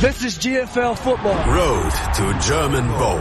This 0.00 0.22
is 0.22 0.38
GFL 0.38 0.96
Football. 0.96 1.34
Road 1.52 1.90
to 2.14 2.32
German 2.46 2.86
Bowl. 2.98 3.20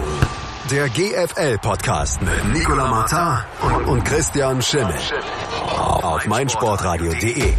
Der 0.70 0.88
GFL-Podcast 0.88 2.22
mit 2.22 2.46
Nicola 2.54 2.88
Martin 2.88 3.44
und 3.88 4.06
Christian 4.06 4.62
Schimmel. 4.62 4.94
Auf 6.04 6.28
meinsportradio.de. 6.28 7.56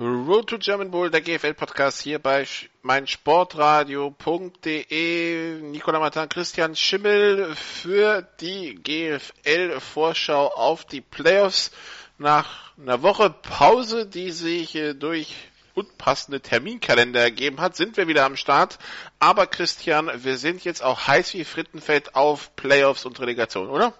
Road 0.00 0.48
to 0.48 0.58
German 0.58 0.90
Bowl, 0.90 1.08
der 1.08 1.20
GFL-Podcast 1.20 2.02
hier 2.02 2.18
bei 2.18 2.44
meinsportradio.de. 2.82 5.60
Nicola 5.62 6.00
Martin, 6.00 6.28
Christian 6.28 6.74
Schimmel 6.74 7.54
für 7.54 8.26
die 8.40 8.74
GFL-Vorschau 8.82 10.48
auf 10.48 10.84
die 10.86 11.00
Playoffs 11.00 11.70
nach 12.18 12.72
einer 12.76 13.02
Woche 13.02 13.30
Pause, 13.30 14.06
die 14.06 14.32
sich 14.32 14.74
äh, 14.74 14.94
durch 14.94 15.36
unpassende 15.74 16.40
Terminkalender 16.40 17.20
ergeben 17.20 17.60
hat, 17.60 17.76
sind 17.76 17.96
wir 17.96 18.08
wieder 18.08 18.24
am 18.24 18.36
Start. 18.36 18.78
Aber 19.18 19.46
Christian, 19.46 20.10
wir 20.22 20.36
sind 20.36 20.64
jetzt 20.64 20.82
auch 20.82 21.06
heiß 21.06 21.34
wie 21.34 21.44
Frittenfett 21.44 22.14
auf 22.14 22.54
Playoffs 22.56 23.04
und 23.06 23.20
Relegation, 23.20 23.68
oder? 23.68 23.94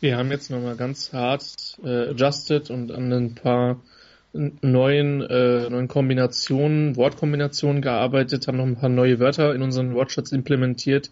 Wir 0.00 0.16
haben 0.16 0.30
jetzt 0.30 0.50
nochmal 0.50 0.76
ganz 0.76 1.12
hart 1.12 1.78
äh, 1.82 2.10
adjusted 2.10 2.70
und 2.70 2.92
an 2.92 3.12
ein 3.12 3.34
paar 3.34 3.80
neuen, 4.32 5.22
äh, 5.22 5.68
neuen 5.68 5.88
Kombinationen, 5.88 6.96
Wortkombinationen 6.96 7.82
gearbeitet, 7.82 8.46
haben 8.46 8.58
noch 8.58 8.66
ein 8.66 8.76
paar 8.76 8.88
neue 8.88 9.18
Wörter 9.18 9.54
in 9.54 9.62
unseren 9.62 9.94
Wortschatz 9.94 10.32
implementiert 10.32 11.10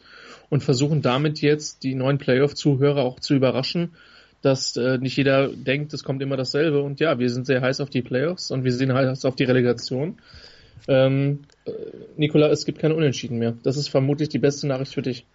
und 0.51 0.63
versuchen 0.63 1.03
damit 1.03 1.41
jetzt 1.41 1.83
die 1.83 1.95
neuen 1.95 2.19
Playoff-Zuhörer 2.19 3.03
auch 3.03 3.21
zu 3.21 3.35
überraschen 3.35 3.95
dass 4.43 4.77
äh, 4.77 4.99
nicht 4.99 5.17
jeder 5.17 5.49
denkt, 5.49 5.93
es 5.93 6.05
kommt 6.05 6.23
immer 6.23 6.37
dasselbe. 6.37 6.81
Und 6.81 7.01
ja, 7.01 7.19
wir 7.19 7.31
sind 7.31 7.47
sehr 7.47 7.61
heiß 7.61 7.81
auf 7.81 7.91
die 7.91 8.03
Playoffs 8.03 8.51
und 8.51 8.65
wir 8.65 8.73
sind 8.73 8.93
heiß 8.93 9.25
auf 9.25 9.37
die 9.37 9.45
Relegation. 9.45 10.19
Ähm, 10.87 11.45
äh, 11.65 11.71
Nikola, 12.17 12.49
es 12.49 12.65
gibt 12.65 12.79
keine 12.79 12.95
Unentschieden 12.95 13.39
mehr. 13.39 13.55
Das 13.63 13.77
ist 13.77 13.89
vermutlich 13.89 14.29
die 14.29 14.39
beste 14.39 14.67
Nachricht 14.67 14.95
für 14.95 15.03
dich. 15.03 15.27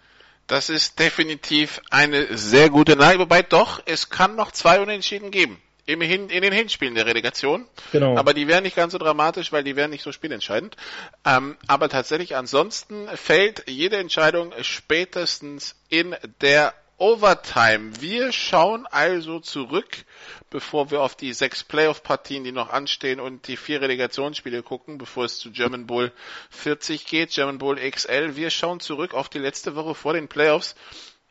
Das 0.47 0.69
ist 0.69 0.99
definitiv 0.99 1.81
eine 1.89 2.37
sehr 2.37 2.69
gute 2.69 2.95
Nachricht. 2.95 3.19
Wobei 3.19 3.41
doch, 3.41 3.81
es 3.85 4.09
kann 4.09 4.35
noch 4.35 4.51
zwei 4.51 4.81
Unentschieden 4.81 5.31
geben. 5.31 5.57
Immerhin 5.85 6.29
in 6.29 6.41
den 6.41 6.53
Hinspielen 6.53 6.95
der 6.95 7.05
Relegation. 7.05 7.65
Genau. 7.91 8.17
Aber 8.17 8.33
die 8.33 8.47
wären 8.47 8.63
nicht 8.63 8.75
ganz 8.75 8.93
so 8.93 8.97
dramatisch, 8.97 9.51
weil 9.51 9.65
die 9.65 9.75
wären 9.75 9.91
nicht 9.91 10.03
so 10.03 10.13
spielentscheidend. 10.13 10.77
Ähm, 11.25 11.57
aber 11.67 11.89
tatsächlich 11.89 12.37
ansonsten 12.37 13.07
fällt 13.15 13.69
jede 13.69 13.97
Entscheidung 13.97 14.53
spätestens 14.61 15.75
in 15.89 16.15
der 16.39 16.73
Overtime. 16.97 17.99
Wir 18.01 18.31
schauen 18.31 18.85
also 18.85 19.39
zurück, 19.39 20.05
bevor 20.49 20.91
wir 20.91 21.01
auf 21.01 21.15
die 21.15 21.33
sechs 21.33 21.63
Playoff-Partien, 21.63 22.43
die 22.43 22.51
noch 22.51 22.69
anstehen 22.69 23.19
und 23.19 23.47
die 23.47 23.57
vier 23.57 23.81
Relegationsspiele 23.81 24.63
gucken, 24.63 24.97
bevor 24.97 25.25
es 25.25 25.39
zu 25.39 25.51
German 25.51 25.87
Bowl 25.87 26.11
40 26.51 27.05
geht, 27.05 27.31
German 27.31 27.57
Bowl 27.57 27.77
XL. 27.77 28.35
Wir 28.35 28.49
schauen 28.49 28.79
zurück 28.79 29.13
auf 29.13 29.29
die 29.29 29.39
letzte 29.39 29.75
Woche 29.75 29.95
vor 29.95 30.13
den 30.13 30.27
Playoffs. 30.27 30.75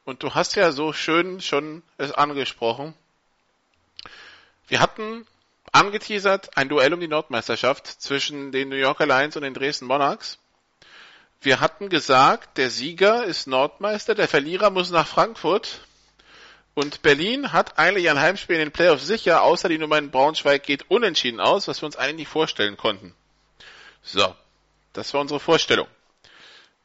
Und 0.05 0.23
du 0.23 0.35
hast 0.35 0.57
ja 0.57 0.73
so 0.73 0.93
schön 0.93 1.41
schon 1.41 1.83
es 1.97 2.13
angesprochen. 2.13 2.95
Wir 4.67 4.81
hatten 4.81 5.27
angeteasert 5.71 6.57
ein 6.57 6.69
Duell 6.69 6.93
um 6.93 7.01
die 7.01 7.09
Nordmeisterschaft 7.09 7.87
zwischen 7.87 8.53
den 8.53 8.69
New 8.69 8.77
Yorker 8.77 9.07
Lions 9.07 9.37
und 9.37 9.43
den 9.43 9.55
Dresden 9.55 9.87
Monarchs. 9.87 10.39
Wir 11.43 11.61
hatten 11.61 11.89
gesagt, 11.89 12.57
der 12.57 12.71
Sieger 12.71 13.25
ist 13.25 13.49
Nordmeister, 13.49 14.15
der 14.15 14.29
Verlierer 14.29 14.71
muss 14.71 14.91
nach 14.91 15.09
Frankfurt. 15.09 15.81
Und 16.75 17.03
Berlin 17.03 17.53
hat 17.53 17.79
eigentlich 17.79 18.09
ein 18.09 18.21
Heimspiel 18.21 18.57
in 18.57 18.63
den 18.63 18.73
Playoffs 18.73 19.07
sicher, 19.07 19.43
außer 19.43 19.69
die 19.69 19.79
Nummer 19.79 19.99
in 19.99 20.13
Braunschweig 20.13 20.63
geht 20.63 20.89
unentschieden 20.89 21.41
aus, 21.41 21.67
was 21.67 21.83
wir 21.83 21.87
uns 21.87 21.97
eigentlich 21.97 22.17
nicht 22.17 22.29
vorstellen 22.29 22.77
konnten. 22.77 23.13
So, 24.03 24.35
das 24.93 25.13
war 25.13 25.21
unsere 25.21 25.41
Vorstellung. 25.41 25.89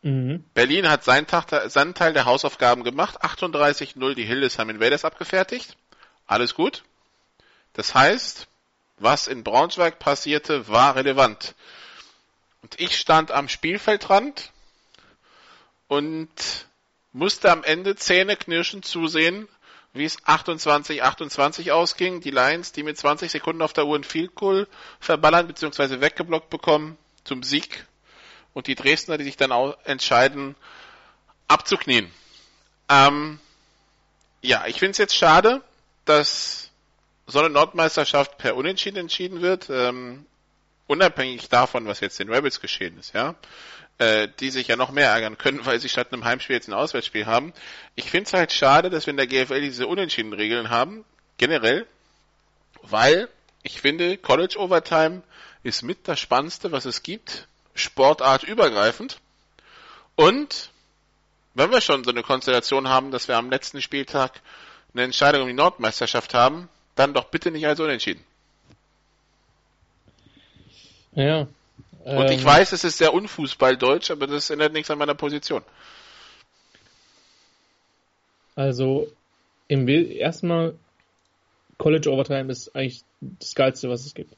Mhm. 0.02 0.44
Berlin 0.56 0.90
hat 0.90 1.04
seinen, 1.04 1.28
Tag, 1.28 1.52
seinen 1.70 1.94
Teil 1.94 2.14
der 2.14 2.26
Hausaufgaben 2.26 2.84
gemacht, 2.84 3.22
38-0 3.22 4.16
die 4.16 4.26
Hildesheim 4.26 4.72
Invaders 4.72 5.06
abgefertigt. 5.06 5.78
Alles 6.26 6.56
gut. 6.56 6.84
Das 7.74 7.94
heißt, 7.94 8.48
was 8.98 9.28
in 9.28 9.44
Braunschweig 9.44 10.00
passierte, 10.00 10.68
war 10.68 10.96
relevant. 10.96 11.54
Und 12.62 12.80
ich 12.80 12.98
stand 12.98 13.32
am 13.32 13.50
Spielfeldrand 13.50 14.52
und 15.88 16.30
musste 17.14 17.52
am 17.52 17.64
Ende 17.64 17.96
zähneknirschend 17.96 18.86
zusehen, 18.86 19.48
wie 19.94 20.06
es 20.06 20.20
28-28 20.24 21.72
ausging. 21.72 22.22
Die 22.22 22.32
Lions, 22.32 22.72
die 22.72 22.84
mit 22.84 22.98
20 22.98 23.32
Sekunden 23.32 23.62
auf 23.62 23.74
der 23.74 23.86
Uhr 23.86 23.98
ein 23.98 24.04
Field 24.04 24.36
Goal 24.36 24.68
verballern 25.00 25.48
bzw. 25.48 26.02
weggeblockt 26.02 26.50
bekommen 26.50 26.98
zum 27.24 27.44
Sieg. 27.44 27.86
Und 28.54 28.68
die 28.68 28.76
Dresdner, 28.76 29.18
die 29.18 29.24
sich 29.24 29.38
dann 29.38 29.52
auch 29.52 29.78
entscheiden, 29.86 30.56
abzuknien. 31.48 32.12
Ähm, 32.90 33.40
ja, 34.42 34.66
ich 34.68 34.80
finde 34.80 34.92
es 34.92 34.98
jetzt 34.98 35.16
schade, 35.16 35.62
dass 36.06 36.72
so 37.28 37.40
eine 37.40 37.50
Nordmeisterschaft 37.50 38.38
per 38.38 38.56
Unentschieden 38.56 38.98
entschieden 38.98 39.42
wird. 39.42 39.70
Ähm, 39.70 40.26
unabhängig 40.88 41.50
davon, 41.50 41.86
was 41.86 42.00
jetzt 42.00 42.20
den 42.20 42.32
Rebels 42.32 42.62
geschehen 42.62 42.98
ist, 42.98 43.14
ja, 43.14 43.36
äh, 43.98 44.28
die 44.40 44.50
sich 44.50 44.68
ja 44.68 44.76
noch 44.76 44.92
mehr 44.92 45.10
ärgern 45.10 45.38
können, 45.38 45.66
weil 45.66 45.80
sie 45.80 45.90
statt 45.90 46.12
einem 46.12 46.24
Heimspiel 46.24 46.56
jetzt 46.56 46.68
ein 46.68 46.74
Auswärtsspiel 46.74 47.26
haben. 47.26 47.54
Ich 47.96 48.10
finde 48.10 48.28
es 48.28 48.34
halt 48.34 48.52
schade, 48.52 48.90
dass 48.90 49.06
wir 49.06 49.12
in 49.12 49.18
der 49.18 49.28
GFL 49.28 49.62
diese 49.62 49.88
unentschieden 49.88 50.34
Regeln 50.34 50.70
haben, 50.70 51.06
generell, 51.38 51.86
weil 52.82 53.30
ich 53.64 53.82
finde, 53.82 54.18
College 54.18 54.58
Overtime 54.58 55.24
ist 55.64 55.84
mit 55.84 56.08
das 56.08 56.20
Spannendste, 56.20 56.72
was 56.72 56.86
es 56.86 57.04
gibt, 57.04 57.48
Sportart 57.76 58.44
übergreifend. 58.44 59.20
Und 60.16 60.72
wenn 61.54 61.72
wir 61.72 61.82
schon 61.82 62.04
so 62.04 62.12
eine 62.12 62.24
Konstellation 62.24 62.88
haben, 62.88 63.12
dass 63.12 63.28
wir 63.28 63.36
am 63.36 63.50
letzten 63.50 63.82
Spieltag 63.82 64.42
eine 64.94 65.04
Entscheidung 65.04 65.42
um 65.42 65.48
die 65.48 65.54
Nordmeisterschaft 65.54 66.34
haben, 66.34 66.70
dann 66.96 67.14
doch 67.14 67.26
bitte 67.26 67.52
nicht 67.52 67.68
als 67.68 67.80
unentschieden. 67.80 68.24
Ja. 71.18 71.48
Und 72.06 72.30
ich 72.30 72.42
ähm, 72.42 72.46
weiß, 72.46 72.72
es 72.72 72.84
ist 72.84 73.00
sehr 73.00 73.14
unfußballdeutsch, 73.14 74.12
aber 74.12 74.28
das 74.28 74.50
ändert 74.50 74.72
nichts 74.72 74.92
an 74.92 75.00
meiner 75.00 75.16
Position. 75.16 75.64
Also, 78.56 79.08
im 79.68 79.88
erstmal 79.90 80.76
College 81.78 82.10
Overtime 82.12 82.52
ist 82.52 82.76
eigentlich 82.76 83.02
das 83.20 83.56
Geilste, 83.56 83.90
was 83.90 84.06
es 84.06 84.14
gibt. 84.14 84.36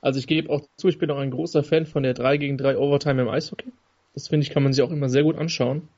Also 0.00 0.18
ich 0.18 0.26
gebe 0.26 0.50
auch 0.50 0.62
zu, 0.76 0.88
ich 0.88 0.98
bin 0.98 1.10
auch 1.10 1.18
ein 1.18 1.30
großer 1.30 1.62
Fan 1.62 1.86
von 1.86 2.02
der 2.02 2.14
3 2.14 2.36
gegen 2.36 2.58
3 2.58 2.76
Overtime 2.78 3.22
im 3.22 3.28
Eishockey. 3.28 3.72
Das 4.14 4.28
finde 4.28 4.46
ich, 4.46 4.50
kann 4.50 4.62
man 4.62 4.72
sich 4.72 4.82
auch 4.82 4.90
immer 4.90 5.08
sehr 5.08 5.22
gut 5.22 5.36
anschauen. 5.36 5.88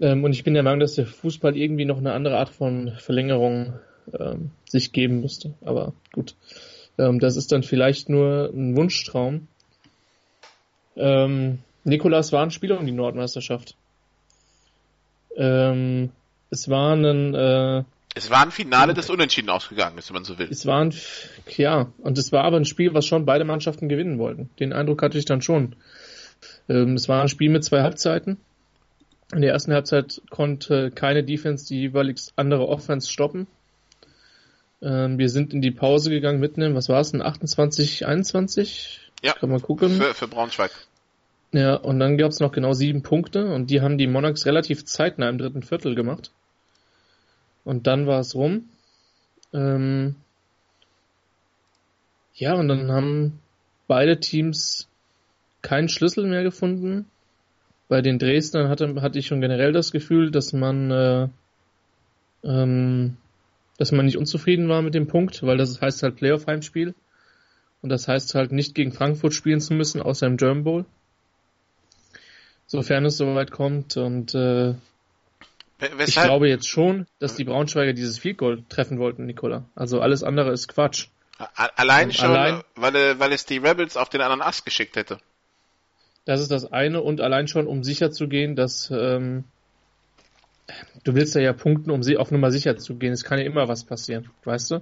Ähm, 0.00 0.24
und 0.24 0.32
ich 0.32 0.44
bin 0.44 0.54
der 0.54 0.62
Meinung, 0.62 0.80
dass 0.80 0.94
der 0.94 1.06
Fußball 1.06 1.56
irgendwie 1.56 1.84
noch 1.84 1.98
eine 1.98 2.12
andere 2.12 2.38
Art 2.38 2.48
von 2.48 2.92
Verlängerung 2.98 3.74
ähm, 4.18 4.50
sich 4.66 4.92
geben 4.92 5.20
müsste. 5.20 5.54
Aber 5.62 5.92
gut. 6.12 6.36
Ähm, 6.98 7.20
das 7.20 7.36
ist 7.36 7.52
dann 7.52 7.62
vielleicht 7.62 8.08
nur 8.08 8.50
ein 8.52 8.76
Wunschtraum. 8.76 9.48
Ähm, 10.96 11.58
Nikolas 11.84 12.32
war 12.32 12.42
ein 12.42 12.50
Spieler 12.50 12.78
um 12.78 12.86
die 12.86 12.92
Nordmeisterschaft. 12.92 13.76
Ähm, 15.36 16.10
es 16.50 16.68
war 16.68 16.94
ein 16.96 17.34
äh, 17.34 17.84
es 18.14 18.30
war 18.30 18.42
ein 18.42 18.50
Finale, 18.50 18.94
das 18.94 19.10
unentschieden 19.10 19.48
ausgegangen 19.48 19.96
ist, 19.96 20.08
wenn 20.08 20.14
man 20.14 20.24
so 20.24 20.38
will. 20.38 20.48
Es 20.50 20.66
war 20.66 20.84
ein, 20.84 20.92
ja, 21.56 21.92
und 21.98 22.18
es 22.18 22.32
war 22.32 22.42
aber 22.42 22.56
ein 22.56 22.64
Spiel, 22.64 22.92
was 22.92 23.06
schon 23.06 23.24
beide 23.24 23.44
Mannschaften 23.44 23.88
gewinnen 23.88 24.18
wollten. 24.18 24.50
Den 24.58 24.72
Eindruck 24.72 25.02
hatte 25.02 25.18
ich 25.18 25.24
dann 25.24 25.40
schon. 25.40 25.76
Ähm, 26.68 26.94
es 26.94 27.08
war 27.08 27.22
ein 27.22 27.28
Spiel 27.28 27.48
mit 27.48 27.62
zwei 27.62 27.82
Halbzeiten. 27.82 28.38
In 29.32 29.42
der 29.42 29.52
ersten 29.52 29.72
Halbzeit 29.72 30.20
konnte 30.30 30.90
keine 30.90 31.22
Defense 31.22 31.68
die 31.68 31.80
jeweils 31.80 32.32
andere 32.34 32.66
Offense 32.66 33.08
stoppen. 33.08 33.46
Ähm, 34.80 35.18
wir 35.18 35.28
sind 35.28 35.52
in 35.52 35.60
die 35.60 35.70
Pause 35.70 36.10
gegangen 36.10 36.40
mitnehmen. 36.40 36.74
Was 36.74 36.88
war 36.88 37.00
es 37.00 37.10
denn? 37.10 37.22
28, 37.22 38.06
21? 38.06 39.10
Ja. 39.22 39.32
Kann 39.32 39.50
man 39.50 39.60
gucken. 39.60 39.90
Für, 39.90 40.14
für 40.14 40.28
Braunschweig. 40.28 40.70
Ja, 41.52 41.74
und 41.74 41.98
dann 41.98 42.18
gab 42.18 42.30
es 42.30 42.40
noch 42.40 42.52
genau 42.52 42.74
sieben 42.74 43.02
Punkte 43.02 43.46
und 43.46 43.70
die 43.70 43.80
haben 43.80 43.96
die 43.96 44.06
Monarchs 44.06 44.44
relativ 44.44 44.84
zeitnah 44.84 45.28
im 45.28 45.38
dritten 45.38 45.62
Viertel 45.62 45.94
gemacht. 45.94 46.30
Und 47.64 47.86
dann 47.86 48.06
war 48.06 48.20
es 48.20 48.34
rum. 48.34 48.68
Ähm, 49.52 50.14
ja, 52.34 52.54
und 52.54 52.68
dann 52.68 52.92
haben 52.92 53.40
beide 53.86 54.20
Teams 54.20 54.88
keinen 55.62 55.88
Schlüssel 55.88 56.26
mehr 56.26 56.42
gefunden. 56.42 57.06
Bei 57.88 58.02
den 58.02 58.18
Dresdnern 58.18 58.68
hatte, 58.68 59.00
hatte 59.00 59.18
ich 59.18 59.26
schon 59.26 59.40
generell 59.40 59.72
das 59.72 59.90
Gefühl, 59.90 60.30
dass 60.30 60.52
man 60.52 60.90
äh, 60.90 61.28
ähm, 62.44 63.16
dass 63.78 63.92
man 63.92 64.04
nicht 64.04 64.18
unzufrieden 64.18 64.68
war 64.68 64.82
mit 64.82 64.94
dem 64.94 65.06
Punkt, 65.06 65.42
weil 65.42 65.56
das 65.56 65.80
heißt 65.80 66.02
halt 66.02 66.16
Playoff-Heimspiel. 66.16 66.94
Und 67.80 67.90
das 67.90 68.08
heißt 68.08 68.34
halt 68.34 68.52
nicht 68.52 68.74
gegen 68.74 68.92
Frankfurt 68.92 69.32
spielen 69.32 69.60
zu 69.60 69.72
müssen, 69.72 70.02
außer 70.02 70.26
im 70.26 70.36
German 70.36 70.64
Bowl. 70.64 70.84
Sofern 72.66 73.06
es 73.06 73.16
soweit 73.16 73.52
kommt. 73.52 73.96
Und 73.96 74.34
äh, 74.34 74.74
ich 76.04 76.14
glaube 76.16 76.48
jetzt 76.48 76.68
schon, 76.68 77.06
dass 77.20 77.36
die 77.36 77.44
Braunschweiger 77.44 77.92
dieses 77.92 78.18
Field 78.18 78.38
Goal 78.38 78.64
treffen 78.68 78.98
wollten, 78.98 79.26
Nicola. 79.26 79.64
Also 79.76 80.00
alles 80.00 80.24
andere 80.24 80.50
ist 80.50 80.66
Quatsch. 80.66 81.06
Allein 81.54 82.10
schon, 82.10 82.30
allein, 82.30 82.62
weil, 82.74 83.20
weil 83.20 83.32
es 83.32 83.46
die 83.46 83.58
Rebels 83.58 83.96
auf 83.96 84.08
den 84.08 84.20
anderen 84.20 84.42
Ast 84.42 84.64
geschickt 84.64 84.96
hätte. 84.96 85.20
Das 86.24 86.40
ist 86.40 86.50
das 86.50 86.72
eine 86.72 87.00
und 87.00 87.20
allein 87.20 87.46
schon, 87.46 87.68
um 87.68 87.84
sicher 87.84 88.10
zu 88.10 88.26
gehen, 88.26 88.56
dass 88.56 88.90
ähm, 88.90 89.44
du 91.04 91.14
willst 91.14 91.34
ja 91.34 91.40
ja 91.40 91.52
punkten, 91.52 91.90
um 91.90 92.02
sie 92.02 92.16
auf 92.16 92.30
Nummer 92.30 92.50
sicher 92.50 92.76
zu 92.76 92.96
gehen. 92.96 93.12
Es 93.12 93.24
kann 93.24 93.38
ja 93.38 93.44
immer 93.44 93.68
was 93.68 93.84
passieren, 93.84 94.28
weißt 94.44 94.72
du? 94.72 94.80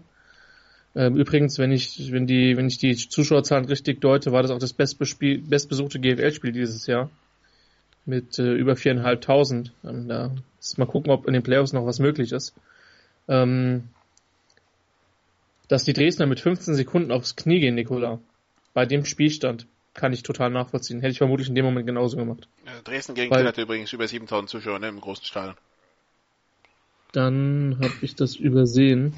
Ähm, 0.94 1.16
übrigens, 1.16 1.58
wenn 1.58 1.72
ich, 1.72 2.10
wenn 2.10 2.26
die, 2.26 2.56
wenn 2.56 2.68
ich 2.68 2.78
die 2.78 2.96
Zuschauerzahlen 2.96 3.66
richtig 3.66 4.00
deute, 4.00 4.32
war 4.32 4.42
das 4.42 4.50
auch 4.50 4.58
das 4.58 4.72
bestbesuchte 4.72 6.00
GFL-Spiel 6.00 6.52
dieses 6.52 6.86
Jahr. 6.86 7.10
Mit 8.06 8.38
äh, 8.38 8.54
über 8.54 8.76
viereinhalbtausend. 8.76 9.72
Ähm, 9.84 10.08
da 10.08 10.32
ist 10.60 10.78
mal 10.78 10.86
gucken, 10.86 11.10
ob 11.10 11.26
in 11.26 11.34
den 11.34 11.42
Playoffs 11.42 11.72
noch 11.72 11.84
was 11.84 11.98
möglich 11.98 12.32
ist. 12.32 12.54
Ähm, 13.28 13.88
dass 15.68 15.84
die 15.84 15.92
Dresdner 15.92 16.26
mit 16.26 16.40
15 16.40 16.74
Sekunden 16.74 17.10
aufs 17.10 17.36
Knie 17.36 17.60
gehen, 17.60 17.74
Nikola, 17.74 18.20
bei 18.72 18.86
dem 18.86 19.04
Spielstand, 19.04 19.66
kann 19.92 20.12
ich 20.12 20.22
total 20.22 20.50
nachvollziehen. 20.50 21.00
Hätte 21.00 21.12
ich 21.12 21.18
vermutlich 21.18 21.48
in 21.48 21.54
dem 21.54 21.64
Moment 21.64 21.86
genauso 21.86 22.16
gemacht. 22.16 22.48
Ja, 22.64 22.72
Dresden 22.84 23.14
gegen 23.14 23.30
Weil, 23.30 23.46
übrigens 23.58 23.92
über 23.92 24.06
7000 24.06 24.48
Zuschauer 24.48 24.78
ne, 24.78 24.88
im 24.88 25.00
großen 25.00 25.24
Stadion. 25.24 25.56
Dann 27.16 27.78
habe 27.82 27.94
ich 28.02 28.14
das 28.14 28.36
übersehen. 28.36 29.14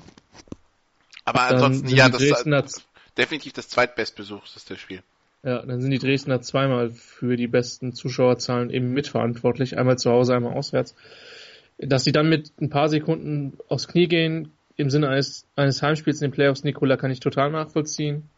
Aber 1.24 1.40
ansonsten, 1.40 1.88
ja, 1.88 2.08
das 2.08 2.22
ist 2.22 2.86
definitiv 3.16 3.54
das 3.54 3.68
zweitbestbesuchteste 3.68 4.76
Spiel. 4.76 5.02
Ja, 5.42 5.66
dann 5.66 5.80
sind 5.80 5.90
die 5.90 5.98
Dresdner 5.98 6.40
zweimal 6.40 6.90
für 6.90 7.34
die 7.34 7.48
besten 7.48 7.92
Zuschauerzahlen 7.94 8.70
eben 8.70 8.92
mitverantwortlich. 8.92 9.76
Einmal 9.76 9.98
zu 9.98 10.12
Hause, 10.12 10.36
einmal 10.36 10.54
auswärts. 10.54 10.94
Dass 11.78 12.04
sie 12.04 12.12
dann 12.12 12.28
mit 12.28 12.52
ein 12.60 12.70
paar 12.70 12.88
Sekunden 12.88 13.58
aufs 13.66 13.88
Knie 13.88 14.06
gehen, 14.06 14.52
im 14.76 14.90
Sinne 14.90 15.08
eines, 15.08 15.48
eines 15.56 15.82
Heimspiels 15.82 16.22
in 16.22 16.28
den 16.28 16.34
Playoffs, 16.34 16.62
Nikola, 16.62 16.96
kann 16.96 17.10
ich 17.10 17.18
total 17.18 17.50
nachvollziehen. 17.50 18.30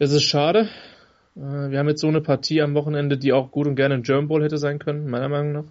Es 0.00 0.10
ist 0.10 0.24
schade. 0.24 0.68
Äh, 1.36 1.70
wir 1.70 1.78
haben 1.78 1.88
jetzt 1.88 2.00
so 2.00 2.08
eine 2.08 2.20
Partie 2.20 2.62
am 2.62 2.74
Wochenende, 2.74 3.16
die 3.16 3.32
auch 3.32 3.52
gut 3.52 3.68
und 3.68 3.76
gerne 3.76 3.94
ein 3.94 4.02
German 4.02 4.26
Bowl 4.26 4.42
hätte 4.42 4.58
sein 4.58 4.80
können, 4.80 5.08
meiner 5.08 5.28
Meinung 5.28 5.52
nach. 5.52 5.64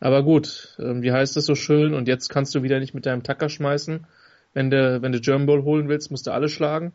Aber 0.00 0.22
gut, 0.22 0.76
ähm, 0.78 1.02
wie 1.02 1.12
heißt 1.12 1.36
es 1.36 1.46
so 1.46 1.54
schön? 1.54 1.94
Und 1.94 2.08
jetzt 2.08 2.28
kannst 2.28 2.54
du 2.54 2.62
wieder 2.62 2.80
nicht 2.80 2.94
mit 2.94 3.06
deinem 3.06 3.22
Tacker 3.22 3.48
schmeißen. 3.48 4.06
Wenn 4.52 4.70
du, 4.70 5.02
wenn 5.02 5.12
du 5.12 5.20
German 5.20 5.46
Bowl 5.46 5.64
holen 5.64 5.88
willst, 5.88 6.10
musst 6.10 6.26
du 6.26 6.32
alle 6.32 6.48
schlagen. 6.48 6.92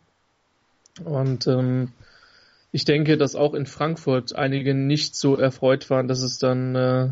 Und 1.03 1.47
ähm, 1.47 1.91
ich 2.71 2.85
denke, 2.85 3.17
dass 3.17 3.35
auch 3.35 3.53
in 3.53 3.65
Frankfurt 3.65 4.35
einige 4.35 4.73
nicht 4.73 5.15
so 5.15 5.35
erfreut 5.35 5.89
waren, 5.89 6.07
dass 6.07 6.21
es 6.21 6.37
dann 6.37 6.75
äh, 6.75 7.09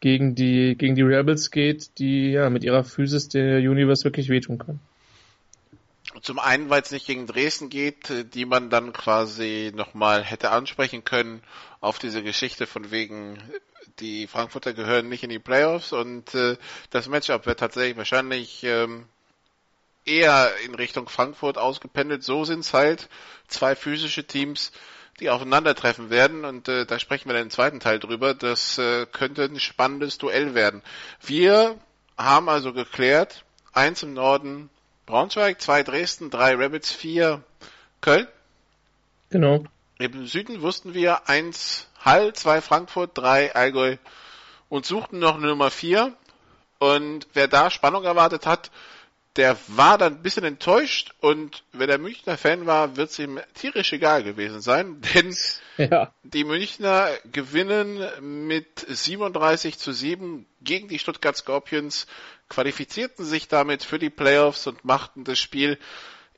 gegen 0.00 0.34
die 0.34 0.76
gegen 0.76 0.94
die 0.94 1.02
Rebels 1.02 1.50
geht, 1.50 1.98
die 1.98 2.32
ja 2.32 2.50
mit 2.50 2.62
ihrer 2.64 2.84
Physis 2.84 3.28
der 3.28 3.58
Universe 3.58 4.04
wirklich 4.04 4.28
wehtun 4.28 4.58
kann. 4.58 4.80
Zum 6.22 6.38
einen, 6.38 6.70
weil 6.70 6.82
es 6.82 6.92
nicht 6.92 7.06
gegen 7.06 7.26
Dresden 7.26 7.68
geht, 7.68 8.34
die 8.34 8.46
man 8.46 8.70
dann 8.70 8.92
quasi 8.92 9.72
nochmal 9.74 10.22
hätte 10.22 10.50
ansprechen 10.50 11.04
können 11.04 11.42
auf 11.80 11.98
diese 11.98 12.22
Geschichte 12.22 12.66
von 12.66 12.90
wegen, 12.90 13.38
die 14.00 14.26
Frankfurter 14.26 14.72
gehören 14.72 15.08
nicht 15.08 15.22
in 15.22 15.30
die 15.30 15.38
Playoffs 15.38 15.92
und 15.92 16.34
äh, 16.34 16.56
das 16.90 17.08
Matchup 17.08 17.46
wird 17.46 17.60
tatsächlich 17.60 17.96
wahrscheinlich 17.96 18.62
ähm, 18.64 19.06
eher 20.04 20.52
in 20.64 20.74
Richtung 20.74 21.08
Frankfurt 21.08 21.58
ausgependelt. 21.58 22.22
So 22.22 22.44
sind 22.44 22.60
es 22.60 22.72
halt 22.72 23.08
zwei 23.48 23.74
physische 23.74 24.24
Teams, 24.24 24.72
die 25.20 25.30
aufeinandertreffen 25.30 26.10
werden 26.10 26.44
und 26.44 26.68
äh, 26.68 26.86
da 26.86 26.98
sprechen 26.98 27.28
wir 27.28 27.34
dann 27.34 27.44
im 27.44 27.50
zweiten 27.50 27.80
Teil 27.80 27.98
drüber. 27.98 28.34
Das 28.34 28.78
äh, 28.78 29.06
könnte 29.06 29.44
ein 29.44 29.60
spannendes 29.60 30.18
Duell 30.18 30.54
werden. 30.54 30.82
Wir 31.22 31.78
haben 32.16 32.48
also 32.48 32.72
geklärt, 32.72 33.44
eins 33.72 34.02
im 34.02 34.14
Norden 34.14 34.70
Braunschweig, 35.06 35.60
zwei 35.60 35.82
Dresden, 35.82 36.30
drei 36.30 36.54
Rabbits, 36.54 36.92
vier 36.92 37.42
Köln. 38.00 38.26
Genau. 39.30 39.64
Im 39.98 40.26
Süden 40.26 40.60
wussten 40.60 40.92
wir 40.92 41.28
eins 41.28 41.88
Hall, 42.04 42.34
zwei 42.34 42.60
Frankfurt, 42.60 43.12
drei 43.14 43.54
Allgäu 43.54 43.96
und 44.68 44.84
suchten 44.84 45.18
noch 45.18 45.36
eine 45.36 45.46
Nummer 45.46 45.70
vier. 45.70 46.14
Und 46.78 47.26
wer 47.32 47.48
da 47.48 47.70
Spannung 47.70 48.04
erwartet 48.04 48.44
hat, 48.44 48.70
der 49.36 49.56
war 49.68 49.98
dann 49.98 50.14
ein 50.14 50.22
bisschen 50.22 50.44
enttäuscht 50.44 51.14
und 51.20 51.62
wer 51.72 51.86
der 51.86 51.98
Münchner 51.98 52.38
Fan 52.38 52.66
war, 52.66 52.96
wird 52.96 53.10
es 53.10 53.18
ihm 53.18 53.40
tierisch 53.54 53.92
egal 53.92 54.22
gewesen 54.22 54.60
sein, 54.60 55.00
denn 55.14 55.34
ja. 55.76 56.12
die 56.22 56.44
Münchner 56.44 57.08
gewinnen 57.32 58.46
mit 58.46 58.84
37 58.88 59.78
zu 59.78 59.92
7 59.92 60.46
gegen 60.62 60.88
die 60.88 60.98
Stuttgart 60.98 61.36
Scorpions, 61.36 62.06
qualifizierten 62.48 63.24
sich 63.24 63.48
damit 63.48 63.82
für 63.82 63.98
die 63.98 64.10
Playoffs 64.10 64.66
und 64.66 64.84
machten 64.84 65.24
das 65.24 65.38
Spiel 65.38 65.78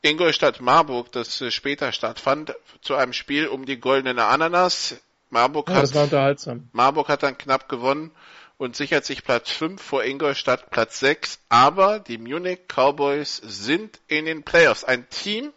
Ingolstadt-Marburg, 0.02 1.12
das 1.12 1.42
später 1.52 1.92
stattfand, 1.92 2.54
zu 2.82 2.94
einem 2.94 3.12
Spiel 3.12 3.48
um 3.48 3.66
die 3.66 3.80
goldene 3.80 4.24
Ananas. 4.24 4.96
Marburg 5.30 5.68
ja, 5.68 5.76
hat, 5.76 5.94
war 5.94 6.04
unterhaltsam. 6.04 6.68
Marburg 6.72 7.08
hat 7.08 7.22
dann 7.22 7.36
knapp 7.36 7.68
gewonnen 7.68 8.12
und 8.58 8.76
sichert 8.76 9.04
sich 9.04 9.24
Platz 9.24 9.50
5 9.50 9.80
vor 9.80 10.04
Ingolstadt 10.04 10.70
Platz 10.70 10.98
6. 11.00 11.40
Aber 11.48 12.00
die 12.00 12.18
Munich 12.18 12.60
Cowboys 12.68 13.36
sind 13.36 14.00
in 14.08 14.24
den 14.26 14.42
Playoffs. 14.42 14.84
Ein 14.84 15.08
Team, 15.10 15.52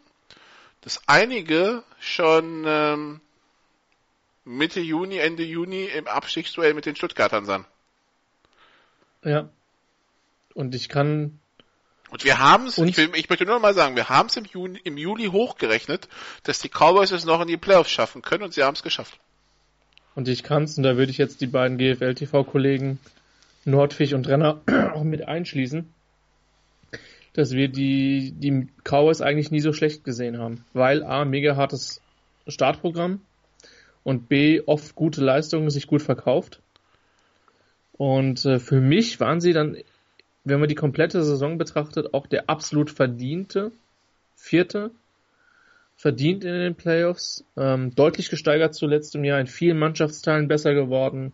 das 0.82 1.02
einige 1.08 1.84
schon 2.00 2.64
ähm, 2.66 3.22
Mitte 4.46 4.80
Juni, 4.80 5.18
Ende 5.18 5.44
Juni 5.44 5.86
im 5.86 6.08
Abstiegsduell 6.08 6.74
mit 6.74 6.86
den 6.86 6.96
Stuttgartern 6.96 7.46
sahen. 7.46 7.66
Ja. 9.24 9.50
Und 10.54 10.76
ich 10.76 10.90
kann. 10.90 11.40
Und 12.12 12.26
wir 12.26 12.40
haben 12.40 12.68
es, 12.68 12.78
ich, 12.78 12.98
ich, 12.98 13.30
möchte 13.30 13.46
nur 13.46 13.60
mal 13.60 13.74
sagen, 13.74 13.96
wir 13.96 14.10
haben 14.10 14.28
es 14.28 14.36
im, 14.36 14.46
im 14.84 14.98
Juli 14.98 15.28
hochgerechnet, 15.28 16.10
dass 16.44 16.60
die 16.60 16.68
Cowboys 16.68 17.12
es 17.12 17.24
noch 17.24 17.42
in 17.42 17.48
die 17.48 17.58
Playoffs 17.58 17.90
schaffen 17.90 18.22
können 18.22 18.44
und 18.44 18.54
sie 18.54 18.64
haben 18.64 18.76
es 18.76 18.84
geschafft. 18.84 19.18
Und 20.14 20.28
ich 20.28 20.44
kann's, 20.44 20.78
und 20.78 20.84
da 20.84 20.98
würde 20.98 21.10
ich 21.10 21.18
jetzt 21.18 21.40
die 21.40 21.48
beiden 21.48 21.78
GFL-TV-Kollegen 21.78 23.00
Nordfisch 23.64 24.12
und 24.12 24.28
Renner 24.28 24.62
auch 24.94 25.04
mit 25.04 25.26
einschließen, 25.26 25.88
dass 27.32 27.54
wir 27.54 27.70
die, 27.70 28.34
die 28.36 28.68
Cowboys 28.84 29.22
eigentlich 29.22 29.52
nie 29.52 29.62
so 29.62 29.72
schlecht 29.72 30.04
gesehen 30.04 30.38
haben. 30.38 30.66
Weil 30.74 31.06
A, 31.06 31.24
mega 31.24 31.56
hartes 31.56 32.02
Startprogramm 32.46 33.22
und 34.04 34.28
B, 34.28 34.62
oft 34.66 34.96
gute 34.96 35.24
Leistungen, 35.24 35.70
sich 35.70 35.88
gut 35.88 36.02
verkauft. 36.02 36.60
Und 37.94 38.46
äh, 38.46 38.60
für 38.60 38.82
mich 38.82 39.22
waren 39.22 39.40
sie 39.40 39.54
dann, 39.54 39.78
wenn 40.44 40.60
man 40.60 40.70
die 40.70 40.76
komplette 40.76 41.24
Saison 41.24 41.58
betrachtet, 41.58 42.14
auch 42.14 42.28
der 42.28 42.50
absolut 42.50 42.90
verdiente 42.90 43.72
Vierte 44.36 44.92
verdient 45.96 46.44
in 46.44 46.54
den 46.54 46.76
Playoffs. 46.76 47.44
Ähm, 47.56 47.94
deutlich 47.94 48.30
gesteigert 48.30 48.74
zuletzt 48.74 49.14
im 49.14 49.24
Jahr, 49.24 49.40
in 49.40 49.48
vielen 49.48 49.78
Mannschaftsteilen 49.78 50.48
besser 50.48 50.74
geworden. 50.74 51.32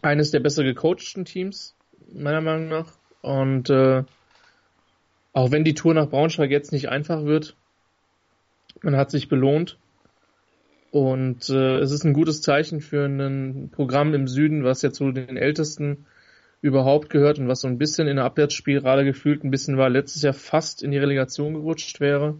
Eines 0.00 0.30
der 0.30 0.38
besser 0.38 0.62
gecoachten 0.62 1.24
Teams, 1.24 1.74
meiner 2.12 2.40
Meinung 2.40 2.68
nach. 2.68 2.92
Und 3.20 3.68
äh, 3.68 4.04
auch 5.32 5.50
wenn 5.50 5.64
die 5.64 5.74
Tour 5.74 5.94
nach 5.94 6.08
Braunschweig 6.08 6.52
jetzt 6.52 6.70
nicht 6.70 6.88
einfach 6.88 7.24
wird, 7.24 7.56
man 8.82 8.96
hat 8.96 9.10
sich 9.10 9.28
belohnt. 9.28 9.76
Und 10.92 11.50
äh, 11.50 11.78
es 11.78 11.90
ist 11.90 12.04
ein 12.04 12.12
gutes 12.12 12.42
Zeichen 12.42 12.80
für 12.80 13.04
ein 13.04 13.70
Programm 13.72 14.14
im 14.14 14.28
Süden, 14.28 14.62
was 14.62 14.82
ja 14.82 14.92
zu 14.92 15.10
den 15.10 15.36
ältesten 15.36 16.06
überhaupt 16.60 17.10
gehört 17.10 17.38
und 17.38 17.48
was 17.48 17.60
so 17.60 17.68
ein 17.68 17.78
bisschen 17.78 18.08
in 18.08 18.16
der 18.16 18.24
Abwärtsspirale 18.24 19.04
gefühlt 19.04 19.44
ein 19.44 19.50
bisschen 19.50 19.76
war, 19.76 19.88
letztes 19.88 20.22
Jahr 20.22 20.34
fast 20.34 20.82
in 20.82 20.90
die 20.90 20.98
Relegation 20.98 21.54
gerutscht 21.54 22.00
wäre 22.00 22.34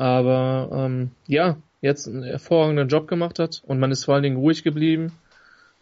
aber 0.00 0.70
ähm, 0.72 1.10
ja, 1.26 1.56
jetzt 1.80 2.08
einen 2.08 2.22
hervorragenden 2.22 2.88
Job 2.88 3.06
gemacht 3.06 3.38
hat 3.38 3.62
und 3.66 3.78
man 3.78 3.90
ist 3.90 4.04
vor 4.04 4.14
allen 4.14 4.22
Dingen 4.22 4.36
ruhig 4.36 4.62
geblieben. 4.62 5.12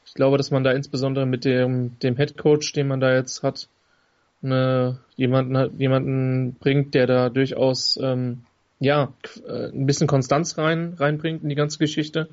Ich 0.05 0.15
glaube, 0.15 0.39
dass 0.39 0.51
man 0.51 0.65
da 0.65 0.73
insbesondere 0.73 1.25
mit 1.25 1.45
dem, 1.45 1.99
dem 2.01 2.17
Head 2.17 2.37
Coach, 2.37 2.73
den 2.73 2.89
man 2.89 3.01
da 3.01 3.15
jetzt 3.15 3.43
hat, 3.43 3.69
eine, 4.43 4.99
jemanden, 5.17 5.79
jemanden 5.79 6.55
bringt, 6.55 6.95
der 6.95 7.07
da 7.07 7.29
durchaus 7.29 7.97
ähm, 8.03 8.45
ja 8.81 9.13
ein 9.49 9.87
bisschen 9.87 10.07
Konstanz 10.07 10.57
rein 10.57 10.95
reinbringt 10.99 11.43
in 11.43 11.49
die 11.49 11.57
ganze 11.57 11.79
Geschichte. 11.79 12.29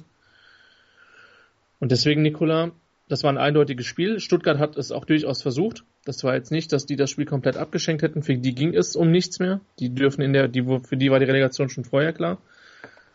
Und 1.80 1.92
deswegen, 1.92 2.22
Nikola, 2.22 2.72
das 3.08 3.24
war 3.24 3.32
ein 3.32 3.38
eindeutiges 3.38 3.86
Spiel. 3.86 4.20
Stuttgart 4.20 4.58
hat 4.58 4.78
es 4.78 4.92
auch 4.92 5.06
durchaus 5.06 5.42
versucht. 5.42 5.84
Das 6.06 6.24
war 6.24 6.36
jetzt 6.36 6.52
nicht, 6.52 6.72
dass 6.74 6.86
die 6.86 6.96
das 6.96 7.12
Spiel 7.12 7.26
komplett 7.26 7.56
abgeschenkt 7.56 8.02
hätten. 8.02 8.24
Für 8.24 8.36
die 8.36 8.56
ging 8.56 8.74
es 8.74 8.96
um 8.96 9.12
nichts 9.12 9.40
mehr. 9.40 9.62
Die 9.80 9.94
dürfen 9.94 10.22
in 10.22 10.34
der, 10.34 10.48
die, 10.48 10.64
für 10.64 10.98
die 10.98 11.12
war 11.12 11.20
die 11.20 11.26
Relegation 11.26 11.70
schon 11.70 11.84
vorher 11.84 12.14
klar. 12.14 12.40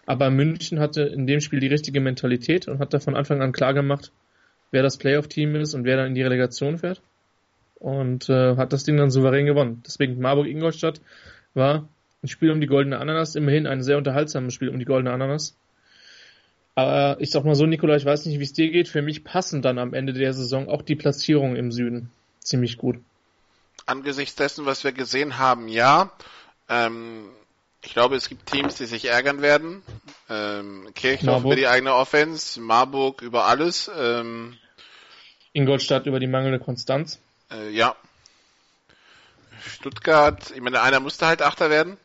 Aber 0.07 0.31
München 0.31 0.79
hatte 0.79 1.03
in 1.03 1.27
dem 1.27 1.41
Spiel 1.41 1.61
die 1.61 1.67
richtige 1.67 2.01
Mentalität 2.01 2.69
und 2.69 2.79
hat 2.79 2.95
da 2.95 3.01
von 3.01 3.17
Anfang 3.17 3.43
an 3.43 3.53
klar 3.53 3.75
gemacht, 3.75 4.13
wer 4.71 4.83
das 4.83 4.97
Playoff-Team 4.97 5.57
ist 5.57 5.75
und 5.75 5.85
wer 5.85 5.97
dann 5.97 6.09
in 6.09 6.15
die 6.15 6.23
Relegation 6.23 6.79
fährt. 6.79 7.03
Und 7.75 8.29
äh, 8.29 8.57
hat 8.57 8.73
das 8.73 8.85
Ding 8.85 8.97
dann 8.97 9.11
souverän 9.11 9.47
gewonnen. 9.47 9.83
Deswegen 9.87 10.21
Marburg-Ingolstadt 10.21 11.01
war 11.55 11.89
ein 12.23 12.29
Spiel 12.29 12.51
um 12.51 12.61
die 12.61 12.67
goldene 12.67 12.99
Ananas, 12.99 13.35
immerhin 13.35 13.67
ein 13.67 13.83
sehr 13.83 13.99
unterhaltsames 13.99 14.55
Spiel 14.55 14.69
um 14.69 14.79
die 14.79 14.85
goldene 14.85 15.13
Ananas. 15.13 15.57
Aber 16.81 17.21
ich 17.21 17.31
sag 17.31 17.45
mal 17.45 17.55
so, 17.55 17.67
Nikola, 17.67 17.97
ich 17.97 18.05
weiß 18.05 18.27
nicht, 18.27 18.39
wie 18.39 18.45
es 18.45 18.53
dir 18.53 18.71
geht. 18.71 18.89
Für 18.89 19.03
mich 19.03 19.25
passen 19.25 19.63
dann 19.63 19.79
am 19.79 19.93
Ende 19.95 20.13
der 20.13 20.33
Saison 20.33 20.69
auch 20.69 20.83
die 20.83 20.97
Platzierungen 20.97 21.57
im 21.57 21.73
Süden 21.73 22.11
ziemlich 22.41 22.79
gut. 22.79 22.99
angesichts 23.87 24.37
dessen, 24.37 24.67
was 24.67 24.85
wir 24.85 24.93
gesehen 24.93 25.39
haben, 25.39 25.69
ja. 25.69 26.11
Ähm, 26.69 27.29
ich 27.83 27.93
glaube, 27.93 28.17
es 28.17 28.29
gibt 28.29 28.47
Teams, 28.47 28.77
die 28.77 28.87
sich 28.87 29.07
ärgern 29.07 29.43
werden. 29.43 29.83
Ähm, 30.29 30.89
Kirchdorf 30.95 31.45
über 31.45 31.57
die 31.57 31.67
eigene 31.67 31.95
Offense, 31.95 32.61
Marburg 32.61 33.23
über 33.23 33.47
alles. 33.47 33.91
Ähm, 33.99 34.57
Ingolstadt 35.53 36.07
über 36.07 36.21
die 36.21 36.27
mangelnde 36.29 36.61
Konstanz. 36.61 37.19
Äh, 37.51 37.71
ja. 37.71 37.97
Stuttgart, 39.67 40.53
ich 40.55 40.61
meine, 40.61 40.81
einer 40.83 41.01
musste 41.01 41.27
halt 41.27 41.43
Achter 41.43 41.71
werden. 41.71 41.97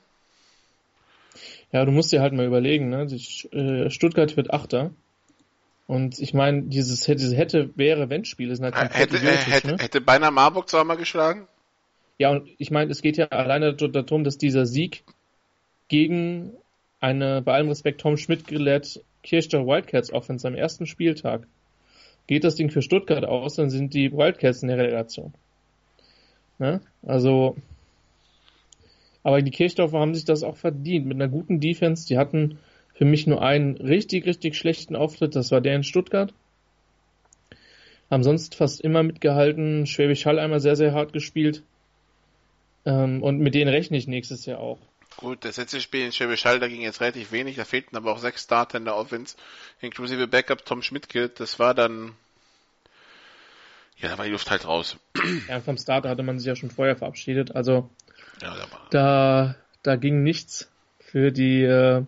Ja, 1.75 1.83
du 1.83 1.91
musst 1.91 2.13
dir 2.13 2.21
halt 2.21 2.31
mal 2.31 2.45
überlegen, 2.45 2.87
ne? 2.87 3.05
Äh, 3.51 3.89
Stuttgart 3.89 4.37
wird 4.37 4.53
Achter. 4.53 4.91
Und 5.87 6.19
ich 6.19 6.33
meine, 6.33 6.61
dieses 6.61 7.01
diese 7.01 7.35
hätte, 7.35 7.69
wäre, 7.75 8.09
wenn 8.09 8.23
Spiele 8.23 8.55
sind 8.55 8.63
halt 8.63 8.75
komplett 8.75 9.11
hätte, 9.11 9.17
idiotisch, 9.17 9.53
hätte, 9.53 9.67
ne? 9.67 9.77
hätte 9.81 9.99
beinahe 9.99 10.31
Marburg 10.31 10.69
zweimal 10.69 10.95
geschlagen. 10.95 11.49
Ja, 12.17 12.29
und 12.29 12.47
ich 12.59 12.71
meine, 12.71 12.91
es 12.91 13.01
geht 13.01 13.17
ja 13.17 13.25
alleine 13.25 13.73
darum, 13.73 14.23
dass 14.23 14.37
dieser 14.37 14.65
Sieg 14.65 15.03
gegen 15.89 16.53
eine, 17.01 17.41
bei 17.41 17.55
allem 17.55 17.67
Respekt, 17.67 17.99
Tom 17.99 18.15
Schmidt 18.15 18.47
gelehrt 18.47 19.01
Kirchdorf 19.23 19.67
Wildcats 19.67 20.13
Offense 20.13 20.47
am 20.47 20.55
ersten 20.55 20.85
Spieltag. 20.85 21.45
Geht 22.25 22.45
das 22.45 22.55
Ding 22.55 22.69
für 22.69 22.83
Stuttgart 22.83 23.25
aus, 23.25 23.55
dann 23.55 23.69
sind 23.69 23.93
die 23.93 24.13
Wildcats 24.13 24.61
in 24.61 24.69
der 24.69 24.77
Relegation. 24.77 25.33
Ne? 26.57 26.79
Also, 27.05 27.57
aber 29.25 29.41
die 29.41 29.49
Kirchdorfer 29.49 29.99
haben 29.99 30.13
sich 30.13 30.23
das 30.23 30.43
auch 30.43 30.55
verdient 30.55 31.07
mit 31.07 31.15
einer 31.17 31.27
guten 31.27 31.59
Defense. 31.59 32.05
Die 32.05 32.19
hatten 32.19 32.59
für 32.93 33.05
mich 33.05 33.25
nur 33.25 33.41
einen 33.41 33.75
richtig, 33.75 34.27
richtig 34.27 34.55
schlechten 34.55 34.95
Auftritt, 34.95 35.35
das 35.35 35.49
war 35.49 35.61
der 35.61 35.75
in 35.75 35.83
Stuttgart. 35.83 36.31
Haben 38.11 38.21
sonst 38.21 38.53
fast 38.53 38.81
immer 38.81 39.01
mitgehalten. 39.01 39.87
Schwäbisch 39.87 40.27
Hall 40.27 40.37
einmal 40.37 40.59
sehr, 40.59 40.75
sehr 40.75 40.93
hart 40.93 41.11
gespielt. 41.11 41.63
Ähm, 42.85 43.23
und 43.23 43.39
mit 43.39 43.55
denen 43.55 43.67
rechne 43.67 43.97
ich 43.97 44.05
nächstes 44.05 44.45
Jahr 44.45 44.59
auch. 44.59 44.77
Gut, 45.17 45.43
das 45.43 45.57
letzte 45.57 45.81
Spiel 45.81 46.05
in 46.05 46.11
Schwäbisch 46.11 46.45
Hall, 46.45 46.59
da 46.59 46.67
ging 46.67 46.81
jetzt 46.81 47.01
relativ 47.01 47.31
wenig. 47.31 47.55
Da 47.55 47.65
fehlten 47.65 47.97
aber 47.97 48.11
auch 48.11 48.19
sechs 48.19 48.43
Starter 48.43 48.77
in 48.77 48.85
der 48.85 48.95
Offense, 48.95 49.37
inklusive 49.81 50.27
Backup 50.27 50.63
Tom 50.63 50.83
Schmidtke. 50.83 51.29
Das 51.29 51.57
war 51.57 51.73
dann, 51.73 52.11
ja, 53.97 54.09
da 54.09 54.19
war 54.19 54.25
die 54.25 54.31
Luft 54.31 54.51
halt 54.51 54.67
raus. 54.67 54.97
Ja, 55.49 55.61
vom 55.61 55.77
Starter 55.77 56.09
hatte 56.09 56.21
man 56.21 56.37
sich 56.37 56.45
ja 56.45 56.55
schon 56.55 56.69
vorher 56.69 56.95
verabschiedet. 56.95 57.55
Also, 57.55 57.89
ja, 58.41 58.55
da, 58.89 59.55
da 59.83 59.95
ging 59.95 60.23
nichts 60.23 60.71
für 60.99 61.31
die, 61.31 61.63
äh, 61.63 62.03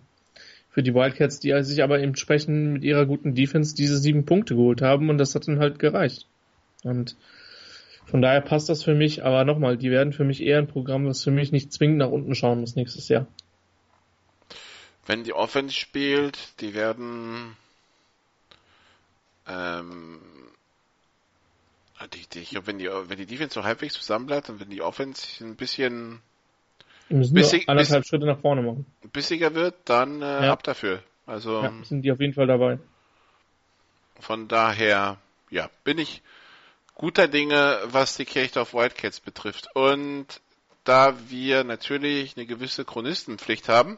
für 0.69 0.83
die 0.83 0.93
Wildcats, 0.93 1.39
die 1.39 1.53
sich 1.63 1.83
aber 1.83 1.99
entsprechend 1.99 2.73
mit 2.73 2.83
ihrer 2.83 3.05
guten 3.05 3.35
Defense 3.35 3.75
diese 3.75 3.97
sieben 3.97 4.25
Punkte 4.25 4.55
geholt 4.55 4.81
haben 4.81 5.09
und 5.09 5.17
das 5.17 5.33
hat 5.35 5.47
dann 5.47 5.59
halt 5.59 5.79
gereicht. 5.79 6.27
Und 6.83 7.15
von 8.05 8.21
daher 8.21 8.41
passt 8.41 8.69
das 8.69 8.83
für 8.83 8.95
mich, 8.95 9.25
aber 9.25 9.43
nochmal, 9.43 9.77
die 9.77 9.91
werden 9.91 10.13
für 10.13 10.23
mich 10.23 10.41
eher 10.41 10.59
ein 10.59 10.67
Programm, 10.67 11.05
was 11.05 11.23
für 11.23 11.31
mich 11.31 11.51
nicht 11.51 11.73
zwingend 11.73 11.97
nach 11.97 12.09
unten 12.09 12.35
schauen 12.35 12.61
muss 12.61 12.75
nächstes 12.75 13.09
Jahr. 13.09 13.27
Wenn 15.05 15.23
die 15.23 15.33
Offense 15.33 15.73
spielt, 15.73 16.37
die 16.61 16.73
werden 16.73 17.55
ähm, 19.47 20.19
die, 22.13 22.27
die, 22.27 22.39
ich 22.39 22.49
glaube, 22.51 22.67
wenn 22.67 22.77
die, 22.77 22.89
wenn 22.89 23.17
die 23.17 23.25
Defense 23.25 23.55
so 23.55 23.63
halbwegs 23.63 23.95
zusammenbleibt 23.95 24.49
und 24.49 24.59
wenn 24.59 24.69
die 24.69 24.81
Offense 24.81 25.43
ein 25.43 25.55
bisschen 25.55 26.21
wir 27.09 27.17
müssen 27.17 27.33
Bissig, 27.33 27.69
anderthalb 27.69 28.05
Schritte 28.05 28.25
nach 28.25 28.39
vorne 28.39 28.61
machen. 28.61 28.85
Bissiger 29.13 29.55
wird, 29.55 29.75
dann 29.85 30.21
äh, 30.21 30.45
ja. 30.45 30.51
ab 30.51 30.63
dafür. 30.63 31.01
Also 31.25 31.61
ja, 31.61 31.73
sind 31.83 32.01
die 32.01 32.11
auf 32.11 32.19
jeden 32.19 32.33
Fall 32.33 32.47
dabei. 32.47 32.79
Von 34.19 34.47
daher, 34.47 35.17
ja, 35.49 35.69
bin 35.83 35.99
ich 35.99 36.21
guter 36.95 37.27
Dinge, 37.27 37.79
was 37.85 38.17
die 38.17 38.25
Kirchdorf 38.25 38.73
Wildcats 38.73 39.19
betrifft. 39.19 39.67
Und 39.73 40.41
da 40.83 41.15
wir 41.29 41.63
natürlich 41.63 42.35
eine 42.35 42.45
gewisse 42.45 42.83
Chronistenpflicht 42.83 43.69
haben, 43.69 43.97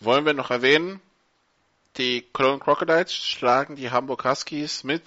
wollen 0.00 0.24
wir 0.24 0.34
noch 0.34 0.50
erwähnen, 0.50 1.00
die 1.96 2.24
Cologne 2.32 2.60
Crocodiles 2.60 3.14
schlagen 3.14 3.74
die 3.74 3.90
Hamburg 3.90 4.24
Huskies 4.24 4.84
mit 4.84 5.02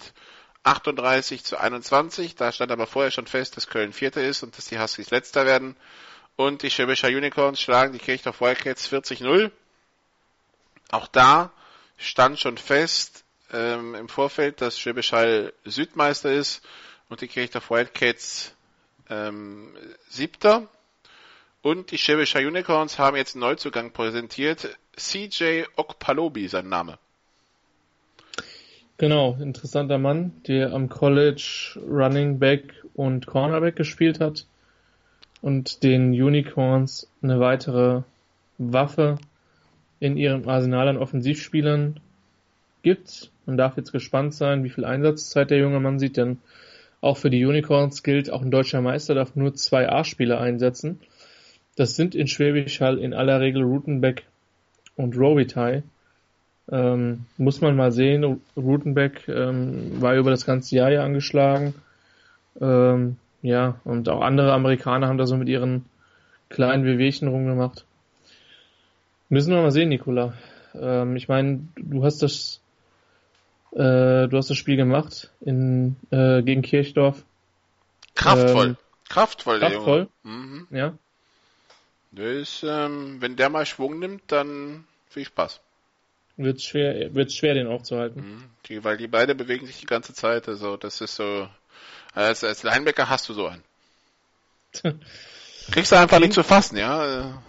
38 0.64 1.44
zu 1.44 1.58
21. 1.58 2.36
Da 2.36 2.52
stand 2.52 2.72
aber 2.72 2.88
vorher 2.88 3.12
schon 3.12 3.28
fest, 3.28 3.58
dass 3.58 3.68
Köln 3.68 3.94
Vierter 3.94 4.24
ist 4.24 4.44
und 4.44 4.58
dass 4.58 4.66
die 4.66 4.80
Huskies 4.80 5.12
Letzter 5.12 5.46
werden. 5.46 5.76
Und 6.36 6.64
die 6.64 6.70
Schwäbischer 6.70 7.10
Unicorns 7.10 7.60
schlagen 7.62 7.94
die 7.94 8.00
Kirchdorf 8.00 8.42
Wildcats 8.42 8.92
40-0. 8.92 9.52
Auch 10.92 11.08
da 11.08 11.52
stand 11.98 12.40
schon 12.40 12.58
fest 12.58 13.24
ähm, 13.52 13.96
im 13.96 14.10
Vorfeld, 14.10 14.62
dass 14.62 14.80
Schwäbisch 14.80 15.12
Hall 15.12 15.54
Südmeister 15.66 16.32
ist 16.32 16.64
und 17.10 17.22
die 17.22 17.28
Kirchdorf 17.28 17.70
Wildcats 17.70 18.54
ähm, 19.10 19.76
Siebter. 20.10 20.68
Und 21.62 21.92
die 21.92 21.98
Schwäbischer 21.98 22.40
Unicorns 22.40 22.98
haben 22.98 23.18
jetzt 23.18 23.36
einen 23.36 23.42
Neuzugang 23.42 23.92
präsentiert. 23.92 24.78
CJ 24.96 25.64
Okpalobi, 25.76 26.48
sein 26.48 26.70
Name. 26.70 26.98
Genau, 29.02 29.36
interessanter 29.42 29.98
Mann, 29.98 30.32
der 30.46 30.74
am 30.74 30.88
College 30.88 31.80
Running 31.90 32.38
Back 32.38 32.72
und 32.94 33.26
Cornerback 33.26 33.76
gespielt 33.76 34.20
hat 34.20 34.46
und 35.42 35.82
den 35.82 36.12
Unicorns 36.12 37.10
eine 37.24 37.40
weitere 37.40 38.04
Waffe 38.60 39.18
in 40.00 40.18
ihrem 40.18 40.48
Arsenal 40.48 40.88
an 40.88 40.98
Offensivspielern 40.98 42.00
gibt. 42.84 43.32
Man 43.48 43.58
darf 43.58 43.76
jetzt 43.76 43.92
gespannt 43.92 44.36
sein, 44.36 44.64
wie 44.64 44.70
viel 44.70 44.86
Einsatzzeit 44.86 45.50
der 45.50 45.58
junge 45.58 45.80
Mann 45.80 45.98
sieht, 45.98 46.16
denn 46.16 46.38
auch 47.02 47.18
für 47.18 47.32
die 47.32 47.44
Unicorns 47.44 48.04
gilt, 48.04 48.30
auch 48.30 48.44
ein 48.44 48.52
deutscher 48.52 48.82
Meister 48.82 49.16
darf 49.16 49.36
nur 49.36 49.56
zwei 49.56 49.90
A-Spieler 49.90 50.40
einsetzen. 50.40 51.00
Das 51.76 51.96
sind 51.96 52.14
in 52.14 52.28
Schwäbisch 52.28 52.82
Hall 52.82 53.00
in 53.00 53.16
aller 53.16 53.40
Regel 53.40 53.64
Rutenbeck 53.64 54.28
und 54.96 55.18
Robitaille. 55.18 55.82
Ähm, 56.72 57.26
muss 57.38 57.60
man 57.62 57.76
mal 57.76 57.92
sehen. 57.92 58.42
Rutenbeck 58.56 59.28
ähm, 59.28 60.02
war 60.02 60.16
über 60.16 60.32
das 60.32 60.46
ganze 60.46 60.76
Jahr 60.76 60.90
ja 60.90 61.04
angeschlagen. 61.04 61.74
Ähm, 62.60 63.18
ja, 63.42 63.80
und 63.84 64.08
auch 64.08 64.22
andere 64.22 64.54
Amerikaner 64.54 65.08
haben 65.08 65.18
da 65.18 65.26
so 65.26 65.36
mit 65.36 65.50
ihren 65.50 65.86
kleinen 66.50 66.86
Wehwehchen 66.86 67.28
rumgemacht. 67.28 67.86
Müssen 69.30 69.54
wir 69.54 69.62
mal 69.62 69.72
sehen, 69.72 69.90
Nikola. 69.90 70.34
Ähm, 70.76 71.16
ich 71.16 71.28
meine, 71.28 71.68
du 71.76 72.04
hast 72.04 72.22
das, 72.22 72.62
äh, 73.72 74.28
du 74.28 74.32
hast 74.34 74.50
das 74.50 74.58
Spiel 74.58 74.76
gemacht 74.76 75.32
in, 75.42 75.96
äh, 76.12 76.42
gegen 76.42 76.62
Kirchdorf. 76.62 77.24
Kraftvoll. 78.16 78.68
Ähm, 78.68 78.78
kraftvoll, 79.10 79.60
der 79.60 79.72
kraftvoll. 79.72 80.08
Junge. 80.24 80.38
Mhm. 80.38 80.68
Ja. 80.72 80.94
Ist, 82.14 82.64
ähm, 82.68 83.18
wenn 83.20 83.38
der 83.38 83.50
mal 83.50 83.66
Schwung 83.66 84.00
nimmt, 84.00 84.24
dann 84.28 84.86
viel 85.08 85.26
Spaß. 85.26 85.62
Wird 86.44 86.62
schwer, 86.62 87.14
wird 87.14 87.32
schwer, 87.32 87.54
den 87.54 87.68
aufzuhalten. 87.68 88.22
Mhm. 88.22 88.44
Die, 88.68 88.84
weil 88.84 88.98
die 88.98 89.08
beide 89.08 89.36
bewegen 89.36 89.66
sich 89.66 89.80
die 89.80 89.86
ganze 89.86 90.14
Zeit, 90.14 90.48
also 90.48 90.78
das 90.78 91.02
ist 91.02 91.16
so, 91.16 91.48
als, 92.14 92.44
als 92.44 92.64
Linebacker 92.64 93.10
hast 93.10 93.30
du 93.30 93.34
so 93.34 93.48
einen. 93.48 93.64
Kriegst 95.72 95.92
du 95.92 95.98
einfach 95.98 96.20
nicht 96.20 96.34
zu 96.34 96.44
fassen, 96.44 96.78
ja. 96.78 97.42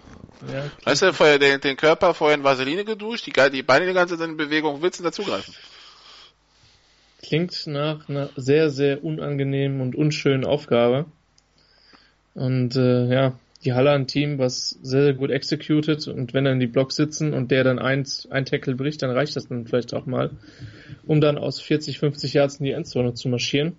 ja 0.51 0.71
weißt 0.85 1.03
du, 1.03 1.13
vorher 1.13 1.39
den, 1.39 1.61
den, 1.61 1.77
Körper 1.77 2.15
vorher 2.15 2.37
in 2.37 2.45
Vaseline 2.45 2.85
geduscht, 2.85 3.27
die, 3.27 3.51
die 3.51 3.63
Beine 3.63 3.87
die 3.87 3.93
ganze 3.93 4.19
Zeit 4.19 4.29
in 4.29 4.37
Bewegung, 4.37 4.83
willst 4.83 5.01
du 5.01 5.05
dazugreifen? 5.05 5.55
Klingt 7.23 7.67
nach 7.67 8.09
einer 8.09 8.31
sehr, 8.37 8.71
sehr 8.71 9.03
unangenehmen 9.05 9.81
und 9.81 9.95
unschönen 9.95 10.45
Aufgabe. 10.45 11.07
Und 12.35 12.77
äh, 12.77 13.07
ja, 13.07 13.39
die 13.65 13.73
Halle 13.73 13.93
ein 13.93 14.07
Team, 14.07 14.39
was 14.39 14.71
sehr, 14.83 15.05
sehr 15.05 15.15
gut 15.15 15.31
executed 15.31 16.09
und 16.09 16.35
wenn 16.35 16.45
dann 16.45 16.61
die 16.61 16.67
Blocks 16.67 16.97
sitzen 16.97 17.33
und 17.33 17.51
der 17.51 17.65
dann 17.65 17.79
eins, 17.79 18.29
ein 18.31 18.45
Tackle 18.45 18.75
bricht, 18.75 19.03
dann 19.03 19.11
reicht 19.11 19.37
das 19.37 19.49
dann 19.49 19.67
vielleicht 19.67 19.95
auch 19.95 20.07
mal, 20.07 20.31
um 21.07 21.21
dann 21.21 21.39
aus 21.39 21.61
40, 21.61 21.99
50 21.99 22.35
Yards 22.35 22.57
in 22.57 22.65
die 22.65 22.73
Endzone 22.73 23.15
zu 23.15 23.29
marschieren. 23.29 23.77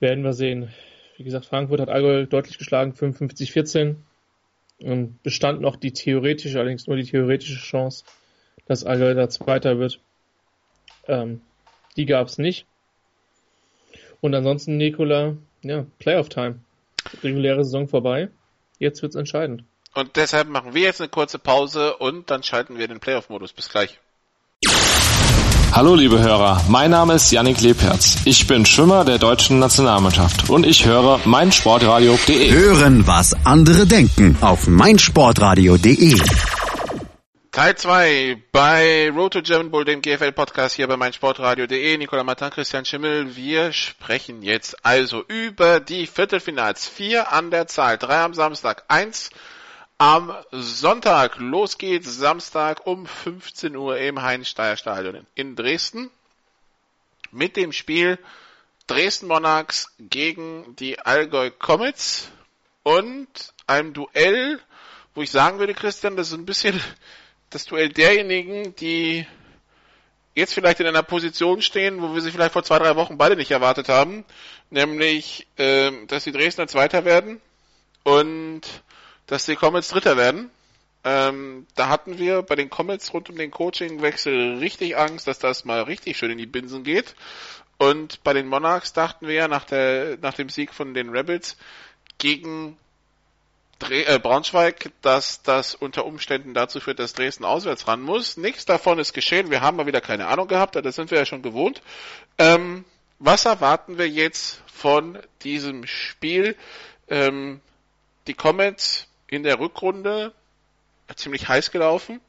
Werden 0.00 0.24
wir 0.24 0.32
sehen. 0.32 0.70
Wie 1.16 1.24
gesagt, 1.24 1.46
Frankfurt 1.46 1.80
hat 1.80 1.88
Allgäu 1.88 2.26
deutlich 2.26 2.58
geschlagen, 2.58 2.92
55-14. 2.92 3.96
Und 4.80 5.22
bestand 5.22 5.60
noch 5.60 5.76
die 5.76 5.92
theoretische, 5.92 6.58
allerdings 6.58 6.88
nur 6.88 6.96
die 6.96 7.04
theoretische 7.04 7.54
Chance, 7.54 8.04
dass 8.66 8.84
Allgäu 8.84 9.14
da 9.14 9.28
Zweiter 9.28 9.78
wird. 9.78 10.00
Ähm, 11.06 11.40
die 11.96 12.06
gab 12.06 12.26
es 12.26 12.38
nicht. 12.38 12.66
Und 14.20 14.34
ansonsten, 14.34 14.76
Nikola, 14.76 15.36
ja, 15.62 15.86
Playoff-Time. 16.00 16.58
Reguläre 17.22 17.64
Saison 17.64 17.88
vorbei. 17.88 18.28
Jetzt 18.78 19.02
wird's 19.02 19.16
entscheidend. 19.16 19.64
Und 19.94 20.16
deshalb 20.16 20.48
machen 20.48 20.74
wir 20.74 20.82
jetzt 20.82 21.00
eine 21.00 21.08
kurze 21.08 21.38
Pause 21.38 21.96
und 21.96 22.30
dann 22.30 22.42
schalten 22.42 22.78
wir 22.78 22.88
den 22.88 23.00
Playoff-Modus. 23.00 23.52
Bis 23.52 23.68
gleich. 23.68 23.98
Hallo 25.72 25.94
liebe 25.94 26.18
Hörer, 26.18 26.62
mein 26.68 26.90
Name 26.90 27.14
ist 27.14 27.32
Yannick 27.32 27.62
Lebherz. 27.62 28.18
Ich 28.26 28.46
bin 28.46 28.66
Schwimmer 28.66 29.06
der 29.06 29.18
deutschen 29.18 29.58
Nationalmannschaft 29.58 30.50
und 30.50 30.66
ich 30.66 30.84
höre 30.84 31.18
meinsportradio.de. 31.24 32.50
Hören, 32.52 33.06
was 33.06 33.34
andere 33.46 33.86
denken 33.86 34.36
auf 34.42 34.66
meinsportradio.de. 34.66 36.18
Teil 37.52 37.76
2 37.76 38.44
bei 38.50 39.10
Road 39.10 39.34
to 39.34 39.42
German 39.42 39.70
Bull, 39.70 39.84
dem 39.84 40.00
GFL-Podcast 40.00 40.74
hier 40.74 40.88
bei 40.88 40.96
meinsportradio.de. 40.96 41.98
Nicola 41.98 42.24
Martin, 42.24 42.48
Christian 42.48 42.86
Schimmel. 42.86 43.36
Wir 43.36 43.74
sprechen 43.74 44.42
jetzt 44.42 44.86
also 44.86 45.22
über 45.28 45.78
die 45.78 46.06
Viertelfinals. 46.06 46.88
Vier 46.88 47.30
an 47.30 47.50
der 47.50 47.66
Zahl. 47.66 47.98
Drei 47.98 48.22
am 48.22 48.32
Samstag, 48.32 48.84
eins 48.88 49.28
am 49.98 50.34
Sonntag. 50.50 51.36
Los 51.40 51.76
geht's 51.76 52.16
Samstag 52.16 52.86
um 52.86 53.04
15 53.04 53.76
Uhr 53.76 53.98
im 53.98 54.22
Heinz-Steier 54.22 54.78
Stadion 54.78 55.26
in 55.34 55.54
Dresden. 55.54 56.10
Mit 57.32 57.58
dem 57.58 57.72
Spiel 57.72 58.18
Dresden 58.86 59.26
Monarchs 59.26 59.94
gegen 59.98 60.74
die 60.76 61.00
Allgäu 61.00 61.50
Comets 61.50 62.30
und 62.82 63.28
einem 63.66 63.92
Duell, 63.92 64.58
wo 65.14 65.20
ich 65.20 65.30
sagen 65.30 65.58
würde, 65.58 65.74
Christian, 65.74 66.16
das 66.16 66.28
ist 66.28 66.34
ein 66.34 66.46
bisschen 66.46 66.80
das 67.54 67.64
Duell 67.64 67.90
derjenigen, 67.90 68.74
die 68.76 69.26
jetzt 70.34 70.54
vielleicht 70.54 70.80
in 70.80 70.86
einer 70.86 71.02
Position 71.02 71.62
stehen, 71.62 72.00
wo 72.00 72.14
wir 72.14 72.20
sie 72.20 72.30
vielleicht 72.30 72.52
vor 72.52 72.64
zwei, 72.64 72.78
drei 72.78 72.96
Wochen 72.96 73.18
beide 73.18 73.36
nicht 73.36 73.50
erwartet 73.50 73.88
haben, 73.88 74.24
nämlich, 74.70 75.46
äh, 75.56 75.90
dass 76.06 76.24
die 76.24 76.32
Dresdner 76.32 76.66
Zweiter 76.66 77.04
werden 77.04 77.40
und 78.02 78.62
dass 79.26 79.44
die 79.44 79.56
Comets 79.56 79.88
Dritter 79.88 80.16
werden. 80.16 80.50
Ähm, 81.04 81.66
da 81.74 81.88
hatten 81.88 82.18
wir 82.18 82.42
bei 82.42 82.54
den 82.54 82.70
Comets 82.70 83.12
rund 83.12 83.28
um 83.28 83.36
den 83.36 83.50
Coachingwechsel 83.50 84.58
richtig 84.58 84.96
Angst, 84.96 85.26
dass 85.26 85.38
das 85.38 85.64
mal 85.64 85.82
richtig 85.82 86.16
schön 86.16 86.30
in 86.30 86.38
die 86.38 86.46
Binsen 86.46 86.84
geht. 86.84 87.16
Und 87.78 88.22
bei 88.22 88.32
den 88.32 88.46
Monarchs 88.46 88.92
dachten 88.92 89.26
wir 89.26 89.34
ja 89.34 89.48
nach, 89.48 89.64
der, 89.64 90.16
nach 90.20 90.34
dem 90.34 90.48
Sieg 90.48 90.72
von 90.72 90.94
den 90.94 91.08
Rebels 91.08 91.56
gegen 92.18 92.78
Dre 93.82 94.06
äh, 94.06 94.18
Braunschweig, 94.18 94.92
dass 95.02 95.42
das 95.42 95.74
unter 95.74 96.06
Umständen 96.06 96.54
dazu 96.54 96.78
führt, 96.78 97.00
dass 97.00 97.14
Dresden 97.14 97.44
auswärts 97.44 97.88
ran 97.88 98.00
muss. 98.00 98.36
Nichts 98.36 98.64
davon 98.64 98.98
ist 98.98 99.12
geschehen. 99.12 99.50
Wir 99.50 99.60
haben 99.60 99.76
mal 99.76 99.86
wieder 99.86 100.00
keine 100.00 100.28
Ahnung 100.28 100.46
gehabt, 100.46 100.76
das 100.76 100.94
sind 100.94 101.10
wir 101.10 101.18
ja 101.18 101.26
schon 101.26 101.42
gewohnt. 101.42 101.82
Ähm, 102.38 102.84
was 103.18 103.44
erwarten 103.44 103.98
wir 103.98 104.08
jetzt 104.08 104.62
von 104.72 105.18
diesem 105.42 105.86
Spiel? 105.86 106.56
Ähm, 107.08 107.60
die 108.26 108.34
Comets 108.34 109.08
in 109.26 109.42
der 109.42 109.58
Rückrunde 109.58 110.32
ziemlich 111.16 111.48
heiß 111.48 111.72
gelaufen. 111.72 112.20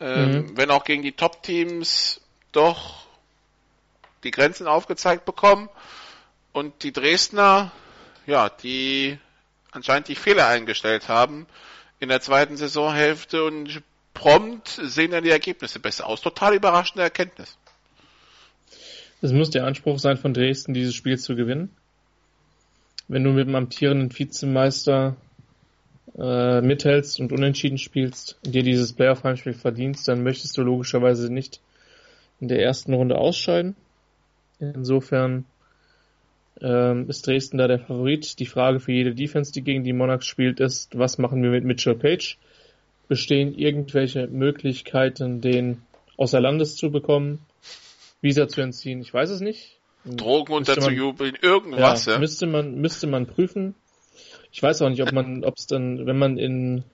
Ähm, 0.00 0.32
mhm. 0.32 0.56
Wenn 0.56 0.70
auch 0.70 0.84
gegen 0.84 1.02
die 1.02 1.12
Top-Teams 1.12 2.20
doch 2.52 3.06
die 4.24 4.30
Grenzen 4.30 4.66
aufgezeigt 4.66 5.24
bekommen. 5.24 5.68
Und 6.52 6.82
die 6.82 6.92
Dresdner, 6.92 7.70
ja, 8.26 8.48
die 8.48 9.18
anscheinend 9.70 10.08
die 10.08 10.14
Fehler 10.14 10.46
eingestellt 10.48 11.08
haben 11.08 11.46
in 12.00 12.08
der 12.08 12.20
zweiten 12.20 12.56
Saisonhälfte 12.56 13.44
und 13.44 13.82
prompt 14.14 14.68
sehen 14.68 15.10
dann 15.10 15.24
die 15.24 15.30
Ergebnisse 15.30 15.80
besser 15.80 16.06
aus. 16.06 16.20
Total 16.20 16.54
überraschende 16.54 17.02
Erkenntnis. 17.02 17.56
Es 19.20 19.32
muss 19.32 19.50
der 19.50 19.66
Anspruch 19.66 19.98
sein 19.98 20.16
von 20.16 20.32
Dresden, 20.32 20.74
dieses 20.74 20.94
Spiel 20.94 21.18
zu 21.18 21.34
gewinnen. 21.34 21.70
Wenn 23.08 23.24
du 23.24 23.30
mit 23.30 23.48
dem 23.48 23.54
amtierenden 23.54 24.16
Vizemeister 24.16 25.16
äh, 26.16 26.60
mithältst 26.60 27.20
und 27.20 27.32
unentschieden 27.32 27.78
spielst 27.78 28.38
und 28.44 28.54
dir 28.54 28.62
dieses 28.62 28.92
Playoff-Heimspiel 28.92 29.54
verdienst, 29.54 30.06
dann 30.06 30.22
möchtest 30.22 30.56
du 30.56 30.62
logischerweise 30.62 31.32
nicht 31.32 31.60
in 32.40 32.48
der 32.48 32.62
ersten 32.62 32.94
Runde 32.94 33.16
ausscheiden. 33.16 33.76
Insofern 34.60 35.44
ähm, 36.60 37.08
ist 37.08 37.26
Dresden 37.26 37.58
da 37.58 37.68
der 37.68 37.78
Favorit. 37.78 38.38
Die 38.38 38.46
Frage 38.46 38.80
für 38.80 38.92
jede 38.92 39.14
Defense, 39.14 39.52
die 39.52 39.62
gegen 39.62 39.84
die 39.84 39.92
Monarchs 39.92 40.26
spielt, 40.26 40.60
ist, 40.60 40.98
was 40.98 41.18
machen 41.18 41.42
wir 41.42 41.50
mit 41.50 41.64
Mitchell 41.64 41.94
Page? 41.94 42.38
Bestehen 43.08 43.54
irgendwelche 43.56 44.26
Möglichkeiten, 44.26 45.40
den 45.40 45.82
außer 46.16 46.40
Landes 46.40 46.76
zu 46.76 46.90
bekommen, 46.90 47.38
Visa 48.20 48.48
zu 48.48 48.60
entziehen? 48.60 49.00
Ich 49.00 49.14
weiß 49.14 49.30
es 49.30 49.40
nicht. 49.40 49.78
Drogen 50.04 50.52
unterzujubeln, 50.52 51.36
irgendwas, 51.40 52.06
ja, 52.06 52.14
ja. 52.14 52.18
Müsste 52.18 52.46
man, 52.46 52.76
müsste 52.76 53.06
man 53.06 53.26
prüfen. 53.26 53.74
Ich 54.52 54.62
weiß 54.62 54.82
auch 54.82 54.88
nicht, 54.88 55.02
ob 55.02 55.12
man, 55.12 55.44
ob 55.44 55.56
es 55.56 55.66
dann, 55.66 56.06
wenn 56.06 56.18
man 56.18 56.38
in, 56.38 56.84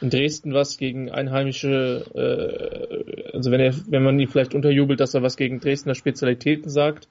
in 0.00 0.10
Dresden 0.10 0.54
was 0.54 0.78
gegen 0.78 1.10
einheimische, 1.10 2.04
äh, 2.14 3.32
also 3.34 3.50
wenn 3.50 3.60
er, 3.60 3.74
wenn 3.88 4.02
man 4.02 4.18
ihn 4.18 4.28
vielleicht 4.28 4.54
unterjubelt, 4.54 5.00
dass 5.00 5.14
er 5.14 5.22
was 5.22 5.36
gegen 5.36 5.60
Dresdner 5.60 5.94
Spezialitäten 5.94 6.70
sagt, 6.70 7.08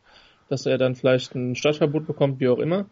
dass 0.53 0.65
er 0.67 0.77
dann 0.77 0.95
vielleicht 0.95 1.35
ein 1.35 1.55
Stadtverbot 1.55 2.05
bekommt, 2.05 2.39
wie 2.39 2.47
auch 2.47 2.59
immer. 2.59 2.85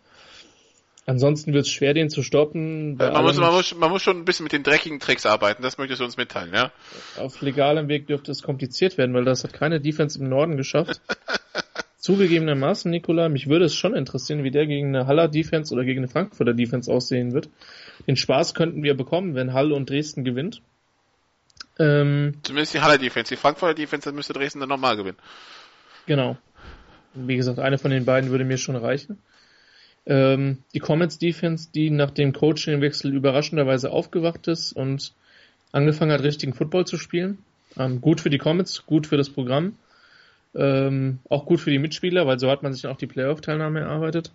Ansonsten 1.05 1.53
wird 1.53 1.65
es 1.65 1.71
schwer, 1.71 1.93
den 1.93 2.09
zu 2.09 2.21
stoppen. 2.23 2.95
Man 2.95 3.23
muss, 3.23 3.37
man, 3.37 3.53
muss, 3.53 3.75
man 3.75 3.89
muss 3.89 4.01
schon 4.01 4.17
ein 4.17 4.25
bisschen 4.25 4.43
mit 4.43 4.51
den 4.51 4.63
dreckigen 4.63 4.99
Tricks 4.99 5.25
arbeiten, 5.25 5.63
das 5.63 5.77
möchtest 5.77 6.01
du 6.01 6.05
uns 6.05 6.17
mitteilen, 6.17 6.53
ja? 6.53 6.71
Auf 7.17 7.41
legalem 7.41 7.87
Weg 7.87 8.07
dürfte 8.07 8.31
es 8.31 8.43
kompliziert 8.43 8.97
werden, 8.97 9.13
weil 9.13 9.23
das 9.23 9.43
hat 9.43 9.53
keine 9.53 9.79
Defense 9.79 10.19
im 10.19 10.29
Norden 10.29 10.57
geschafft. 10.57 11.01
Zugegebenermaßen, 11.97 12.89
Nikola, 12.89 13.29
mich 13.29 13.47
würde 13.47 13.65
es 13.65 13.75
schon 13.75 13.95
interessieren, 13.95 14.43
wie 14.43 14.49
der 14.49 14.65
gegen 14.65 14.95
eine 14.95 15.05
Haller 15.05 15.27
Defense 15.27 15.71
oder 15.73 15.83
gegen 15.83 15.99
eine 15.99 16.07
Frankfurter 16.07 16.53
Defense 16.53 16.91
aussehen 16.91 17.33
wird. 17.33 17.49
Den 18.07 18.15
Spaß 18.15 18.55
könnten 18.55 18.81
wir 18.81 18.95
bekommen, 18.95 19.35
wenn 19.35 19.53
Hall 19.53 19.71
und 19.71 19.87
Dresden 19.87 20.23
gewinnt. 20.23 20.61
Ähm, 21.77 22.39
Zumindest 22.41 22.73
die 22.73 22.81
Haller 22.81 22.97
Defense. 22.97 23.29
Die 23.33 23.37
Frankfurter 23.39 23.75
Defense, 23.75 24.05
dann 24.05 24.15
müsste 24.15 24.33
Dresden 24.33 24.59
dann 24.59 24.69
nochmal 24.69 24.97
gewinnen. 24.97 25.17
Genau. 26.05 26.37
Wie 27.13 27.35
gesagt, 27.35 27.59
eine 27.59 27.77
von 27.77 27.91
den 27.91 28.05
beiden 28.05 28.29
würde 28.29 28.45
mir 28.45 28.57
schon 28.57 28.75
reichen. 28.75 29.19
Ähm, 30.05 30.59
die 30.73 30.79
Comets 30.79 31.19
Defense, 31.19 31.69
die 31.73 31.89
nach 31.89 32.11
dem 32.11 32.33
Coachingwechsel 32.33 33.13
überraschenderweise 33.13 33.91
aufgewacht 33.91 34.47
ist 34.47 34.73
und 34.73 35.13
angefangen 35.71 36.11
hat, 36.11 36.23
richtigen 36.23 36.53
Football 36.53 36.85
zu 36.85 36.97
spielen. 36.97 37.37
Ähm, 37.77 38.01
gut 38.01 38.21
für 38.21 38.29
die 38.29 38.37
Comets, 38.37 38.85
gut 38.85 39.07
für 39.07 39.17
das 39.17 39.29
Programm. 39.29 39.77
Ähm, 40.53 41.19
auch 41.29 41.45
gut 41.45 41.59
für 41.61 41.71
die 41.71 41.79
Mitspieler, 41.79 42.27
weil 42.27 42.39
so 42.39 42.49
hat 42.49 42.63
man 42.63 42.73
sich 42.73 42.81
dann 42.81 42.91
auch 42.91 42.97
die 42.97 43.07
Playoff-Teilnahme 43.07 43.81
erarbeitet. 43.81 44.31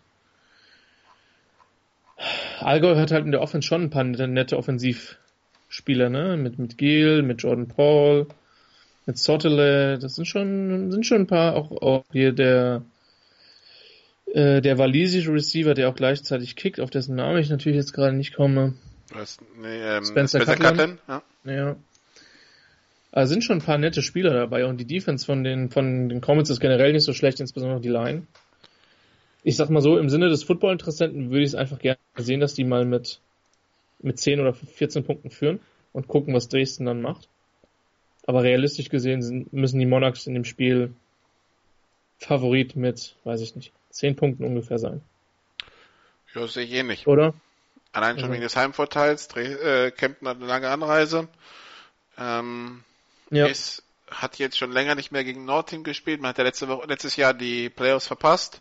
Allgäu 2.61 2.97
hat 2.97 3.11
halt 3.11 3.27
in 3.27 3.33
der 3.33 3.43
Offense 3.43 3.67
schon 3.67 3.83
ein 3.83 3.91
paar 3.91 4.05
nette 4.05 4.57
Offensivspieler, 4.57 6.09
ne? 6.09 6.39
Mit, 6.39 6.59
mit 6.59 6.79
Giel, 6.79 7.23
mit 7.23 7.43
Jordan 7.43 7.69
Paul, 7.69 8.27
mit 9.07 9.19
Sottele, 9.19 9.99
das 9.99 10.17
sind 10.17 10.27
schon, 10.27 10.91
sind 10.91 11.07
schon 11.07 11.23
ein 11.23 11.27
paar, 11.27 11.55
auch, 11.55 11.71
auch 11.71 12.05
hier 12.13 12.33
der, 12.33 12.83
äh, 14.27 14.61
der 14.61 14.79
walisische 14.79 15.33
Receiver, 15.33 15.75
der 15.75 15.89
auch 15.89 15.95
gleichzeitig 15.95 16.57
kickt, 16.57 16.81
auf 16.81 16.91
dessen 16.91 17.15
Namen 17.15 17.39
ich 17.39 17.49
natürlich 17.49 17.77
jetzt 17.77 17.93
gerade 17.93 18.17
nicht 18.17 18.35
komme. 18.35 18.75
Was? 19.13 19.39
Nee, 19.61 19.81
ähm, 19.81 20.05
Spencer, 20.05 20.41
Spencer 20.41 20.57
Cutland. 20.57 20.99
Ja. 21.07 21.23
ja. 21.45 21.77
Also 23.13 23.33
sind 23.33 23.45
schon 23.45 23.59
ein 23.59 23.65
paar 23.65 23.79
nette 23.79 24.03
Spieler 24.03 24.35
dabei 24.35 24.67
und 24.67 24.79
die 24.79 24.85
Defense 24.85 25.25
von 25.25 25.45
den, 25.45 25.71
von 25.71 26.09
den 26.09 26.21
Comets 26.21 26.51
ist 26.51 26.61
generell 26.61 26.93
nicht 26.93 27.05
so 27.05 27.13
schlecht, 27.13 27.41
insbesondere 27.41 27.81
die 27.81 27.89
Line. 27.89 28.27
Ich 29.45 29.57
sag 29.57 29.71
mal 29.71 29.81
so, 29.81 29.97
im 29.97 30.11
Sinne 30.11 30.29
des 30.29 30.43
Football-Interessenten 30.43 31.31
würde 31.31 31.45
ich 31.45 31.51
es 31.51 31.55
einfach 31.55 31.79
gerne 31.79 31.99
sehen, 32.17 32.41
dass 32.41 32.55
die 32.55 32.65
mal 32.65 32.85
mit, 32.85 33.21
mit 34.01 34.19
10 34.19 34.41
oder 34.41 34.53
14 34.53 35.05
Punkten 35.05 35.31
führen 35.31 35.61
und 35.93 36.09
gucken, 36.09 36.35
was 36.35 36.49
Dresden 36.49 36.85
dann 36.85 37.01
macht. 37.01 37.29
Aber 38.27 38.43
realistisch 38.43 38.89
gesehen 38.89 39.23
sind, 39.23 39.53
müssen 39.53 39.79
die 39.79 39.87
Monarchs 39.87 40.27
in 40.27 40.35
dem 40.35 40.45
Spiel 40.45 40.93
Favorit 42.19 42.77
mit, 42.77 43.15
weiß 43.25 43.41
ich 43.41 43.55
nicht, 43.55 43.73
10 43.91 44.17
Punkten 44.17 44.45
ungefähr 44.45 44.79
sein. 44.79 45.01
Ja, 46.35 46.47
sehe 46.47 46.65
ich 46.65 46.73
eh 46.73 46.83
nicht. 46.83 47.07
Oder? 47.07 47.35
Allein 47.93 48.17
schon 48.17 48.25
also. 48.25 48.33
wegen 48.35 48.43
des 48.43 48.57
Heimvorteils. 48.57 49.29
Dreh, 49.29 49.53
äh, 49.53 49.91
Kempten 49.91 50.29
hat 50.29 50.37
eine 50.37 50.47
lange 50.47 50.69
Anreise. 50.69 51.29
Ähm, 52.19 52.85
ja. 53.31 53.47
Es 53.47 53.83
hat 54.11 54.39
jetzt 54.39 54.59
schon 54.59 54.73
länger 54.73 54.95
nicht 54.95 55.13
mehr 55.13 55.25
gegen 55.25 55.45
Nordteam 55.45 55.83
gespielt. 55.83 56.21
Man 56.21 56.31
hat 56.31 56.39
ja 56.39 56.45
letzte 56.45 56.69
Woche, 56.69 56.87
letztes 56.87 57.17
Jahr 57.17 57.33
die 57.33 57.71
Playoffs 57.71 58.07
verpasst. 58.07 58.61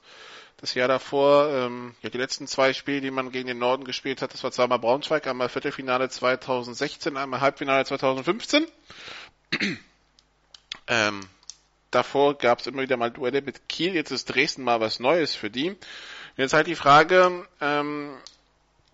Das 0.57 0.73
Jahr 0.73 0.87
davor, 0.87 1.49
ähm, 1.49 1.95
ja, 2.01 2.09
die 2.09 2.17
letzten 2.17 2.47
zwei 2.47 2.71
Spiele, 2.71 3.01
die 3.01 3.11
man 3.11 3.31
gegen 3.31 3.47
den 3.47 3.59
Norden 3.59 3.83
gespielt 3.83 4.21
hat, 4.21 4.33
das 4.33 4.43
war 4.43 4.51
zweimal 4.51 4.79
Braunschweig, 4.79 5.27
einmal 5.27 5.49
Viertelfinale 5.49 6.07
2016, 6.07 7.17
einmal 7.17 7.41
Halbfinale 7.41 7.83
2015 7.83 8.65
ähm, 10.87 11.27
davor 11.91 12.37
gab 12.37 12.59
es 12.59 12.67
immer 12.67 12.81
wieder 12.81 12.97
mal 12.97 13.11
Duelle 13.11 13.41
mit 13.41 13.67
Kiel, 13.69 13.95
jetzt 13.95 14.11
ist 14.11 14.25
Dresden 14.25 14.63
mal 14.63 14.79
was 14.79 14.99
Neues 14.99 15.35
für 15.35 15.49
die. 15.49 15.75
Jetzt 16.37 16.53
halt 16.53 16.67
die 16.67 16.75
Frage, 16.75 17.47
ähm, 17.61 18.17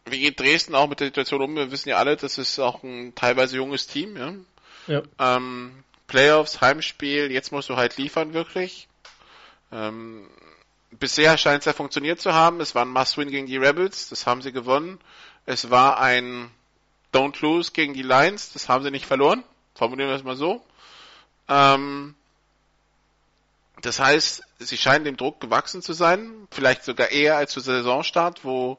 wie 0.06 0.20
geht 0.20 0.40
Dresden 0.40 0.76
auch 0.76 0.88
mit 0.88 1.00
der 1.00 1.08
Situation 1.08 1.42
um? 1.42 1.56
Wir 1.56 1.72
wissen 1.72 1.90
ja 1.90 1.98
alle, 1.98 2.16
das 2.16 2.38
ist 2.38 2.60
auch 2.60 2.84
ein 2.84 3.14
teilweise 3.16 3.58
junges 3.58 3.88
Team, 3.88 4.18
ja. 4.18 4.34
ja. 4.88 5.02
Ähm, 5.20 5.84
Playoffs, 6.08 6.62
Heimspiel, 6.62 7.32
jetzt 7.32 7.52
musst 7.52 7.70
du 7.70 7.78
halt 7.78 7.98
liefern 7.98 8.34
wirklich. 8.34 8.88
Ähm, 9.72 10.28
bisher 10.92 11.38
scheint 11.38 11.62
es 11.62 11.66
ja 11.66 11.74
funktioniert 11.74 12.20
zu 12.20 12.34
haben. 12.34 12.60
Es 12.60 12.76
war 12.76 12.86
ein 12.86 12.92
Must-Win 12.92 13.32
gegen 13.32 13.48
die 13.48 13.58
Rebels, 13.58 14.10
das 14.10 14.28
haben 14.28 14.42
sie 14.42 14.52
gewonnen. 14.52 15.00
Es 15.46 15.70
war 15.70 16.00
ein 16.00 16.52
Don't 17.14 17.42
Lose 17.42 17.72
gegen 17.72 17.94
die 17.94 18.04
Lions, 18.04 18.54
das 18.54 18.70
haben 18.70 18.84
sie 18.84 18.92
nicht 18.92 19.06
verloren. 19.06 19.44
Formulieren 19.82 20.12
wir 20.12 20.16
es 20.16 20.24
mal 20.24 20.36
so. 20.36 20.64
Ähm, 21.48 22.14
das 23.82 24.00
heißt, 24.00 24.44
sie 24.60 24.78
scheinen 24.78 25.06
dem 25.06 25.18
Druck 25.18 25.42
gewachsen 25.42 25.82
zu 25.82 25.94
sein, 25.94 26.48
vielleicht 26.52 26.84
sogar 26.84 27.10
eher 27.10 27.38
als 27.38 27.52
zu 27.52 27.62
Saisonstart, 27.62 28.46
wo 28.46 28.78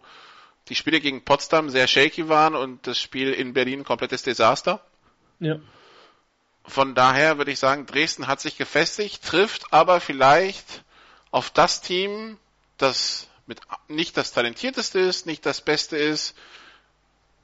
die 0.69 0.77
Spiele 0.77 1.01
gegen 1.01 1.25
Potsdam 1.25 1.71
sehr 1.71 1.89
shaky 1.89 2.29
waren 2.29 2.55
und 2.55 2.87
das 2.87 3.01
Spiel 3.01 3.33
in 3.33 3.53
Berlin 3.53 3.81
ein 3.81 3.85
komplettes 3.85 4.23
Desaster. 4.23 4.81
Ja. 5.41 5.57
Von 6.67 6.95
daher 6.95 7.37
würde 7.37 7.51
ich 7.51 7.59
sagen, 7.59 7.85
Dresden 7.87 8.29
hat 8.29 8.41
sich 8.41 8.57
gefestigt, 8.57 9.25
trifft 9.25 9.73
aber 9.73 10.01
vielleicht 10.01 10.85
auf 11.33 11.51
das 11.51 11.81
Team, 11.81 12.39
das 12.79 13.27
mit 13.47 13.59
nicht 13.89 14.17
das 14.17 14.31
talentierteste 14.31 15.01
ist, 15.01 15.27
nicht 15.27 15.45
das 15.47 15.63
Beste 15.63 15.97
ist, 15.97 16.37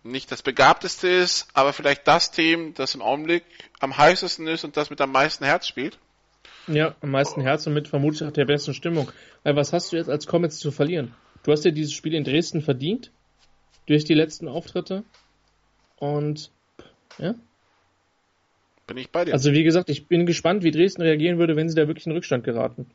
nicht 0.02 0.30
das 0.30 0.42
begabteste 0.42 1.08
ist, 1.08 1.48
aber 1.54 1.72
vielleicht 1.72 2.06
das 2.06 2.30
Team, 2.30 2.74
das 2.74 2.94
im 2.94 3.02
Augenblick 3.02 3.44
am 3.80 3.96
heißesten 3.96 4.46
ist 4.46 4.64
und 4.64 4.76
das 4.76 4.90
mit 4.90 5.00
am 5.00 5.12
meisten 5.12 5.44
Herz 5.44 5.66
spielt. 5.66 5.98
Ja, 6.66 6.94
am 7.00 7.10
meisten 7.10 7.40
Herz 7.40 7.66
und 7.66 7.74
mit 7.74 7.88
vermutlich 7.88 8.28
auch 8.28 8.32
der 8.32 8.44
besten 8.44 8.74
Stimmung. 8.74 9.10
Weil 9.42 9.56
was 9.56 9.72
hast 9.72 9.92
du 9.92 9.96
jetzt 9.96 10.10
als 10.10 10.26
Comets 10.26 10.58
zu 10.58 10.70
verlieren? 10.70 11.14
Du 11.42 11.52
hast 11.52 11.64
ja 11.64 11.70
dieses 11.70 11.92
Spiel 11.92 12.14
in 12.14 12.24
Dresden 12.24 12.60
verdient 12.60 13.10
durch 13.86 14.04
die 14.04 14.14
letzten 14.14 14.48
Auftritte 14.48 15.04
und 15.96 16.50
ja. 17.18 17.34
Bin 18.86 18.96
ich 18.96 19.10
bei 19.10 19.24
dir. 19.24 19.32
Also 19.32 19.52
wie 19.52 19.64
gesagt, 19.64 19.90
ich 19.90 20.06
bin 20.06 20.26
gespannt, 20.26 20.62
wie 20.62 20.70
Dresden 20.70 21.02
reagieren 21.02 21.38
würde, 21.38 21.56
wenn 21.56 21.68
sie 21.68 21.74
da 21.74 21.88
wirklich 21.88 22.06
in 22.06 22.12
Rückstand 22.12 22.44
geraten. 22.44 22.86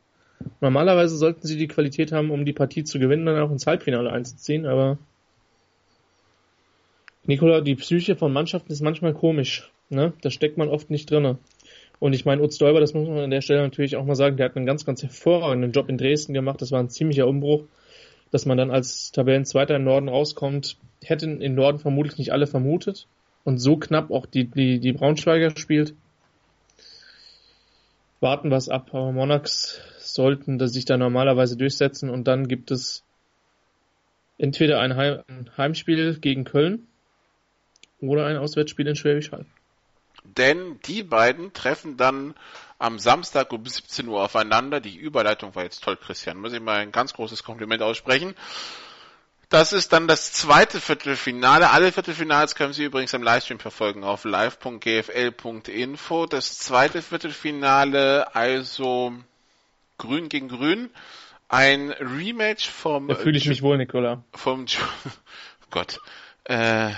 Normalerweise 0.60 1.16
sollten 1.16 1.46
sie 1.46 1.56
die 1.56 1.68
Qualität 1.68 2.12
haben, 2.12 2.30
um 2.30 2.44
die 2.44 2.52
Partie 2.52 2.84
zu 2.84 2.98
gewinnen, 2.98 3.26
dann 3.26 3.40
auch 3.40 3.50
ins 3.50 3.66
Halbfinale 3.66 4.10
einzuziehen, 4.10 4.66
aber 4.66 4.98
Nikola, 7.26 7.62
die 7.62 7.74
Psyche 7.74 8.16
von 8.16 8.32
Mannschaften 8.32 8.70
ist 8.70 8.82
manchmal 8.82 9.14
komisch. 9.14 9.70
Ne? 9.88 10.12
Da 10.20 10.30
steckt 10.30 10.58
man 10.58 10.68
oft 10.68 10.90
nicht 10.90 11.10
drinne. 11.10 11.38
Und 11.98 12.12
ich 12.12 12.24
meine, 12.24 12.42
Utz 12.42 12.58
Däuber, 12.58 12.80
das 12.80 12.92
muss 12.92 13.08
man 13.08 13.18
an 13.18 13.30
der 13.30 13.40
Stelle 13.40 13.62
natürlich 13.62 13.96
auch 13.96 14.04
mal 14.04 14.14
sagen, 14.14 14.36
der 14.36 14.46
hat 14.46 14.56
einen 14.56 14.66
ganz, 14.66 14.84
ganz 14.84 15.02
hervorragenden 15.02 15.72
Job 15.72 15.88
in 15.88 15.96
Dresden 15.96 16.34
gemacht. 16.34 16.60
Das 16.60 16.70
war 16.70 16.80
ein 16.80 16.90
ziemlicher 16.90 17.26
Umbruch, 17.26 17.64
dass 18.30 18.44
man 18.44 18.58
dann 18.58 18.70
als 18.70 19.10
Tabellenzweiter 19.12 19.76
im 19.76 19.84
Norden 19.84 20.08
rauskommt. 20.08 20.76
Hätten 21.02 21.40
im 21.40 21.54
Norden 21.54 21.78
vermutlich 21.78 22.18
nicht 22.18 22.32
alle 22.32 22.46
vermutet. 22.46 23.06
Und 23.44 23.58
so 23.58 23.76
knapp 23.76 24.10
auch 24.10 24.26
die, 24.26 24.44
die, 24.44 24.80
die 24.80 24.92
Braunschweiger 24.92 25.56
spielt. 25.56 25.94
Warten 28.20 28.50
wir 28.50 28.56
es 28.56 28.68
ab. 28.68 28.88
Aber 28.92 29.12
Monarchs 29.12 29.80
sollten 29.98 30.58
sich 30.68 30.84
da 30.84 30.98
normalerweise 30.98 31.56
durchsetzen 31.56 32.10
und 32.10 32.28
dann 32.28 32.48
gibt 32.48 32.70
es 32.70 33.02
entweder 34.36 34.80
ein, 34.80 35.22
Heimspiel 35.56 36.18
gegen 36.20 36.44
Köln 36.44 36.86
oder 38.00 38.26
ein 38.26 38.36
Auswärtsspiel 38.36 38.86
in 38.86 38.96
Schwäbisch 38.96 39.32
Hall. 39.32 39.46
Denn 40.24 40.78
die 40.86 41.02
beiden 41.02 41.52
treffen 41.52 41.96
dann 41.96 42.34
am 42.78 42.98
Samstag 42.98 43.52
um 43.52 43.64
17 43.64 44.08
Uhr 44.08 44.22
aufeinander. 44.22 44.80
Die 44.80 44.96
Überleitung 44.96 45.54
war 45.54 45.64
jetzt 45.64 45.84
toll, 45.84 45.96
Christian. 45.96 46.38
Muss 46.38 46.52
ich 46.52 46.60
mal 46.60 46.78
ein 46.78 46.92
ganz 46.92 47.12
großes 47.12 47.44
Kompliment 47.44 47.82
aussprechen. 47.82 48.34
Das 49.50 49.72
ist 49.72 49.92
dann 49.92 50.08
das 50.08 50.32
zweite 50.32 50.80
Viertelfinale. 50.80 51.70
Alle 51.70 51.92
Viertelfinals 51.92 52.56
können 52.56 52.72
Sie 52.72 52.84
übrigens 52.84 53.14
im 53.14 53.22
Livestream 53.22 53.58
verfolgen 53.58 54.02
auf 54.02 54.24
live.gfl.info. 54.24 56.26
Das 56.26 56.58
zweite 56.58 57.02
Viertelfinale, 57.02 58.34
also 58.34 59.12
Grün 59.98 60.28
gegen 60.28 60.48
Grün. 60.48 60.90
Ein 61.48 61.90
Rematch 61.90 62.68
vom. 62.68 63.08
Da 63.08 63.14
fühle 63.14 63.38
ich 63.38 63.46
mich 63.46 63.62
wohl, 63.62 63.76
Nicola. 63.76 64.24
Vom 64.32 64.66
Gott. 65.70 66.00
Äh, 66.44 66.90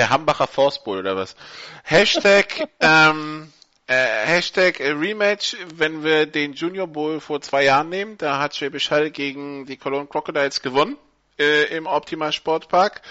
der 0.00 0.08
Hambacher 0.08 0.46
Force 0.46 0.82
Bowl 0.82 0.98
oder 0.98 1.14
was? 1.14 1.36
Hashtag, 1.84 2.70
ähm, 2.80 3.52
äh, 3.86 3.94
Hashtag 3.94 4.80
Rematch, 4.80 5.56
wenn 5.74 6.02
wir 6.02 6.24
den 6.24 6.54
Junior 6.54 6.86
Bowl 6.86 7.20
vor 7.20 7.42
zwei 7.42 7.64
Jahren 7.64 7.90
nehmen, 7.90 8.16
da 8.16 8.38
hat 8.38 8.56
Schwäbisch 8.56 8.90
Hall 8.90 9.10
gegen 9.10 9.66
die 9.66 9.76
Cologne 9.76 10.06
Crocodiles 10.06 10.62
gewonnen 10.62 10.96
äh, 11.38 11.64
im 11.76 11.86
Optima 11.86 12.32
Sportpark. 12.32 13.02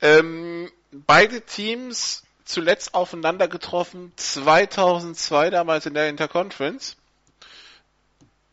Ähm, 0.00 0.72
beide 0.92 1.42
Teams 1.42 2.22
zuletzt 2.46 2.94
aufeinander 2.94 3.46
getroffen, 3.46 4.14
2002 4.16 5.50
damals 5.50 5.84
in 5.84 5.92
der 5.92 6.08
Interconference. 6.08 6.96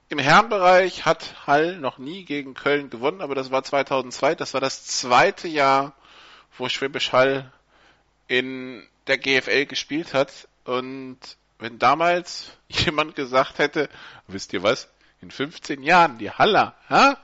Im 0.10 0.20
Herrenbereich 0.20 1.06
hat 1.06 1.48
Hall 1.48 1.78
noch 1.78 2.00
nie 2.00 2.26
gegen 2.26 2.54
Köln 2.54 2.90
gewonnen, 2.90 3.22
aber 3.22 3.34
das 3.34 3.50
war 3.50 3.64
2002. 3.64 4.36
Das 4.36 4.54
war 4.54 4.60
das 4.60 4.86
zweite 4.86 5.48
Jahr, 5.48 5.94
wo 6.58 6.68
Schwäbisch 6.68 7.14
Hall 7.14 7.52
in 8.32 8.88
der 9.08 9.18
GFL 9.18 9.66
gespielt 9.66 10.14
hat. 10.14 10.48
Und 10.64 11.20
wenn 11.60 11.80
damals 11.80 12.52
jemand 12.70 13.16
gesagt 13.16 13.60
hätte, 13.60 13.90
wisst 14.28 14.54
ihr 14.54 14.64
was, 14.64 14.88
in 15.22 15.30
15 15.30 15.84
Jahren 15.84 16.18
die 16.18 16.32
Haller, 16.32 16.74
ja? 16.90 17.18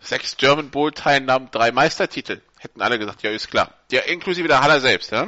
sechs 0.00 0.36
German 0.36 0.70
Bowl 0.70 0.92
Teilnahmen, 0.92 1.48
drei 1.50 1.72
Meistertitel, 1.72 2.40
hätten 2.58 2.80
alle 2.80 2.98
gesagt, 2.98 3.22
ja 3.24 3.30
ist 3.30 3.50
klar. 3.50 3.74
Ja, 3.90 4.02
inklusive 4.02 4.46
der 4.46 4.62
Haller 4.62 4.80
selbst. 4.80 5.10
Ja? 5.10 5.26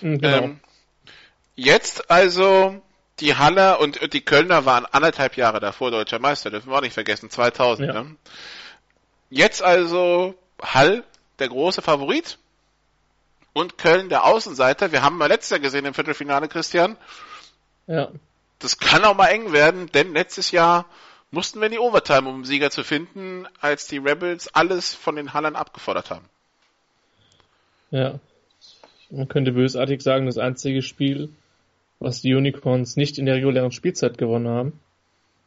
Mhm, 0.00 0.18
genau. 0.18 0.36
Ähm, 0.38 0.60
jetzt 1.54 2.10
also 2.10 2.82
die 3.20 3.36
Haller 3.36 3.80
und, 3.80 4.00
und, 4.00 4.14
die 4.14 4.22
Kölner 4.22 4.64
waren 4.64 4.86
anderthalb 4.86 5.36
Jahre 5.36 5.60
davor 5.60 5.90
deutscher 5.90 6.18
Meister, 6.18 6.50
dürfen 6.50 6.70
wir 6.70 6.78
auch 6.78 6.80
nicht 6.80 6.94
vergessen, 6.94 7.28
2000. 7.28 7.86
Ja. 7.86 8.02
Ne? 8.02 8.16
Jetzt 9.28 9.62
also 9.62 10.34
Hall, 10.60 11.04
der 11.38 11.48
große 11.50 11.82
Favorit 11.82 12.38
und 13.52 13.78
Köln, 13.78 14.08
der 14.08 14.24
Außenseiter. 14.24 14.92
Wir 14.92 15.02
haben 15.02 15.18
mal 15.18 15.26
letztes 15.26 15.50
Jahr 15.50 15.60
gesehen 15.60 15.84
im 15.86 15.94
Viertelfinale, 15.94 16.48
Christian. 16.48 16.96
Ja. 17.86 18.10
Das 18.58 18.78
kann 18.78 19.04
auch 19.04 19.16
mal 19.16 19.28
eng 19.28 19.52
werden, 19.52 19.90
denn 19.92 20.12
letztes 20.12 20.50
Jahr 20.50 20.86
mussten 21.30 21.60
wir 21.60 21.66
in 21.66 21.72
die 21.72 21.78
Overtime, 21.78 22.28
um 22.28 22.34
einen 22.36 22.44
Sieger 22.44 22.70
zu 22.70 22.84
finden, 22.84 23.46
als 23.60 23.86
die 23.86 23.98
Rebels 23.98 24.54
alles 24.54 24.94
von 24.94 25.16
den 25.16 25.32
Hallern 25.32 25.56
abgefordert 25.56 26.10
haben. 26.10 26.26
Ja. 27.90 28.20
Man 29.10 29.28
könnte 29.28 29.52
bösartig 29.52 30.02
sagen, 30.02 30.26
das 30.26 30.38
einzige 30.38 30.82
Spiel, 30.82 31.30
was 31.98 32.20
die 32.20 32.34
Unicorns 32.34 32.96
nicht 32.96 33.18
in 33.18 33.26
der 33.26 33.36
regulären 33.36 33.72
Spielzeit 33.72 34.18
gewonnen 34.18 34.48
haben. 34.48 34.80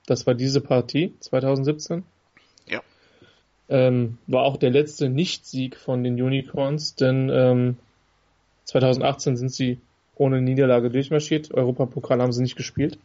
Das 0.05 0.27
war 0.27 0.33
diese 0.33 0.59
Partie 0.59 1.13
2017. 1.19 2.03
Ja. 2.67 2.81
Ähm, 3.69 4.17
war 4.27 4.43
auch 4.43 4.57
der 4.57 4.69
letzte 4.69 5.07
Nicht-Sieg 5.07 5.77
von 5.77 6.03
den 6.03 6.21
Unicorns, 6.21 6.95
denn 6.95 7.29
ähm, 7.29 7.77
2018 8.65 9.37
sind 9.37 9.49
sie 9.49 9.79
ohne 10.15 10.41
Niederlage 10.41 10.89
durchmarschiert. 10.89 11.53
Europapokal 11.53 12.21
haben 12.21 12.33
sie 12.33 12.41
nicht 12.41 12.55
gespielt. 12.55 12.97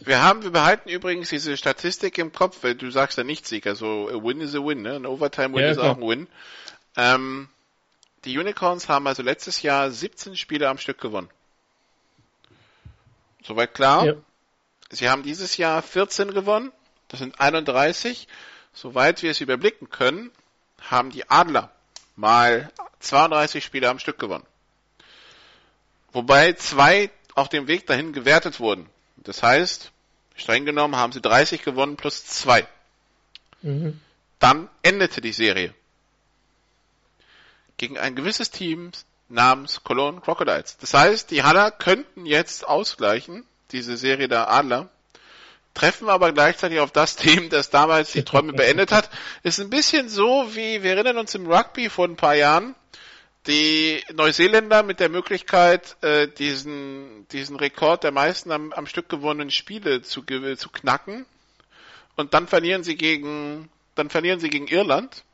Wir 0.00 0.22
haben, 0.22 0.42
wir 0.42 0.50
behalten 0.50 0.88
übrigens 0.88 1.28
diese 1.28 1.56
Statistik 1.56 2.16
im 2.18 2.32
Kopf, 2.32 2.62
weil 2.62 2.74
du 2.74 2.90
sagst 2.90 3.18
ja 3.18 3.24
Nicht-Sieg, 3.24 3.66
also 3.66 4.08
a 4.08 4.22
win 4.22 4.40
is 4.40 4.54
a 4.54 4.58
win, 4.58 4.82
ne? 4.82 4.96
Ein 4.96 5.06
Overtime-Win 5.06 5.62
ja, 5.62 5.70
ist 5.70 5.78
klar. 5.78 5.92
auch 5.92 5.96
ein 5.96 6.08
Win. 6.08 6.26
Ähm, 6.96 7.48
die 8.24 8.38
Unicorns 8.38 8.88
haben 8.88 9.06
also 9.06 9.22
letztes 9.22 9.62
Jahr 9.62 9.90
17 9.90 10.36
Spiele 10.36 10.68
am 10.68 10.78
Stück 10.78 11.00
gewonnen. 11.00 11.28
Soweit 13.42 13.74
klar. 13.74 14.06
Ja. 14.06 14.14
Sie 14.90 15.08
haben 15.08 15.22
dieses 15.22 15.56
Jahr 15.56 15.82
14 15.82 16.32
gewonnen. 16.32 16.72
Das 17.08 17.20
sind 17.20 17.40
31. 17.40 18.28
Soweit 18.72 19.22
wir 19.22 19.30
es 19.30 19.40
überblicken 19.40 19.90
können, 19.90 20.30
haben 20.80 21.10
die 21.10 21.28
Adler 21.28 21.70
mal 22.16 22.70
32 23.00 23.64
Spiele 23.64 23.88
am 23.88 23.98
Stück 23.98 24.18
gewonnen. 24.18 24.46
Wobei 26.12 26.52
zwei 26.54 27.10
auf 27.34 27.48
dem 27.48 27.66
Weg 27.66 27.86
dahin 27.86 28.12
gewertet 28.12 28.60
wurden. 28.60 28.88
Das 29.16 29.42
heißt, 29.42 29.92
streng 30.36 30.64
genommen 30.64 30.96
haben 30.96 31.12
sie 31.12 31.20
30 31.20 31.62
gewonnen 31.62 31.96
plus 31.96 32.24
zwei. 32.24 32.66
Mhm. 33.62 34.00
Dann 34.38 34.68
endete 34.82 35.20
die 35.20 35.32
Serie. 35.32 35.74
Gegen 37.76 37.98
ein 37.98 38.16
gewisses 38.16 38.50
Team 38.50 38.92
namens 39.28 39.84
Cologne 39.84 40.20
Crocodiles. 40.20 40.76
Das 40.78 40.94
heißt, 40.94 41.30
die 41.30 41.42
Haller 41.42 41.70
könnten 41.70 42.26
jetzt 42.26 42.66
ausgleichen, 42.66 43.44
diese 43.70 43.96
Serie 43.96 44.28
der 44.28 44.50
Adler, 44.50 44.90
treffen 45.74 46.08
aber 46.08 46.32
gleichzeitig 46.32 46.80
auf 46.80 46.92
das 46.92 47.16
Team, 47.16 47.50
das 47.50 47.70
damals 47.70 48.12
die 48.12 48.24
Träume 48.24 48.52
beendet 48.52 48.92
hat. 48.92 49.10
Ist 49.42 49.60
ein 49.60 49.70
bisschen 49.70 50.08
so 50.08 50.54
wie, 50.54 50.82
wir 50.82 50.92
erinnern 50.92 51.18
uns 51.18 51.34
im 51.34 51.46
Rugby 51.46 51.88
vor 51.88 52.06
ein 52.06 52.16
paar 52.16 52.34
Jahren, 52.34 52.74
die 53.46 54.02
Neuseeländer 54.12 54.82
mit 54.82 55.00
der 55.00 55.08
Möglichkeit, 55.08 55.96
äh, 56.02 56.28
diesen, 56.28 57.26
diesen 57.28 57.56
Rekord 57.56 58.04
der 58.04 58.12
meisten 58.12 58.52
am, 58.52 58.72
am 58.72 58.86
Stück 58.86 59.08
gewonnenen 59.08 59.50
Spiele 59.50 60.02
zu, 60.02 60.22
zu 60.22 60.68
knacken. 60.68 61.24
Und 62.16 62.34
dann 62.34 62.48
verlieren 62.48 62.84
sie 62.84 62.96
gegen, 62.96 63.70
dann 63.94 64.10
verlieren 64.10 64.40
sie 64.40 64.50
gegen 64.50 64.66
Irland. 64.66 65.24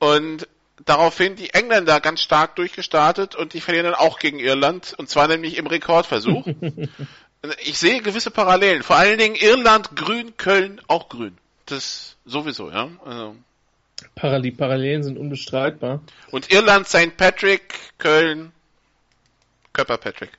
Und 0.00 0.48
daraufhin 0.84 1.36
die 1.36 1.50
Engländer 1.50 2.00
ganz 2.00 2.20
stark 2.20 2.56
durchgestartet 2.56 3.36
und 3.36 3.54
die 3.54 3.60
verlieren 3.60 3.86
dann 3.86 3.94
auch 3.94 4.18
gegen 4.18 4.40
Irland. 4.40 4.94
Und 4.98 5.08
zwar 5.08 5.28
nämlich 5.28 5.56
im 5.56 5.66
Rekordversuch. 5.66 6.46
ich 7.62 7.78
sehe 7.78 8.00
gewisse 8.00 8.30
Parallelen. 8.30 8.82
Vor 8.82 8.96
allen 8.96 9.18
Dingen 9.18 9.34
Irland 9.34 9.96
grün, 9.96 10.36
Köln 10.36 10.80
auch 10.88 11.08
grün. 11.08 11.36
Das 11.66 12.16
sowieso, 12.24 12.70
ja. 12.70 12.88
Also. 13.04 13.36
Parallel, 14.14 14.52
Parallelen 14.52 15.02
sind 15.02 15.18
unbestreitbar. 15.18 16.00
Und 16.30 16.50
Irland, 16.50 16.88
St. 16.88 17.16
Patrick, 17.16 17.74
Köln, 17.98 18.52
Körper 19.72 19.98
Patrick. 19.98 20.30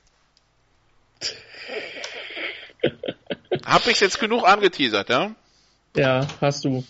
Hab 3.66 3.88
ich 3.88 4.00
jetzt 4.00 4.20
genug 4.20 4.48
angeteasert, 4.48 5.10
ja? 5.10 5.36
Ja, 5.96 6.28
hast 6.42 6.66
du. 6.66 6.84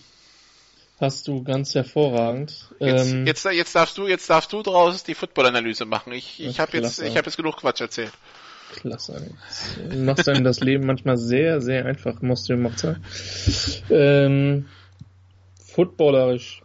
Hast 0.99 1.28
du 1.28 1.43
ganz 1.43 1.75
hervorragend. 1.75 2.69
Jetzt, 2.80 3.12
ähm, 3.12 3.28
jetzt, 3.28 3.43
jetzt 3.45 3.75
darfst 3.75 3.97
du, 3.97 4.08
jetzt 4.08 4.30
darfst 4.30 4.54
du 4.54 4.62
draus 4.62 5.04
die 5.04 5.13
Football-Analyse 5.13 5.84
machen. 5.84 6.13
Ich, 6.13 6.39
ich 6.41 6.62
habe 6.62 6.78
jetzt, 6.78 7.01
ich 7.01 7.17
habe 7.17 7.25
jetzt 7.25 7.36
genug 7.36 7.58
Quatsch 7.58 7.82
erzählt. 7.82 8.13
Klasse. 8.75 9.31
Du 9.89 9.97
machst 9.99 10.27
einem 10.27 10.43
das 10.43 10.59
Leben 10.59 10.85
manchmal 10.85 11.17
sehr, 11.17 11.61
sehr 11.61 11.85
einfach, 11.85 12.21
musst 12.21 12.49
du 12.49 12.55
gemacht 12.55 12.79
sein. 12.79 13.03
Ähm, 13.89 14.67
footballerisch. 15.63 16.61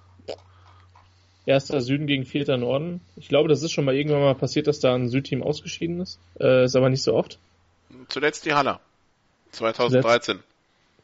Erster 1.46 1.80
Süden 1.80 2.06
gegen 2.06 2.26
vierter 2.26 2.58
Norden. 2.58 3.00
Ich 3.16 3.28
glaube, 3.28 3.48
das 3.48 3.62
ist 3.62 3.72
schon 3.72 3.84
mal 3.84 3.94
irgendwann 3.94 4.20
mal 4.20 4.34
passiert, 4.34 4.66
dass 4.66 4.78
da 4.78 4.94
ein 4.94 5.08
Südteam 5.08 5.42
ausgeschieden 5.42 6.00
ist. 6.00 6.20
Äh, 6.38 6.64
ist 6.64 6.76
aber 6.76 6.90
nicht 6.90 7.02
so 7.02 7.14
oft. 7.14 7.38
Zuletzt 8.08 8.44
die 8.44 8.54
Haller. 8.54 8.80
2013. 9.52 10.40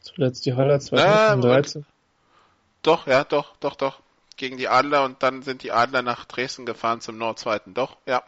Zuletzt, 0.01 0.47
die 0.47 0.55
Haller 0.55 0.79
2013. 0.79 1.83
Äh, 1.83 1.85
doch, 2.83 3.07
ja, 3.07 3.25
doch, 3.25 3.57
doch, 3.57 3.75
doch. 3.75 4.01
Gegen 4.37 4.57
die 4.57 4.69
Adler 4.69 5.05
und 5.05 5.23
dann 5.23 5.43
sind 5.43 5.63
die 5.63 5.73
Adler 5.73 6.03
nach 6.03 6.27
Dresden 6.27 6.67
gefahren 6.67 7.01
zum 7.01 7.19
Nordzweiten. 7.19 7.75
Doch, 7.75 7.97
ja. 8.07 8.23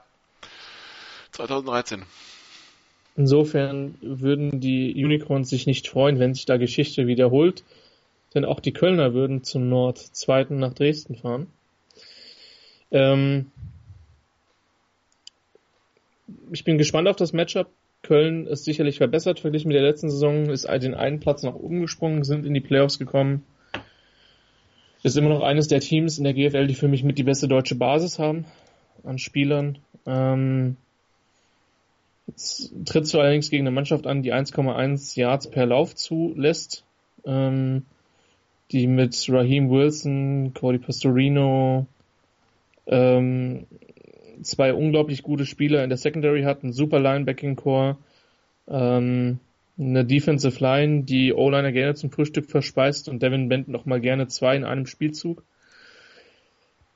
2013. 1.33 2.05
Insofern 3.19 3.97
würden 4.01 4.61
die 4.61 4.95
Unicorns 4.95 5.51
sich 5.51 5.67
nicht 5.67 5.89
freuen, 5.89 6.21
wenn 6.21 6.35
sich 6.35 6.47
da 6.47 6.57
Geschichte 6.57 7.09
wiederholt, 7.09 7.65
denn 8.33 8.45
auch 8.45 8.61
die 8.61 8.73
Kölner 8.73 9.13
würden 9.13 9.43
zum 9.43 9.69
Nordzweiten 9.69 10.61
nach 10.61 10.73
Dresden 10.73 11.17
fahren. 11.17 11.49
Ähm 12.93 13.51
ich 16.53 16.63
bin 16.63 16.79
gespannt 16.79 17.09
auf 17.09 17.17
das 17.17 17.33
Matchup. 17.33 17.67
Köln 18.03 18.47
ist 18.47 18.65
sicherlich 18.65 18.99
verbessert 18.99 19.41
verglichen 19.41 19.67
mit 19.67 19.75
der 19.75 19.83
letzten 19.83 20.11
Saison, 20.11 20.49
ist 20.49 20.69
den 20.69 20.95
einen 20.95 21.19
Platz 21.19 21.43
nach 21.43 21.57
oben 21.57 21.81
gesprungen, 21.81 22.23
sind 22.23 22.47
in 22.47 22.55
die 22.55 22.61
Playoffs 22.61 23.01
gekommen. 23.01 23.45
Ist 25.03 25.17
immer 25.17 25.31
noch 25.31 25.43
eines 25.43 25.67
der 25.67 25.81
Teams 25.81 26.19
in 26.19 26.25
der 26.25 26.35
GFL, 26.35 26.69
die 26.69 26.77
für 26.77 26.87
mich 26.87 27.03
mit 27.03 27.19
die 27.19 27.25
beste 27.25 27.49
deutsche 27.49 27.75
Basis 27.75 28.21
haben 28.21 28.45
an 29.03 29.19
Spielern. 29.19 29.79
Ähm 30.07 30.77
Jetzt 32.29 32.73
trittst 32.85 33.15
du 33.15 33.21
allerdings 33.21 33.49
gegen 33.49 33.67
eine 33.67 33.75
Mannschaft 33.75 34.07
an, 34.07 34.23
die 34.23 34.35
1,1 34.35 35.19
Yards 35.19 35.51
per 35.51 35.65
Lauf 35.65 35.95
zulässt, 35.95 36.85
ähm, 37.25 37.87
die 38.71 38.87
mit 38.87 39.27
Raheem 39.31 39.71
Wilson, 39.71 40.53
Cody 40.53 40.79
Pastorino, 40.79 41.87
ähm, 42.87 43.67
zwei 44.43 44.75
unglaublich 44.75 45.23
gute 45.23 45.47
Spieler 45.47 45.83
in 45.83 45.89
der 45.89 45.97
Secondary 45.97 46.43
hat, 46.43 46.63
ein 46.63 46.75
super 46.75 47.01
Linebacking 47.01 47.57
Core, 47.57 47.97
ähm, 48.69 49.41
eine 49.79 50.05
Defensive 50.05 50.63
Line, 50.63 51.05
die 51.05 51.33
O-Liner 51.33 51.73
gerne 51.73 51.95
zum 51.95 52.11
Frühstück 52.11 52.51
verspeist 52.51 53.09
und 53.09 53.23
Devin 53.23 53.49
Benton 53.49 53.73
noch 53.73 53.87
mal 53.87 54.01
gerne 54.01 54.29
zwei 54.29 54.55
in 54.55 54.65
einem 54.65 54.87
Spielzug. 54.87 55.45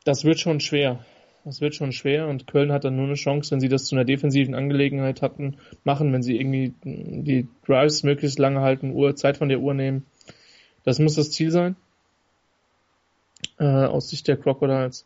Das 0.04 0.24
wird 0.24 0.40
schon 0.40 0.60
schwer. 0.60 1.04
Das 1.44 1.60
wird 1.60 1.74
schon 1.74 1.92
schwer 1.92 2.28
und 2.28 2.46
Köln 2.46 2.70
hat 2.70 2.84
dann 2.84 2.94
nur 2.94 3.06
eine 3.06 3.14
Chance, 3.14 3.50
wenn 3.50 3.60
sie 3.60 3.68
das 3.68 3.84
zu 3.84 3.96
einer 3.96 4.04
defensiven 4.04 4.54
Angelegenheit 4.54 5.22
hatten, 5.22 5.56
machen, 5.82 6.12
wenn 6.12 6.22
sie 6.22 6.36
irgendwie 6.36 6.72
die 6.84 7.48
Drives 7.66 8.04
möglichst 8.04 8.38
lange 8.38 8.60
halten, 8.60 8.92
Uhr, 8.92 9.16
Zeit 9.16 9.38
von 9.38 9.48
der 9.48 9.60
Uhr 9.60 9.74
nehmen. 9.74 10.06
Das 10.84 11.00
muss 11.00 11.16
das 11.16 11.32
Ziel 11.32 11.50
sein. 11.50 11.74
Äh, 13.58 13.64
aus 13.64 14.08
Sicht 14.08 14.28
der 14.28 14.36
Crocodiles. 14.36 15.04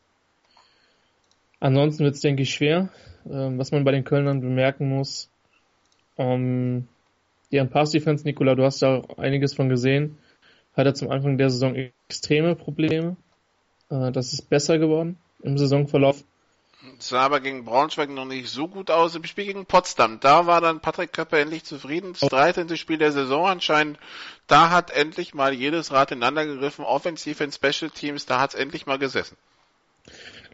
Ansonsten 1.59 2.05
wird 2.05 2.17
es, 2.17 2.21
denke 2.21 2.43
ich, 2.43 2.53
schwer. 2.53 2.91
Ähm, 3.31 3.59
was 3.59 3.73
man 3.73 3.85
bei 3.85 3.93
den 3.93 4.05
Kölnern 4.05 4.43
bemerken 4.43 4.91
muss, 4.91 5.31
ähm, 6.19 6.87
deren 7.51 7.71
Pass-Defense, 7.71 8.25
Nikola, 8.25 8.55
du 8.55 8.65
hast 8.65 8.83
da 8.83 8.99
auch 8.99 9.19
einiges 9.19 9.55
von 9.55 9.71
gesehen, 9.71 10.19
hat 10.75 10.87
er 10.87 10.95
zum 10.95 11.11
Anfang 11.11 11.39
der 11.39 11.49
Saison 11.49 11.75
extreme 12.09 12.55
Probleme. 12.57 13.17
Äh, 13.89 14.13
das 14.13 14.35
ist 14.35 14.51
besser 14.51 14.79
geworden 14.79 15.17
im 15.43 15.59
Saisonverlauf. 15.59 16.25
Es 16.99 17.09
sah 17.09 17.23
aber 17.23 17.41
gegen 17.41 17.65
Braunschweig 17.65 18.11
noch 18.11 18.27
nicht 18.27 18.49
so 18.49 18.69
gut 18.69 18.91
aus 18.91 19.15
im 19.15 19.25
Spiel 19.25 19.47
gegen 19.47 19.67
Potsdam. 19.67 20.21
Da 20.21 20.47
war 20.47 20.61
dann 20.61 20.81
Patrick 20.81 21.13
Köpper 21.13 21.39
endlich 21.39 21.65
zufrieden. 21.65 22.15
Das 22.19 22.29
13. 22.29 22.77
Spiel 22.77 22.99
der 22.99 23.13
Saison 23.13 23.47
anscheinend. 23.47 23.99
Da 24.47 24.71
hat 24.71 24.91
endlich 24.91 25.35
mal 25.35 25.53
jedes 25.53 25.93
Rad 25.93 26.13
ineinander 26.13 26.47
gegriffen. 26.47 26.85
Offensiv 26.85 27.41
in 27.41 27.51
Special 27.51 27.91
Teams, 27.91 28.27
da 28.27 28.41
hat 28.41 28.55
es 28.55 28.61
endlich 28.61 28.87
mal 28.87 28.99
gesessen. 28.99 29.37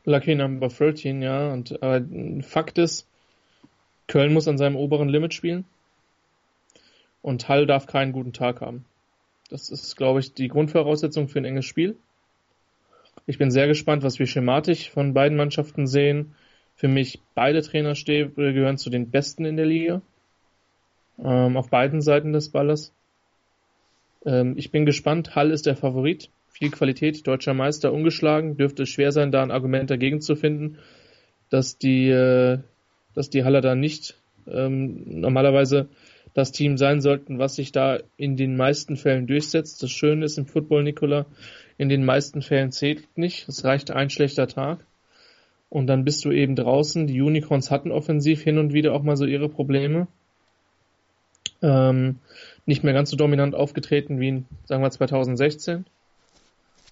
Lucky 0.05 0.35
Number 0.35 0.68
13, 0.68 1.23
ja. 1.23 1.53
Und 1.53 1.83
äh, 1.83 2.42
Fakt 2.42 2.79
ist, 2.79 3.07
Köln 4.09 4.33
muss 4.33 4.49
an 4.49 4.59
seinem 4.59 4.77
oberen 4.77 5.09
Limit 5.09 5.35
spielen. 5.35 5.64
Und 7.21 7.49
Hall 7.49 7.66
darf 7.66 7.87
keinen 7.87 8.12
guten 8.12 8.33
Tag 8.33 8.61
haben. 8.61 8.85
Das 9.49 9.71
ist, 9.71 9.97
glaube 9.97 10.21
ich, 10.21 10.35
die 10.35 10.49
Grundvoraussetzung 10.49 11.29
für 11.29 11.38
ein 11.38 11.45
enges 11.45 11.66
Spiel. 11.66 11.97
Ich 13.26 13.38
bin 13.38 13.50
sehr 13.50 13.68
gespannt, 13.68 14.02
was 14.02 14.18
wir 14.18 14.26
schematisch 14.26 14.90
von 14.90 15.14
beiden 15.14 15.37
Mannschaften 15.37 15.87
sehen. 15.87 16.35
Für 16.74 16.88
mich, 16.88 17.20
beide 17.35 17.62
Trainerstäbe 17.62 18.52
gehören 18.52 18.78
zu 18.78 18.90
den 18.90 19.11
besten 19.11 19.44
in 19.44 19.56
der 19.56 19.66
Liga. 19.66 20.02
Ähm, 21.22 21.56
auf 21.56 21.70
beiden 21.70 22.00
Seiten 22.00 22.32
des 22.32 22.48
Balles. 22.48 22.92
Ähm, 24.24 24.54
ich 24.56 24.70
bin 24.70 24.87
gespannt. 24.87 25.37
Hall 25.37 25.50
ist 25.50 25.66
der 25.66 25.76
Favorit. 25.76 26.30
Viel 26.48 26.70
Qualität, 26.70 27.26
deutscher 27.26 27.54
Meister 27.54 27.92
ungeschlagen. 27.92 28.56
Dürfte 28.56 28.82
es 28.85 28.88
schwer 28.88 29.12
sein, 29.12 29.30
da 29.30 29.42
ein 29.42 29.50
Argument 29.50 29.90
dagegen 29.90 30.20
zu 30.20 30.35
finden, 30.35 30.78
dass 31.50 31.78
die, 31.78 32.08
äh, 32.08 32.58
dass 33.14 33.30
die 33.30 33.44
Haller 33.44 33.61
da 33.61 33.74
nicht 33.74 34.16
ähm, 34.46 35.20
normalerweise 35.20 35.88
das 36.35 36.50
Team 36.50 36.78
sein 36.78 37.00
sollten, 37.00 37.38
was 37.38 37.56
sich 37.56 37.72
da 37.72 37.98
in 38.16 38.37
den 38.37 38.56
meisten 38.56 38.96
Fällen 38.96 39.26
durchsetzt. 39.26 39.82
Das 39.82 39.90
Schöne 39.90 40.24
ist 40.24 40.38
im 40.38 40.46
Football, 40.46 40.82
Nicola, 40.82 41.26
in 41.78 41.88
den 41.88 42.04
meisten 42.04 42.42
Fällen 42.42 42.72
zählt 42.72 43.16
nicht. 43.16 43.48
Es 43.48 43.64
reicht 43.64 43.90
ein 43.90 44.11
schlechter 44.11 44.46
Tag. 44.46 44.78
Und 45.68 45.87
dann 45.87 46.04
bist 46.04 46.24
du 46.24 46.30
eben 46.30 46.54
draußen. 46.54 47.06
Die 47.06 47.20
Unicorns 47.20 47.70
hatten 47.70 47.90
offensiv 47.90 48.42
hin 48.42 48.58
und 48.58 48.72
wieder 48.72 48.92
auch 48.92 49.02
mal 49.02 49.16
so 49.16 49.24
ihre 49.24 49.48
Probleme. 49.48 50.06
Ähm, 51.62 52.18
nicht 52.66 52.85
mehr 52.85 52.92
ganz 52.92 53.11
so 53.11 53.16
dominant 53.16 53.54
aufgetreten 53.54 54.20
wie 54.20 54.28
in, 54.28 54.46
sagen 54.66 54.82
wir, 54.82 54.90
2016. 54.90 55.87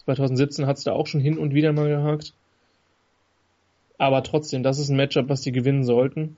2017 0.05 0.67
hat 0.67 0.79
es 0.79 0.85
da 0.85 0.93
auch 0.93 1.07
schon 1.07 1.21
hin 1.21 1.39
und 1.39 1.55
wieder 1.55 1.73
mal 1.73 1.89
gehakt. 1.89 2.33
Aber 3.99 4.23
trotzdem, 4.23 4.63
das 4.63 4.79
ist 4.79 4.89
ein 4.89 4.97
Matchup, 4.97 5.29
was 5.29 5.43
die 5.43 5.53
gewinnen 5.53 5.85
sollten. 5.85 6.37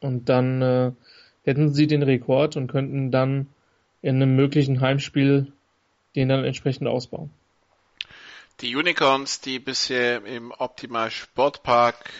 Und 0.00 0.28
dann 0.28 0.60
äh, 0.60 0.92
hätten 1.44 1.72
sie 1.72 1.86
den 1.86 2.02
Rekord 2.02 2.56
und 2.56 2.66
könnten 2.66 3.10
dann 3.10 3.46
in 4.02 4.16
einem 4.16 4.36
möglichen 4.36 4.80
Heimspiel 4.80 5.52
den 6.16 6.28
dann 6.28 6.44
entsprechend 6.44 6.86
ausbauen. 6.86 7.30
Die 8.60 8.74
Unicorns, 8.74 9.40
die 9.40 9.60
bisher 9.60 10.24
im 10.24 10.50
Optimal 10.50 11.12
Sportpark 11.12 12.10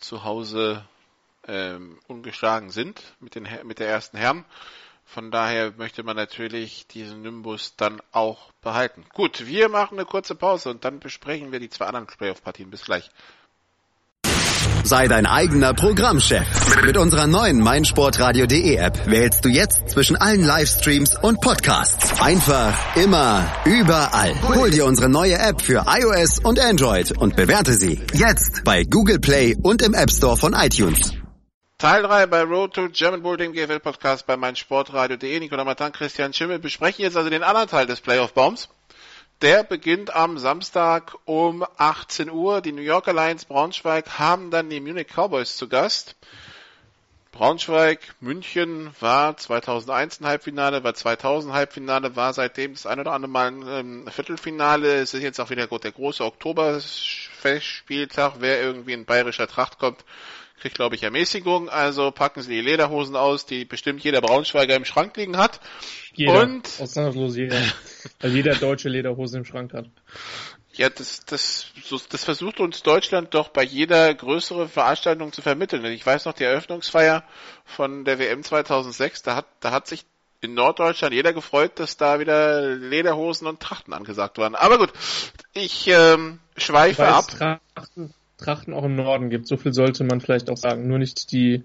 zu 0.00 0.24
Hause 0.24 0.84
ähm, 1.46 2.00
ungeschlagen 2.08 2.70
sind 2.70 3.00
mit, 3.20 3.36
den, 3.36 3.46
mit 3.62 3.78
der 3.78 3.86
ersten 3.86 4.16
Herren. 4.16 4.44
Von 5.04 5.30
daher 5.30 5.72
möchte 5.76 6.02
man 6.02 6.16
natürlich 6.16 6.88
diesen 6.88 7.22
Nimbus 7.22 7.76
dann 7.76 8.02
auch 8.10 8.50
behalten. 8.60 9.04
Gut, 9.14 9.46
wir 9.46 9.68
machen 9.68 9.98
eine 9.98 10.04
kurze 10.04 10.34
Pause 10.34 10.70
und 10.70 10.84
dann 10.84 10.98
besprechen 10.98 11.52
wir 11.52 11.60
die 11.60 11.70
zwei 11.70 11.86
anderen 11.86 12.08
Playoff-Partien. 12.08 12.68
Bis 12.68 12.84
gleich. 12.84 13.08
Sei 14.84 15.06
dein 15.06 15.26
eigener 15.26 15.74
Programmchef. 15.74 16.46
Mit 16.84 16.96
unserer 16.96 17.26
neuen 17.26 17.60
meinsportradio.de 17.60 18.76
App 18.76 19.06
wählst 19.06 19.44
du 19.44 19.48
jetzt 19.48 19.90
zwischen 19.90 20.16
allen 20.16 20.44
Livestreams 20.44 21.16
und 21.22 21.40
Podcasts. 21.40 22.20
Einfach, 22.20 22.74
immer, 22.96 23.44
überall. 23.64 24.34
Hol 24.54 24.70
dir 24.70 24.84
unsere 24.84 25.08
neue 25.08 25.38
App 25.38 25.62
für 25.62 25.84
iOS 25.86 26.40
und 26.40 26.58
Android 26.58 27.16
und 27.16 27.36
bewerte 27.36 27.74
sie 27.74 28.00
jetzt 28.12 28.64
bei 28.64 28.84
Google 28.84 29.20
Play 29.20 29.56
und 29.62 29.82
im 29.82 29.94
App 29.94 30.10
Store 30.10 30.36
von 30.36 30.52
iTunes. 30.52 31.12
Teil 31.78 32.02
3 32.02 32.26
bei 32.26 32.42
Road 32.42 32.74
to 32.74 32.88
German 32.90 33.22
Bowl, 33.22 33.36
dem 33.36 33.52
GFL 33.52 33.80
Podcast 33.80 34.26
bei 34.26 34.36
meinsportradio.de. 34.36 35.40
Nicola 35.40 35.64
Matan, 35.64 35.92
Christian 35.92 36.32
Schimmel 36.32 36.60
besprechen 36.60 37.02
jetzt 37.02 37.16
also 37.16 37.28
den 37.28 37.42
anderen 37.42 37.68
Teil 37.68 37.86
des 37.86 38.00
Playoff-Baums. 38.00 38.68
Der 39.42 39.62
beginnt 39.64 40.14
am 40.14 40.38
Samstag 40.38 41.16
um 41.24 41.66
18 41.76 42.30
Uhr. 42.30 42.60
Die 42.60 42.70
New 42.70 42.80
Yorker 42.80 43.12
Lions 43.12 43.44
Braunschweig 43.44 44.20
haben 44.20 44.52
dann 44.52 44.70
die 44.70 44.78
Munich 44.78 45.08
Cowboys 45.08 45.56
zu 45.56 45.68
Gast. 45.68 46.14
Braunschweig, 47.32 48.14
München 48.20 48.92
war 49.00 49.36
2001 49.36 50.20
ein 50.20 50.26
Halbfinale, 50.26 50.84
war 50.84 50.94
2000 50.94 51.52
Halbfinale, 51.52 52.14
war 52.14 52.32
seitdem 52.34 52.74
das 52.74 52.86
ein 52.86 53.00
oder 53.00 53.14
andere 53.14 53.32
Mal 53.32 53.48
ein 53.48 53.64
ähm, 53.66 54.06
Viertelfinale. 54.08 55.00
Es 55.00 55.12
ist 55.12 55.24
jetzt 55.24 55.40
auch 55.40 55.50
wieder 55.50 55.66
der 55.66 55.90
große 55.90 56.24
Oktoberfestspieltag. 56.24 58.34
Wer 58.38 58.62
irgendwie 58.62 58.92
in 58.92 59.06
bayerischer 59.06 59.48
Tracht 59.48 59.80
kommt, 59.80 60.04
kriegt, 60.62 60.76
glaube 60.76 60.94
ich, 60.94 61.02
Ermäßigung. 61.02 61.68
Also 61.68 62.12
packen 62.12 62.40
Sie 62.40 62.54
die 62.54 62.60
Lederhosen 62.60 63.16
aus, 63.16 63.46
die 63.46 63.64
bestimmt 63.64 64.02
jeder 64.02 64.20
Braunschweiger 64.20 64.76
im 64.76 64.84
Schrank 64.84 65.16
liegen 65.16 65.36
hat. 65.36 65.60
Jeder, 66.14 66.40
und 66.40 66.68
ausnahmslos 66.78 67.36
jeder. 67.36 67.60
Weil 68.20 68.30
jeder 68.30 68.54
deutsche 68.54 68.88
Lederhose 68.88 69.38
im 69.38 69.44
Schrank 69.44 69.74
hat. 69.74 69.86
Ja, 70.74 70.88
das, 70.88 71.24
das, 71.26 71.66
das 72.08 72.24
versucht 72.24 72.60
uns 72.60 72.82
Deutschland 72.82 73.34
doch 73.34 73.48
bei 73.48 73.62
jeder 73.62 74.14
größeren 74.14 74.68
Veranstaltung 74.68 75.32
zu 75.32 75.42
vermitteln. 75.42 75.84
Ich 75.86 76.06
weiß 76.06 76.24
noch, 76.24 76.32
die 76.32 76.44
Eröffnungsfeier 76.44 77.24
von 77.64 78.04
der 78.04 78.18
WM 78.18 78.42
2006, 78.42 79.22
da 79.22 79.36
hat, 79.36 79.46
da 79.60 79.72
hat 79.72 79.86
sich 79.88 80.06
in 80.40 80.54
Norddeutschland 80.54 81.12
jeder 81.12 81.32
gefreut, 81.32 81.72
dass 81.78 81.96
da 81.96 82.20
wieder 82.20 82.74
Lederhosen 82.74 83.46
und 83.48 83.60
Trachten 83.60 83.92
angesagt 83.92 84.38
waren. 84.38 84.54
Aber 84.54 84.78
gut, 84.78 84.92
ich 85.52 85.88
ähm, 85.88 86.38
schweife 86.56 87.06
ab. 87.06 87.28
Trachten, 87.74 88.14
Trachten 88.42 88.74
auch 88.74 88.84
im 88.84 88.96
Norden 88.96 89.30
gibt, 89.30 89.46
so 89.46 89.56
viel 89.56 89.72
sollte 89.72 90.04
man 90.04 90.20
vielleicht 90.20 90.50
auch 90.50 90.56
sagen. 90.56 90.88
Nur 90.88 90.98
nicht 90.98 91.32
die 91.32 91.62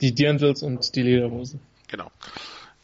Die 0.00 0.12
Dirndls 0.14 0.62
und 0.62 0.94
die 0.96 1.02
Lederhosen. 1.02 1.60
Genau. 1.88 2.10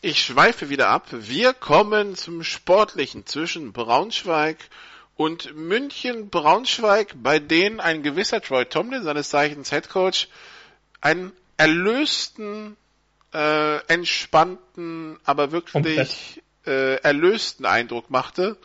Ich 0.01 0.23
schweife 0.23 0.71
wieder 0.71 0.89
ab. 0.89 1.09
Wir 1.11 1.53
kommen 1.53 2.15
zum 2.15 2.43
Sportlichen 2.43 3.27
zwischen 3.27 3.73
Braunschweig 3.73 4.57
und 5.17 5.55
München 5.55 6.31
Braunschweig, 6.31 7.15
bei 7.23 7.39
denen 7.39 7.81
ein 7.81 8.03
gewisser 8.03 8.41
Troy 8.41 8.65
Tomlin, 8.65 9.03
seines 9.03 9.29
Zeichens 9.29 9.71
Head 9.71 9.91
Coach, 9.91 10.29
einen 11.03 11.33
erlösten, 11.59 12.77
äh, 13.35 13.85
entspannten, 13.89 15.19
aber 15.25 15.53
wirklich 15.53 16.41
äh, 16.67 16.97
erlösten 17.03 17.67
Eindruck 17.67 18.11
machte, 18.11 18.57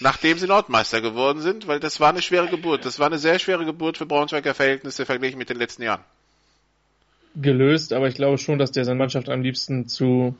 nachdem 0.00 0.38
sie 0.38 0.46
Nordmeister 0.46 1.00
geworden 1.00 1.40
sind, 1.40 1.66
weil 1.66 1.80
das 1.80 2.00
war 2.00 2.10
eine 2.10 2.22
schwere 2.22 2.48
Geburt. 2.48 2.84
Das 2.84 2.98
war 2.98 3.06
eine 3.06 3.18
sehr 3.18 3.38
schwere 3.38 3.64
Geburt 3.64 3.98
für 3.98 4.06
Braunschweiger 4.06 4.54
Verhältnisse 4.54 5.06
verglichen 5.06 5.38
mit 5.38 5.48
den 5.48 5.58
letzten 5.58 5.82
Jahren. 5.82 6.04
Gelöst, 7.36 7.92
aber 7.92 8.08
ich 8.08 8.14
glaube 8.14 8.38
schon, 8.38 8.58
dass 8.58 8.72
der 8.72 8.84
seine 8.84 8.98
Mannschaft 8.98 9.28
am 9.28 9.42
liebsten 9.42 9.86
zu 9.86 10.36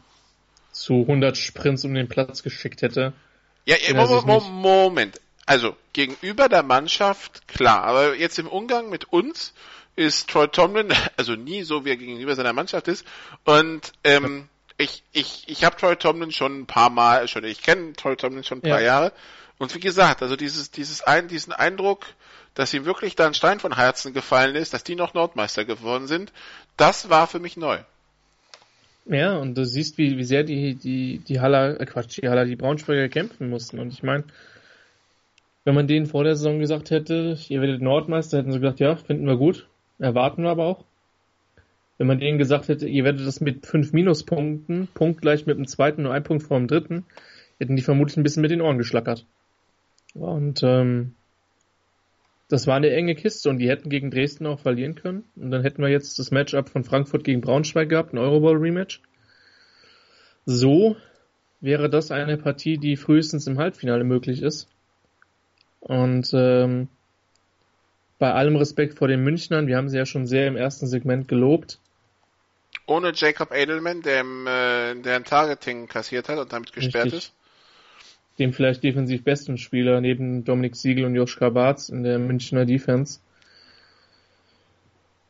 zu 0.73 1.01
100 1.03 1.37
Sprints 1.37 1.85
um 1.85 1.95
den 1.95 2.09
Platz 2.09 2.43
geschickt 2.43 2.83
hätte. 2.83 3.13
Ja, 3.67 3.77
Moment, 3.95 4.51
Moment. 4.51 5.21
Also, 5.47 5.77
gegenüber 5.93 6.49
der 6.49 6.63
Mannschaft, 6.63 7.49
klar, 7.49 7.83
aber 7.83 8.17
jetzt 8.17 8.39
im 8.39 8.47
Umgang 8.47 8.89
mit 8.89 9.13
uns 9.13 9.53
ist 9.97 10.31
Troy 10.31 10.49
Tomlin, 10.49 10.93
also 11.17 11.35
nie 11.35 11.63
so, 11.63 11.85
wie 11.85 11.91
er 11.91 11.97
gegenüber 11.97 12.35
seiner 12.35 12.53
Mannschaft 12.53 12.89
ist. 12.89 13.05
Und 13.45 13.93
ähm, 14.05 14.49
ich, 14.79 15.03
ich, 15.13 15.45
ich 15.47 15.65
habe 15.65 15.77
Troy 15.77 15.97
Tomlin 15.97 16.33
schon 16.33 16.61
ein 16.61 16.67
paar 16.67 16.91
Mal, 16.91 17.29
schon, 17.29 17.45
ich 17.45 17.63
kenne 17.63 17.93
Troy 17.95 18.17
Tomlin 18.17 18.45
schon 18.45 18.59
ein 18.59 18.63
paar 18.63 18.81
ja. 18.81 18.87
Jahre. 18.87 19.13
Und 19.61 19.75
wie 19.75 19.81
gesagt, 19.81 20.23
also 20.23 20.37
dieses, 20.37 20.71
dieses 20.71 21.03
ein, 21.03 21.29
diesen 21.29 21.53
Eindruck, 21.53 22.07
dass 22.55 22.73
ihm 22.73 22.87
wirklich 22.87 23.15
da 23.15 23.27
ein 23.27 23.35
Stein 23.35 23.61
von 23.61 23.77
Herzen 23.77 24.15
gefallen 24.15 24.57
ist, 24.57 24.73
dass 24.73 24.85
die 24.85 24.97
noch 24.97 25.13
Nordmeister 25.13 25.67
geworden 25.67 26.07
sind, 26.07 26.33
das 26.79 27.11
war 27.11 27.27
für 27.27 27.41
mich 27.41 27.59
neu. 27.59 27.79
Ja, 29.05 29.37
und 29.37 29.59
du 29.59 29.67
siehst, 29.67 29.99
wie, 29.99 30.17
wie 30.17 30.25
sehr 30.25 30.45
die, 30.45 30.77
die, 30.77 31.19
die 31.19 31.41
Haller, 31.41 31.79
äh 31.79 31.85
Quatsch, 31.85 32.23
die 32.23 32.29
Haller, 32.31 32.47
die 32.47 32.57
Braunschweiger 32.57 33.11
kämpfen 33.11 33.51
mussten. 33.51 33.79
Und 33.79 33.93
ich 33.93 34.03
meine, 34.03 34.25
wenn 35.65 35.75
man 35.75 35.87
denen 35.87 36.07
vor 36.07 36.25
der 36.25 36.37
Saison 36.37 36.59
gesagt 36.59 36.91
hätte, 36.91 37.39
ihr 37.49 37.61
werdet 37.61 37.83
Nordmeister, 37.83 38.39
hätten 38.39 38.53
sie 38.53 38.61
gesagt, 38.61 38.81
ja, 38.81 38.97
finden 38.97 39.27
wir 39.27 39.37
gut, 39.37 39.69
erwarten 39.99 40.43
wir 40.43 40.51
aber 40.53 40.65
auch. 40.65 40.85
Wenn 41.99 42.07
man 42.07 42.19
denen 42.19 42.39
gesagt 42.39 42.69
hätte, 42.69 42.89
ihr 42.89 43.05
werdet 43.05 43.27
das 43.27 43.43
mit 43.43 43.67
fünf 43.67 43.93
Minuspunkten, 43.93 44.89
punktgleich 44.95 45.45
mit 45.45 45.59
dem 45.59 45.67
zweiten 45.67 46.05
nur 46.05 46.15
ein 46.15 46.25
Punkt 46.25 46.45
vor 46.45 46.59
dem 46.59 46.67
dritten, 46.67 47.05
hätten 47.59 47.77
die 47.77 47.83
vermutlich 47.83 48.17
ein 48.17 48.23
bisschen 48.23 48.41
mit 48.41 48.51
den 48.51 48.63
Ohren 48.63 48.79
geschlackert. 48.79 49.27
Und 50.15 50.63
ähm, 50.63 51.15
das 52.49 52.67
war 52.67 52.77
eine 52.77 52.91
enge 52.91 53.15
Kiste 53.15 53.49
und 53.49 53.59
die 53.59 53.69
hätten 53.69 53.91
gegen 53.91 54.11
Dresden 54.11 54.47
auch 54.47 54.59
verlieren 54.59 54.97
können. 54.97 55.25
Und 55.37 55.53
dann 55.53 55.63
hätten 55.63 55.83
wir 55.83 55.89
jetzt 55.89 56.19
das 56.19 56.33
Matchup 56.33 56.69
von 56.69 56.83
Frankfurt 56.83 57.23
gegen 57.23 57.41
Braunschweig 57.41 57.89
gehabt, 57.89 58.13
ein 58.13 58.19
Euroball-Rematch. 58.19 59.01
So 60.47 60.97
wäre 61.61 61.89
das 61.89 62.11
eine 62.11 62.37
Partie, 62.39 62.77
die 62.79 62.97
frühestens 62.97 63.47
im 63.47 63.59
Halbfinale 63.59 64.03
möglich 64.03 64.43
ist. 64.43 64.69
Und 65.79 66.33
ähm, 66.35 66.89
bei 68.19 68.33
allem 68.33 68.57
Respekt 68.57 68.99
vor 68.99 69.07
den 69.07 69.23
Münchnern, 69.23 69.69
wir 69.69 69.77
haben 69.77 69.89
sie 69.89 69.97
ja 69.97 70.07
schon 70.07 70.27
sehr 70.27 70.49
im 70.49 70.57
ersten 70.57 70.89
Segment 70.89 71.29
gelobt. 71.29 71.79
Ohne 72.87 73.13
Jacob 73.15 73.53
Edelman, 73.53 74.03
der, 74.03 74.21
im, 74.21 74.47
äh, 74.47 75.01
der 75.01 75.17
ein 75.17 75.25
Targeting 75.25 75.87
kassiert 75.87 76.29
hat 76.29 76.39
und 76.39 76.53
damit 76.53 76.73
gesperrt 76.73 77.07
Richtig. 77.07 77.27
ist 77.27 77.40
dem 78.41 78.53
vielleicht 78.53 78.83
defensiv 78.83 79.23
besten 79.23 79.59
Spieler 79.59 80.01
neben 80.01 80.45
Dominik 80.45 80.75
Siegel 80.75 81.05
und 81.05 81.15
Joschka 81.15 81.51
Barz 81.51 81.89
in 81.91 82.03
der 82.03 82.19
Münchner 82.19 82.65
Defense. 82.65 83.21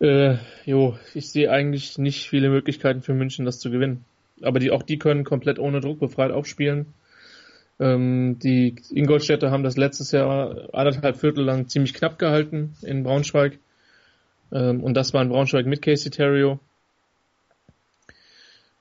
Äh, 0.00 0.36
jo, 0.64 0.96
ich 1.14 1.30
sehe 1.30 1.50
eigentlich 1.50 1.98
nicht 1.98 2.28
viele 2.28 2.48
Möglichkeiten 2.48 3.02
für 3.02 3.12
München, 3.12 3.44
das 3.44 3.58
zu 3.58 3.70
gewinnen. 3.70 4.04
Aber 4.40 4.58
die, 4.58 4.70
auch 4.70 4.82
die 4.82 4.98
können 4.98 5.24
komplett 5.24 5.58
ohne 5.58 5.80
Druck 5.80 6.00
befreit 6.00 6.30
aufspielen. 6.30 6.94
Ähm, 7.78 8.38
die 8.38 8.76
Ingolstädter 8.90 9.50
haben 9.50 9.62
das 9.62 9.76
letztes 9.76 10.12
Jahr 10.12 10.68
anderthalb 10.72 11.16
Viertel 11.16 11.44
lang 11.44 11.68
ziemlich 11.68 11.92
knapp 11.92 12.18
gehalten 12.18 12.74
in 12.82 13.02
Braunschweig. 13.02 13.58
Ähm, 14.52 14.82
und 14.82 14.94
das 14.94 15.12
war 15.12 15.22
in 15.22 15.28
Braunschweig 15.28 15.66
mit 15.66 15.82
Casey 15.82 16.10
Terrio. 16.10 16.60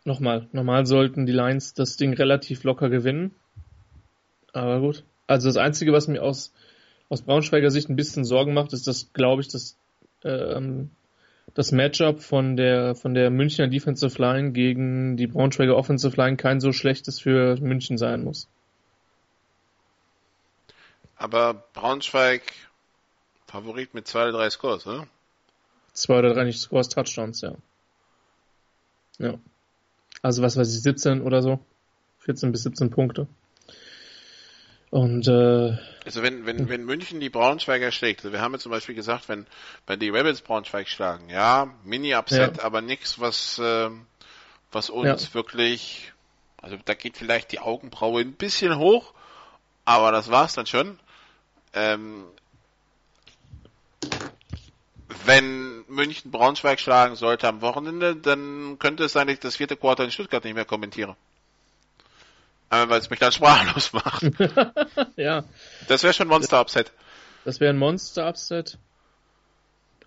Nochmal, 0.05 0.47
normal 0.53 0.85
sollten 0.85 1.25
die 1.25 1.33
Lions 1.33 1.73
das 1.73 1.97
Ding 1.97 2.13
relativ 2.13 2.63
locker 2.63 2.89
gewinnen. 2.89 3.35
Aber 4.53 4.79
gut. 4.79 5.03
Also 5.27 5.47
das 5.47 5.57
Einzige, 5.57 5.93
was 5.93 6.07
mir 6.07 6.23
aus, 6.23 6.53
aus 7.09 7.21
Braunschweiger 7.21 7.71
Sicht 7.71 7.89
ein 7.89 7.95
bisschen 7.95 8.25
Sorgen 8.25 8.53
macht, 8.53 8.73
ist, 8.73 8.87
dass, 8.87 9.13
glaube 9.13 9.41
ich, 9.41 9.47
das, 9.47 9.77
ähm, 10.23 10.89
das 11.53 11.71
Matchup 11.71 12.21
von 12.21 12.55
der, 12.55 12.95
von 12.95 13.13
der 13.13 13.29
Münchner 13.29 13.67
Defensive 13.67 14.19
Line 14.21 14.51
gegen 14.51 15.17
die 15.17 15.27
Braunschweiger 15.27 15.75
Offensive 15.75 16.15
Line 16.15 16.37
kein 16.37 16.59
so 16.59 16.71
schlechtes 16.71 17.19
für 17.19 17.57
München 17.57 17.97
sein 17.97 18.23
muss. 18.23 18.47
Aber 21.15 21.65
Braunschweig 21.73 22.41
Favorit 23.45 23.93
mit 23.93 24.07
zwei 24.07 24.23
oder 24.23 24.37
drei 24.37 24.49
Scores, 24.49 24.87
oder? 24.87 25.07
Zwei 25.93 26.19
oder 26.19 26.33
drei 26.33 26.45
nicht 26.45 26.59
Scores, 26.59 26.89
Touchdowns, 26.89 27.41
ja. 27.41 27.55
Ja. 29.17 29.37
Also 30.21 30.41
was 30.41 30.55
weiß 30.55 30.73
ich, 30.73 30.81
17 30.81 31.21
oder 31.21 31.41
so. 31.41 31.59
14 32.19 32.51
bis 32.51 32.63
17 32.63 32.89
Punkte. 32.89 33.27
Und 34.91 35.27
äh, 35.27 35.77
also 36.05 36.23
wenn, 36.23 36.45
wenn, 36.47 36.67
wenn 36.67 36.83
München 36.83 37.19
die 37.19 37.29
Braunschweiger 37.29 37.91
schlägt, 37.91 38.21
also 38.21 38.33
wir 38.33 38.41
haben 38.41 38.53
ja 38.53 38.59
zum 38.59 38.71
Beispiel 38.71 38.95
gesagt, 38.95 39.29
wenn, 39.29 39.45
wenn 39.85 39.99
die 39.99 40.09
Rebels 40.09 40.41
Braunschweig 40.41 40.87
schlagen, 40.87 41.29
ja, 41.29 41.71
Mini-Upset, 41.83 42.57
ja. 42.57 42.63
aber 42.63 42.81
nichts, 42.81 43.19
was, 43.19 43.59
äh, 43.59 43.89
was 44.71 44.89
uns 44.89 45.27
ja. 45.27 45.33
wirklich, 45.35 46.11
also 46.57 46.77
da 46.83 46.95
geht 46.95 47.17
vielleicht 47.17 47.51
die 47.51 47.59
Augenbraue 47.59 48.21
ein 48.21 48.33
bisschen 48.33 48.77
hoch, 48.77 49.13
aber 49.85 50.11
das 50.11 50.31
war's 50.31 50.53
dann 50.53 50.65
schon. 50.65 50.99
Ähm, 51.73 52.23
wenn 55.25 55.83
München 55.87 56.31
Braunschweig 56.31 56.79
schlagen 56.79 57.15
sollte 57.15 57.47
am 57.47 57.61
Wochenende, 57.61 58.15
dann 58.15 58.77
könnte 58.79 59.03
es 59.03 59.13
sein, 59.13 59.27
dass 59.27 59.35
ich 59.35 59.39
das 59.39 59.55
vierte 59.57 59.77
Quartal 59.77 60.05
in 60.05 60.11
Stuttgart 60.11 60.43
nicht 60.43 60.55
mehr 60.55 60.65
kommentiere. 60.65 61.15
Aber 62.69 62.91
weil 62.91 62.99
es 62.99 63.09
mich 63.09 63.19
dann 63.19 63.31
sprachlos 63.31 63.93
macht. 63.93 64.29
ja. 65.15 65.43
Das 65.87 66.03
wäre 66.03 66.13
schon 66.13 66.27
Monster-Upset. 66.27 66.91
Das 67.45 67.59
wäre 67.59 67.73
ein 67.73 67.77
Monster-Upset. 67.77 68.77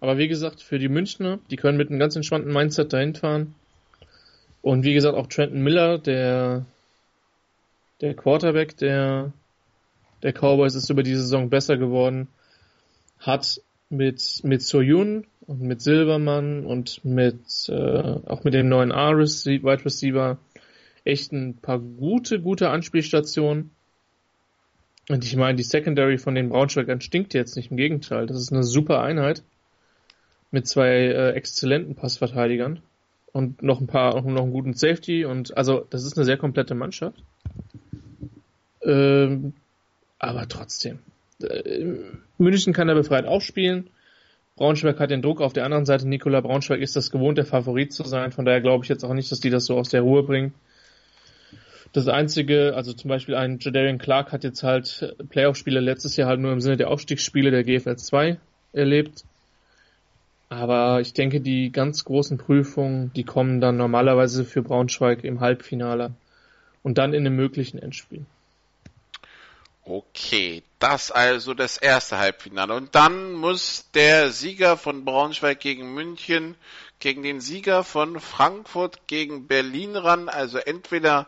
Aber 0.00 0.18
wie 0.18 0.28
gesagt, 0.28 0.62
für 0.62 0.78
die 0.78 0.88
Münchner, 0.88 1.38
die 1.50 1.56
können 1.56 1.78
mit 1.78 1.90
einem 1.90 1.98
ganz 1.98 2.16
entspannten 2.16 2.52
Mindset 2.52 2.92
dahin 2.92 3.14
fahren. 3.14 3.54
Und 4.60 4.84
wie 4.84 4.94
gesagt, 4.94 5.16
auch 5.16 5.28
Trenton 5.28 5.62
Miller, 5.62 5.98
der, 5.98 6.64
der 8.00 8.14
Quarterback 8.14 8.76
der, 8.76 9.32
der 10.22 10.32
Cowboys 10.32 10.74
ist 10.74 10.90
über 10.90 11.02
die 11.02 11.14
Saison 11.14 11.50
besser 11.50 11.76
geworden, 11.76 12.28
hat 13.18 13.60
mit, 13.90 14.40
mit 14.42 14.62
Soyun 14.62 15.26
und 15.46 15.60
mit 15.60 15.82
Silbermann 15.82 16.64
und 16.64 17.04
mit, 17.04 17.68
äh, 17.68 18.18
auch 18.26 18.44
mit 18.44 18.54
dem 18.54 18.68
neuen 18.68 18.90
R-Wide 18.90 19.84
Receiver 19.84 20.38
echt 21.04 21.32
ein 21.32 21.56
paar 21.56 21.78
gute, 21.78 22.40
gute 22.40 22.70
Anspielstationen. 22.70 23.70
Und 25.08 25.24
ich 25.24 25.36
meine, 25.36 25.56
die 25.56 25.64
Secondary 25.64 26.18
von 26.18 26.34
den 26.34 26.48
Braunschweigern 26.48 27.00
stinkt 27.00 27.34
jetzt 27.34 27.56
nicht, 27.56 27.70
im 27.70 27.76
Gegenteil. 27.76 28.26
Das 28.26 28.36
ist 28.36 28.52
eine 28.52 28.62
super 28.62 29.02
Einheit 29.02 29.42
mit 30.52 30.66
zwei 30.66 30.88
äh, 30.88 31.30
exzellenten 31.32 31.94
Passverteidigern 31.94 32.80
und 33.32 33.62
noch 33.62 33.80
ein 33.80 33.86
paar, 33.86 34.14
noch 34.14 34.42
einen 34.42 34.52
guten 34.52 34.74
Safety 34.74 35.24
und 35.24 35.56
also 35.56 35.86
das 35.90 36.04
ist 36.04 36.16
eine 36.16 36.26
sehr 36.26 36.36
komplette 36.36 36.74
Mannschaft. 36.74 37.22
Ähm, 38.82 39.54
aber 40.18 40.46
trotzdem. 40.48 40.98
Äh, 41.42 41.86
München 42.38 42.72
kann 42.72 42.88
er 42.88 42.94
befreit 42.94 43.26
aufspielen. 43.26 43.88
Braunschweig 44.56 45.00
hat 45.00 45.10
den 45.10 45.22
Druck 45.22 45.40
auf 45.40 45.54
der 45.54 45.64
anderen 45.64 45.86
Seite. 45.86 46.06
Nikola 46.06 46.40
Braunschweig 46.40 46.80
ist 46.80 46.94
das 46.94 47.10
gewohnt, 47.10 47.38
der 47.38 47.46
Favorit 47.46 47.92
zu 47.92 48.04
sein. 48.04 48.32
Von 48.32 48.44
daher 48.44 48.60
glaube 48.60 48.84
ich 48.84 48.90
jetzt 48.90 49.04
auch 49.04 49.14
nicht, 49.14 49.32
dass 49.32 49.40
die 49.40 49.50
das 49.50 49.64
so 49.64 49.76
aus 49.78 49.88
der 49.88 50.02
Ruhe 50.02 50.22
bringen. 50.22 50.52
Das 51.92 52.08
einzige, 52.08 52.74
also 52.74 52.94
zum 52.94 53.08
Beispiel 53.08 53.34
ein 53.34 53.58
Jadarian 53.60 53.98
Clark 53.98 54.32
hat 54.32 54.44
jetzt 54.44 54.62
halt 54.62 55.14
Playoff-Spiele 55.28 55.80
letztes 55.80 56.16
Jahr 56.16 56.28
halt 56.28 56.40
nur 56.40 56.52
im 56.52 56.60
Sinne 56.60 56.78
der 56.78 56.90
Aufstiegsspiele 56.90 57.50
der 57.50 57.64
GFL 57.64 57.96
2 57.96 58.38
erlebt. 58.72 59.24
Aber 60.48 61.00
ich 61.00 61.12
denke, 61.12 61.40
die 61.40 61.70
ganz 61.70 62.04
großen 62.04 62.38
Prüfungen, 62.38 63.12
die 63.14 63.24
kommen 63.24 63.60
dann 63.60 63.76
normalerweise 63.76 64.44
für 64.44 64.62
Braunschweig 64.62 65.24
im 65.24 65.40
Halbfinale 65.40 66.12
und 66.82 66.98
dann 66.98 67.14
in 67.14 67.26
einem 67.26 67.36
möglichen 67.36 67.78
Endspiel. 67.78 68.24
Okay, 69.84 70.62
das 70.78 71.10
also 71.10 71.54
das 71.54 71.76
erste 71.76 72.18
Halbfinale. 72.18 72.74
Und 72.74 72.94
dann 72.94 73.32
muss 73.32 73.90
der 73.94 74.30
Sieger 74.30 74.76
von 74.76 75.04
Braunschweig 75.04 75.58
gegen 75.60 75.92
München 75.92 76.54
gegen 77.00 77.24
den 77.24 77.40
Sieger 77.40 77.82
von 77.82 78.20
Frankfurt 78.20 79.08
gegen 79.08 79.48
Berlin 79.48 79.96
ran. 79.96 80.28
Also 80.28 80.58
entweder 80.58 81.26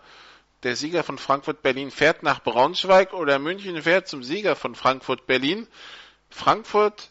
der 0.65 0.77
Sieger 0.77 1.05
von 1.05 1.19
Frankfurt-Berlin 1.19 1.91
fährt 1.91 2.23
nach 2.23 2.43
Braunschweig 2.43 3.13
oder 3.13 3.39
München 3.39 3.81
fährt 3.83 4.09
zum 4.09 4.23
Sieger 4.23 4.57
von 4.57 4.75
Frankfurt-Berlin. 4.75 5.69
Frankfurt 6.31 7.11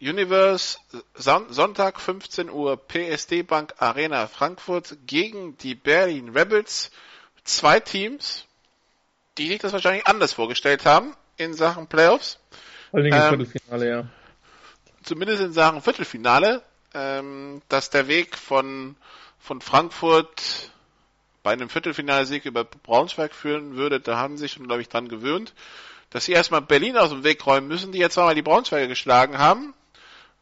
Universe, 0.00 0.78
Son 1.14 1.52
Sonntag 1.52 2.00
15 2.00 2.50
Uhr, 2.50 2.76
PSD 2.76 3.42
Bank 3.42 3.74
Arena 3.78 4.26
Frankfurt 4.26 4.96
gegen 5.06 5.56
die 5.58 5.74
Berlin 5.74 6.30
Rebels. 6.30 6.90
Zwei 7.44 7.78
Teams, 7.78 8.46
die 9.36 9.48
sich 9.48 9.60
das 9.60 9.72
wahrscheinlich 9.72 10.06
anders 10.06 10.32
vorgestellt 10.32 10.86
haben 10.86 11.14
in 11.36 11.52
Sachen 11.54 11.86
Playoffs. 11.86 12.38
Vor 12.90 13.00
allem 13.00 13.06
im 13.06 13.12
ähm, 13.12 13.28
Viertelfinale, 13.28 13.88
ja. 13.88 14.06
Zumindest 15.02 15.42
in 15.42 15.52
Sachen 15.52 15.82
Viertelfinale, 15.82 16.62
ähm, 16.94 17.60
dass 17.68 17.90
der 17.90 18.08
Weg 18.08 18.38
von, 18.38 18.96
von 19.38 19.60
Frankfurt 19.60 20.72
bei 21.44 21.52
einem 21.52 21.68
Viertelfinalsieg 21.68 22.46
über 22.46 22.64
Braunschweig 22.64 23.34
führen 23.34 23.76
würde, 23.76 24.00
da 24.00 24.16
haben 24.16 24.36
sie 24.36 24.44
sich 24.44 24.52
schon, 24.52 24.66
glaube 24.66 24.82
ich, 24.82 24.88
dran 24.88 25.08
gewöhnt, 25.08 25.52
dass 26.10 26.24
sie 26.24 26.32
erstmal 26.32 26.62
Berlin 26.62 26.96
aus 26.96 27.10
dem 27.10 27.22
Weg 27.22 27.46
räumen 27.46 27.68
müssen, 27.68 27.92
die 27.92 27.98
jetzt 27.98 28.14
zweimal 28.14 28.34
die 28.34 28.42
Braunschweiger 28.42 28.88
geschlagen 28.88 29.38
haben, 29.38 29.74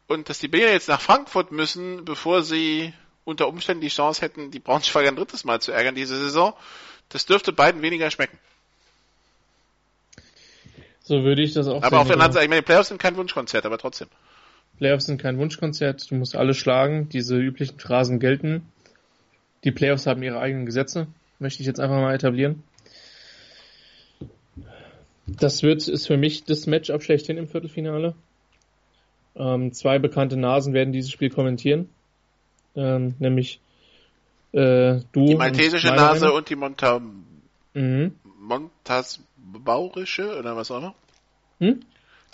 und 0.07 0.29
dass 0.29 0.39
die 0.39 0.47
Berliner 0.47 0.71
jetzt 0.71 0.87
nach 0.87 1.01
Frankfurt 1.01 1.51
müssen, 1.51 2.05
bevor 2.05 2.41
sie 2.41 2.93
unter 3.25 3.47
Umständen 3.47 3.81
die 3.81 3.89
Chance 3.89 4.21
hätten, 4.21 4.49
die 4.51 4.59
Braunschweiger 4.59 5.09
ein 5.09 5.15
drittes 5.15 5.43
Mal 5.43 5.61
zu 5.61 5.71
ärgern 5.71 5.93
diese 5.93 6.17
Saison, 6.17 6.53
das 7.09 7.25
dürfte 7.25 7.51
beiden 7.51 7.81
weniger 7.81 8.09
schmecken. 8.09 8.39
So 11.01 11.23
würde 11.23 11.41
ich 11.41 11.53
das 11.53 11.67
auch 11.67 11.83
Aber 11.83 11.99
auf 11.99 12.07
der 12.07 12.15
anderen 12.15 12.31
Seite, 12.31 12.45
ich 12.45 12.49
meine, 12.49 12.63
Playoffs 12.63 12.87
sind 12.87 13.01
kein 13.01 13.17
Wunschkonzert, 13.17 13.65
aber 13.65 13.77
trotzdem. 13.77 14.07
Playoffs 14.77 15.05
sind 15.05 15.21
kein 15.21 15.37
Wunschkonzert, 15.37 16.09
du 16.09 16.15
musst 16.15 16.35
alle 16.35 16.53
schlagen, 16.53 17.09
diese 17.09 17.37
üblichen 17.37 17.77
Phrasen 17.77 18.19
gelten. 18.19 18.71
Die 19.63 19.71
Playoffs 19.71 20.07
haben 20.07 20.23
ihre 20.23 20.39
eigenen 20.39 20.65
Gesetze, 20.65 21.07
möchte 21.39 21.61
ich 21.61 21.67
jetzt 21.67 21.79
einfach 21.79 21.97
mal 21.97 22.13
etablieren. 22.13 22.63
Das 25.25 25.63
wird, 25.63 25.87
ist 25.87 26.07
für 26.07 26.17
mich 26.17 26.43
das 26.43 26.67
Matchup 26.67 27.01
schlechthin 27.01 27.37
im 27.37 27.47
Viertelfinale. 27.47 28.13
Ähm, 29.35 29.71
zwei 29.73 29.99
bekannte 29.99 30.37
Nasen 30.37 30.73
werden 30.73 30.91
dieses 30.91 31.11
Spiel 31.11 31.29
kommentieren. 31.29 31.89
Ähm, 32.75 33.15
nämlich 33.19 33.61
äh, 34.51 34.99
du. 35.11 35.25
Die 35.25 35.35
maltesische 35.35 35.89
und 35.89 35.95
Nase 35.95 36.31
und 36.31 36.49
die 36.49 36.55
Monta 36.55 37.01
mhm. 37.73 38.15
Montasbaurische 38.39 40.37
oder 40.37 40.55
was 40.55 40.69
auch 40.71 40.79
immer? 40.79 40.95
Hm? 41.59 41.81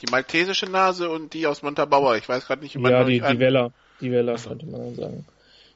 Die 0.01 0.07
maltesische 0.09 0.65
Nase 0.65 1.09
und 1.09 1.33
die 1.33 1.45
aus 1.45 1.61
Montabaur. 1.61 2.17
Ich 2.17 2.27
weiß 2.27 2.45
gerade 2.45 2.61
nicht, 2.61 2.75
wie 2.75 2.79
man 2.79 2.91
Ja, 2.91 3.03
die, 3.03 3.21
die 3.21 3.39
Weller. 3.39 3.71
Die 4.01 4.11
Weller, 4.11 4.35
könnte 4.35 4.65
man 4.65 4.81
dann 4.81 4.95
sagen. 4.95 5.25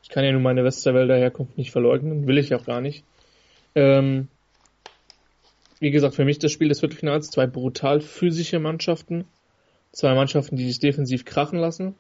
Ich 0.03 0.09
kann 0.09 0.25
ja 0.25 0.31
nur 0.31 0.41
meine 0.41 0.63
Westerwälder 0.63 1.17
Herkunft 1.17 1.57
nicht 1.57 1.71
verleugnen, 1.71 2.27
will 2.27 2.37
ich 2.37 2.53
auch 2.53 2.65
gar 2.65 2.81
nicht. 2.81 3.03
Ähm, 3.73 4.27
wie 5.79 5.91
gesagt, 5.91 6.15
für 6.15 6.25
mich 6.25 6.39
das 6.39 6.51
Spiel 6.51 6.69
des 6.69 6.81
Viertelfinals, 6.81 7.31
zwei 7.31 7.47
brutal 7.47 8.01
physische 8.01 8.59
Mannschaften, 8.59 9.25
zwei 9.91 10.13
Mannschaften, 10.13 10.57
die 10.57 10.67
sich 10.67 10.79
defensiv 10.79 11.25
krachen 11.25 11.57
lassen, 11.57 11.95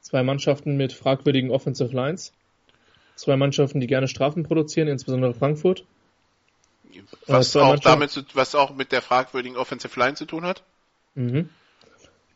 zwei 0.00 0.22
Mannschaften 0.22 0.76
mit 0.76 0.92
fragwürdigen 0.92 1.50
Offensive 1.50 1.94
Lines, 1.94 2.32
zwei 3.14 3.36
Mannschaften, 3.36 3.80
die 3.80 3.86
gerne 3.86 4.08
Strafen 4.08 4.42
produzieren, 4.42 4.88
insbesondere 4.88 5.32
Frankfurt. 5.32 5.84
Was 7.26 7.56
auch 7.56 7.78
damit, 7.78 8.24
was 8.34 8.54
auch 8.54 8.74
mit 8.74 8.92
der 8.92 9.00
fragwürdigen 9.00 9.56
Offensive 9.56 9.98
Line 9.98 10.14
zu 10.14 10.26
tun 10.26 10.44
hat? 10.44 10.62
Mhm 11.14 11.48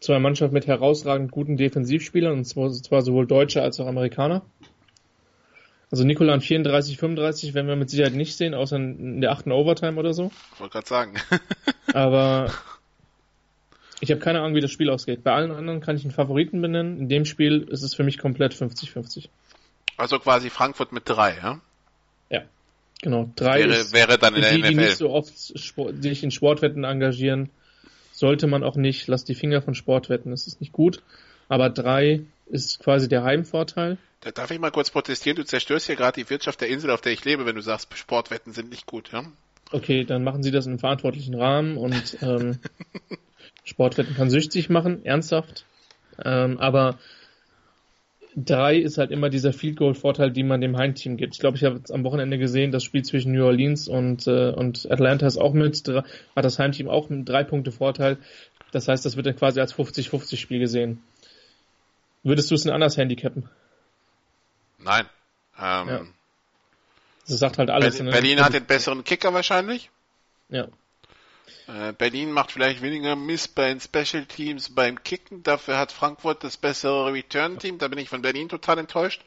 zwei 0.01 0.19
Mannschaften 0.19 0.55
mit 0.55 0.67
herausragend 0.67 1.31
guten 1.31 1.57
Defensivspielern, 1.57 2.33
und 2.33 2.45
zwar 2.45 3.03
sowohl 3.03 3.27
Deutsche 3.27 3.63
als 3.63 3.81
auch 3.81 3.87
Amerikaner. 3.87 4.43
Also 5.91 6.05
Nikola 6.05 6.33
an 6.33 6.41
34, 6.41 6.99
35 6.99 7.55
werden 7.55 7.69
wir 7.69 7.77
mit 7.77 7.91
Sicherheit 7.91 8.15
nicht 8.15 8.37
sehen, 8.37 8.55
außer 8.55 8.77
in 8.77 9.21
der 9.21 9.31
achten 9.31 9.53
Overtime 9.53 9.99
oder 9.99 10.13
so. 10.15 10.33
Ich 10.55 10.61
wollte 10.61 10.73
gerade 10.73 10.89
sagen. 10.89 11.15
Aber 11.93 12.51
ich 14.01 14.11
habe 14.11 14.21
keine 14.21 14.41
Ahnung, 14.41 14.57
wie 14.57 14.61
das 14.61 14.73
Spiel 14.73 14.91
ausgeht. 14.91 15.23
Bei 15.23 15.33
allen 15.33 15.53
anderen 15.53 15.81
kann 15.81 15.97
ich 15.97 16.03
einen 16.03 16.13
Favoriten 16.13 16.61
benennen. 16.61 16.99
In 16.99 17.09
dem 17.09 17.25
Spiel 17.25 17.69
ist 17.71 17.83
es 17.83 17.95
für 17.95 18.03
mich 18.03 18.19
komplett 18.19 18.53
50-50. 18.53 19.29
Also 19.97 20.19
quasi 20.19 20.51
Frankfurt 20.51 20.93
mit 20.93 21.05
drei, 21.07 21.37
ja? 21.37 21.61
Ja, 22.31 22.43
genau. 23.01 23.31
Drei 23.37 23.61
wäre, 23.61 23.75
ist 23.77 23.95
wäre 23.95 24.19
dann 24.19 24.35
in 24.35 24.43
der 24.43 24.53
die, 24.53 24.59
NFL. 24.59 24.69
die 24.69 24.75
nicht 24.75 24.97
so 24.97 25.11
oft 25.11 25.33
sich 25.39 26.23
in 26.23 26.31
Sportwetten 26.33 26.85
engagieren, 26.85 27.49
sollte 28.13 28.49
man 28.49 28.65
auch 28.65 28.77
nicht. 28.77 29.07
Lass 29.07 29.25
die 29.25 29.35
Finger 29.35 29.63
von 29.63 29.75
Sportwetten, 29.75 30.33
das 30.33 30.47
ist 30.47 30.61
nicht 30.61 30.73
gut. 30.73 31.03
Aber 31.49 31.71
drei 31.71 32.25
ist 32.47 32.81
quasi 32.81 33.09
der 33.09 33.25
Heimvorteil. 33.25 33.99
Da 34.21 34.31
darf 34.31 34.51
ich 34.51 34.59
mal 34.59 34.71
kurz 34.71 34.91
protestieren. 34.91 35.37
Du 35.37 35.45
zerstörst 35.45 35.87
hier 35.87 35.97
gerade 35.97 36.21
die 36.21 36.31
Wirtschaft 36.31 36.61
der 36.61 36.69
Insel, 36.69 36.91
auf 36.91 37.01
der 37.01 37.13
ich 37.13 37.25
lebe, 37.25 37.47
wenn 37.47 37.57
du 37.57 37.63
sagst, 37.63 37.97
Sportwetten 37.97 38.53
sind 38.53 38.71
nicht 38.71 38.87
gut, 38.87 39.13
ja? 39.13 39.25
Okay, 39.73 40.05
dann 40.05 40.25
machen 40.25 40.43
sie 40.43 40.51
das 40.51 40.67
in 40.67 40.73
einem 40.73 40.79
verantwortlichen 40.79 41.35
Rahmen 41.35 41.77
und 41.77 42.19
ähm, 42.23 42.59
Sportwetten 43.65 44.15
kann 44.15 44.31
süchtig 44.31 44.69
machen, 44.71 45.05
ernsthaft. 45.05 45.65
Ähm, 46.25 46.59
aber 46.59 46.99
drei 48.37 48.77
ist 48.77 48.99
halt 48.99 49.11
immer 49.11 49.29
dieser 49.29 49.53
Field 49.53 49.77
Goal 49.77 49.95
Vorteil, 49.95 50.31
den 50.31 50.47
man 50.47 50.61
dem 50.61 50.77
Heimteam 50.77 51.17
gibt. 51.17 51.35
Ich 51.35 51.41
glaube, 51.41 51.57
ich 51.57 51.65
habe 51.65 51.81
am 51.91 52.05
Wochenende 52.05 52.39
gesehen, 52.39 52.71
das 52.71 52.85
Spiel 52.85 53.03
zwischen 53.03 53.33
New 53.33 53.45
Orleans 53.45 53.89
und, 53.89 54.27
äh, 54.27 54.51
und 54.51 54.91
Atlanta 54.91 55.27
ist 55.27 55.39
auch 55.39 55.53
mit, 55.53 55.83
hat 55.89 56.45
das 56.45 56.59
Heimteam 56.59 56.89
auch 56.89 57.09
mit 57.09 57.29
drei 57.29 57.43
Punkte 57.43 57.73
Vorteil. 57.73 58.19
Das 58.73 58.89
heißt, 58.89 59.05
das 59.05 59.17
wird 59.17 59.27
dann 59.27 59.37
quasi 59.37 59.61
als 59.61 59.75
50-50 59.75 60.37
Spiel 60.37 60.59
gesehen. 60.59 61.03
Würdest 62.27 62.51
du 62.51 62.57
es 62.57 62.65
denn 62.65 62.73
anders 62.73 62.97
handicappen? 62.97 63.49
Nein. 64.79 65.09
Ähm, 65.57 65.89
ja. 65.89 66.01
Das 67.29 67.39
sagt 67.39 67.59
halt 67.59 67.71
alles. 67.71 67.99
Berlin, 67.99 68.07
ne? 68.07 68.11
Berlin 68.11 68.45
hat 68.45 68.53
den 68.53 68.67
besseren 68.67 69.05
Kicker 69.05 69.33
wahrscheinlich. 69.33 69.91
Ja. 70.49 70.67
Äh, 71.69 71.93
Berlin 71.93 72.33
macht 72.33 72.51
vielleicht 72.51 72.83
weniger 72.83 73.15
Miss 73.15 73.47
bei 73.47 73.69
den 73.69 73.81
Special 73.81 74.27
Teams 74.27 74.75
beim 74.75 75.05
Kicken, 75.05 75.45
dafür 75.45 75.79
hat 75.79 75.93
Frankfurt 75.93 76.43
das 76.43 76.57
bessere 76.57 77.13
Return 77.13 77.61
Team, 77.61 77.79
da 77.79 77.87
bin 77.87 77.99
ich 78.01 78.09
von 78.09 78.23
Berlin 78.23 78.49
total 78.49 78.79
enttäuscht. 78.79 79.25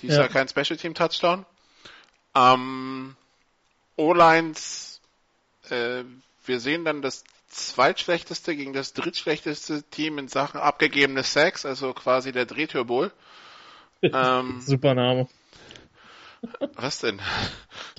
Die 0.00 0.08
ist 0.08 0.16
ja, 0.16 0.22
ja 0.22 0.28
kein 0.28 0.46
Special 0.46 0.76
Team 0.76 0.92
Touchdown. 0.92 1.46
Ähm, 2.34 3.16
O-Lines, 3.96 5.00
äh, 5.70 6.04
wir 6.44 6.60
sehen 6.60 6.84
dann 6.84 7.00
das 7.00 7.24
zweitschlechteste 7.54 8.56
gegen 8.56 8.72
das 8.72 8.92
drittschlechteste 8.92 9.82
Team 9.84 10.18
in 10.18 10.28
Sachen 10.28 10.60
abgegebene 10.60 11.22
Sacks, 11.22 11.64
also 11.64 11.92
quasi 11.94 12.32
der 12.32 12.46
Drehtürbowl. 12.46 13.12
ähm, 14.02 14.60
Super 14.60 14.94
Name. 14.94 15.28
Was 16.74 16.98
denn? 17.00 17.20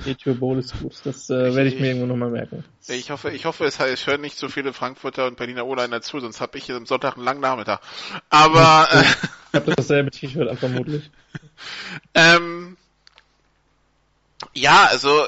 Etio 0.05 0.35
Bowl 0.35 0.59
ist 0.59 0.79
gut. 0.79 0.93
Das 1.03 1.29
äh, 1.29 1.55
werde 1.55 1.69
ich 1.69 1.79
mir 1.79 1.87
irgendwo 1.87 2.05
nochmal 2.05 2.29
merken. 2.29 2.63
Ich 2.87 3.09
hoffe, 3.09 3.31
ich 3.31 3.45
hoffe, 3.45 3.65
es, 3.65 3.79
es 3.79 4.05
hören 4.05 4.21
nicht 4.21 4.37
so 4.37 4.49
viele 4.49 4.73
Frankfurter 4.73 5.25
und 5.25 5.37
Berliner 5.37 5.65
O-Liner 5.65 6.01
zu, 6.01 6.19
sonst 6.19 6.41
habe 6.41 6.57
ich 6.57 6.65
hier 6.65 6.75
am 6.75 6.85
Sonntag 6.85 7.15
einen 7.15 7.25
langen 7.25 7.41
Nachmittag. 7.41 7.81
Aber 8.29 8.87
äh, 8.91 9.01
ich 9.01 9.55
habe 9.55 9.73
dasselbe 9.75 10.11
T-Shirt 10.11 10.47
an, 10.47 10.57
vermutlich. 10.57 11.09
ähm, 12.13 12.77
ja, 14.53 14.85
also 14.85 15.25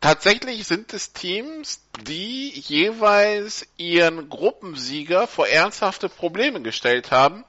tatsächlich 0.00 0.66
sind 0.66 0.92
es 0.92 1.12
Teams, 1.12 1.80
die 2.02 2.50
jeweils 2.50 3.66
ihren 3.76 4.28
Gruppensieger 4.28 5.26
vor 5.26 5.46
ernsthafte 5.46 6.08
Probleme 6.08 6.62
gestellt 6.62 7.10
haben. 7.10 7.44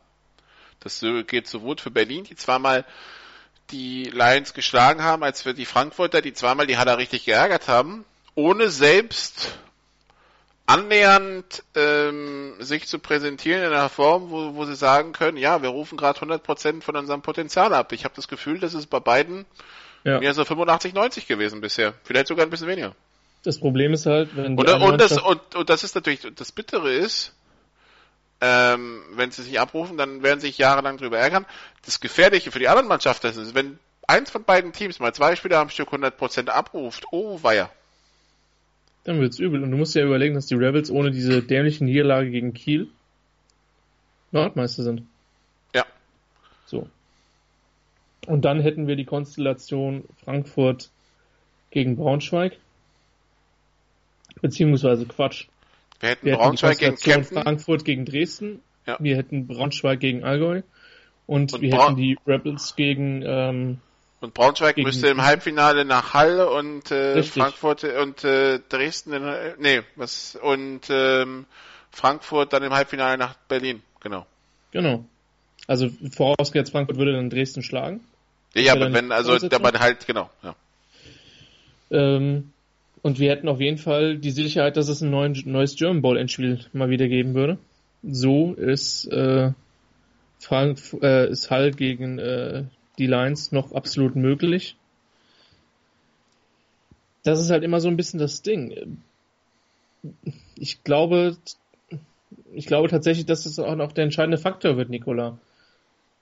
Das 0.80 1.04
geht 1.28 1.48
sowohl 1.48 1.78
für 1.78 1.92
Berlin, 1.92 2.24
die 2.24 2.36
zweimal 2.36 2.86
die 3.70 4.06
Lions 4.06 4.54
geschlagen 4.54 5.04
haben, 5.04 5.24
als 5.24 5.42
für 5.42 5.54
die 5.54 5.66
Frankfurter, 5.66 6.22
die 6.22 6.34
zweimal 6.34 6.68
die 6.68 6.78
Haller 6.78 6.98
richtig 6.98 7.26
geärgert 7.26 7.68
haben, 7.68 8.04
ohne 8.36 8.70
selbst 8.70 9.58
annähernd 10.66 11.64
ähm, 11.76 12.56
sich 12.60 12.88
zu 12.88 13.00
präsentieren 13.00 13.62
in 13.62 13.68
einer 13.68 13.90
Form, 13.90 14.30
wo, 14.30 14.56
wo 14.56 14.66
sie 14.66 14.76
sagen 14.76 15.12
können, 15.12 15.38
ja, 15.38 15.62
wir 15.62 15.70
rufen 15.70 15.98
gerade 15.98 16.20
100% 16.20 16.82
von 16.82 16.96
unserem 16.96 17.22
Potenzial 17.22 17.74
ab. 17.74 17.92
Ich 17.92 18.06
habe 18.06 18.16
das 18.16 18.28
Gefühl, 18.28 18.60
dass 18.60 18.74
es 18.74 18.88
bei 18.88 19.00
beiden 19.00 19.46
ja. 20.04 20.20
mehr 20.20 20.34
so 20.34 20.46
85, 20.46 20.94
90 20.94 21.28
gewesen 21.28 21.62
bisher. 21.62 21.94
Vielleicht 22.04 22.28
sogar 22.28 22.46
ein 22.46 22.50
bisschen 22.50 22.68
weniger. 22.68 22.96
Das 23.44 23.60
Problem 23.60 23.94
ist 23.94 24.06
halt, 24.06 24.36
wenn 24.36 24.56
die 24.56 24.64
und, 24.64 24.82
und, 24.82 25.02
das, 25.02 25.20
und, 25.20 25.56
und 25.56 25.70
das 25.70 25.84
ist 25.84 25.96
natürlich, 25.96 26.28
das 26.36 26.52
Bittere 26.52 26.94
ist, 26.94 27.34
ähm, 28.40 29.02
wenn 29.14 29.32
sie 29.32 29.44
sich 29.44 29.60
abrufen, 29.60 29.98
dann 29.98 30.24
werden 30.24 30.40
sie 30.40 30.48
sich 30.48 30.58
jahrelang 30.58 30.98
drüber 30.98 31.18
ärgern. 31.18 31.46
Das 31.86 32.00
Gefährliche 32.00 32.52
für 32.52 32.60
die 32.60 32.68
anderen 32.68 32.88
Mannschaften 32.88 33.28
ist, 33.28 33.56
wenn 33.56 33.80
eins 34.08 34.30
von 34.30 34.44
beiden 34.44 34.74
Teams 34.74 35.00
mal 35.00 35.14
zwei 35.14 35.36
Spieler 35.36 35.60
am 35.60 35.70
Stück 35.70 35.90
100% 35.90 36.50
abruft, 36.50 37.06
oh 37.12 37.40
weia. 37.42 37.70
Dann 39.04 39.20
wird's 39.20 39.40
übel. 39.40 39.64
Und 39.64 39.72
du 39.72 39.78
musst 39.78 39.96
ja 39.96 40.04
überlegen, 40.04 40.36
dass 40.36 40.46
die 40.46 40.56
Rebels 40.56 40.92
ohne 40.92 41.12
diese 41.12 41.42
dämliche 41.42 41.84
Niederlage 41.84 42.30
gegen 42.30 42.54
Kiel 42.54 42.90
Nordmeister 44.32 44.84
sind. 44.84 45.04
Ja. 45.76 45.86
So. 46.66 46.88
Und 48.28 48.46
dann 48.46 48.62
hätten 48.62 48.88
wir 48.88 48.96
die 48.96 49.06
Konstellation 49.06 50.06
Frankfurt 50.24 50.90
gegen 51.72 51.96
Braunschweig. 51.96 52.58
Beziehungsweise 54.42 55.06
Quatsch. 55.06 55.48
Wir 56.00 56.10
hätten 56.10 56.26
wir 56.26 56.38
Braunschweig 56.38 56.82
hätten 56.82 56.96
gegen 56.96 57.14
Kempten. 57.14 57.42
Frankfurt 57.42 57.86
gegen 57.86 58.06
Dresden. 58.06 58.62
Ja. 58.86 58.98
Wir 59.00 59.18
hätten 59.18 59.48
Braunschweig 59.48 60.00
gegen 60.00 60.24
Allgäu. 60.24 60.62
Und, 61.28 61.54
und 61.54 61.62
wir 61.62 61.72
Bra 61.72 61.86
hätten 61.86 61.98
die 61.98 62.18
Rebels 62.28 62.76
gegen, 62.76 63.24
ähm, 63.26 63.80
und 64.20 64.34
Braunschweig 64.34 64.76
gegen 64.76 64.88
müsste 64.88 65.08
im 65.08 65.24
Halbfinale 65.24 65.86
nach 65.86 66.14
Halle 66.14 66.50
und 66.50 66.92
äh, 66.92 67.24
Frankfurt 67.24 67.84
und 67.84 68.24
äh, 68.24 68.60
Dresden 68.70 69.14
in, 69.14 69.24
äh, 69.24 69.56
nee, 69.58 69.82
was 69.96 70.36
und 70.36 70.82
ähm, 70.90 71.46
Frankfurt 71.92 72.54
dann 72.54 72.64
im 72.64 72.74
Halbfinale 72.74 73.18
nach 73.18 73.36
Berlin, 73.48 73.82
genau. 74.00 74.26
Genau. 74.72 75.06
Also 75.68 75.90
vorausgesetzt, 76.12 76.72
Frankfurt 76.72 76.98
würde 76.98 77.14
dann 77.14 77.30
Dresden 77.30 77.64
schlagen. 77.64 78.02
Ja, 78.56 78.74
aber 78.74 78.92
wenn, 78.94 79.12
also 79.12 79.38
dabei 79.38 79.72
halt, 79.80 80.06
genau, 80.06 80.30
ja. 80.44 80.56
Ähm, 81.90 82.52
und 83.02 83.20
wir 83.20 83.32
hätten 83.32 83.48
auf 83.48 83.60
jeden 83.60 83.78
Fall 83.78 84.18
die 84.18 84.32
Sicherheit, 84.32 84.78
dass 84.78 84.88
es 84.88 85.02
ein 85.02 85.10
neuen, 85.10 85.42
neues 85.46 85.76
German 85.76 86.02
Bowl 86.02 86.18
Endspiel 86.18 86.66
mal 86.74 86.90
wieder 86.90 87.08
geben 87.08 87.34
würde. 87.34 87.58
So 88.04 88.54
ist, 88.54 89.06
äh, 89.08 89.52
Frank, 90.40 90.80
äh, 91.02 91.30
ist 91.30 91.50
Hall 91.50 91.72
gegen 91.72 92.20
äh, 92.20 92.64
die 92.98 93.08
Lions 93.08 93.52
noch 93.52 93.74
absolut 93.74 94.16
möglich. 94.16 94.76
Das 97.24 97.40
ist 97.40 97.52
halt 97.52 97.64
immer 97.64 97.80
so 97.80 97.88
ein 97.88 97.98
bisschen 97.98 98.20
das 98.20 98.42
Ding. 98.42 99.00
Ich 100.56 100.84
glaube, 100.84 101.38
ich 102.54 102.66
glaube 102.66 102.90
tatsächlich, 102.90 103.26
dass 103.26 103.44
das 103.44 103.60
auch 103.60 103.76
noch 103.76 103.92
der 103.92 104.04
entscheidende 104.04 104.38
Faktor 104.38 104.78
wird, 104.78 104.90
Nicola. 104.90 105.38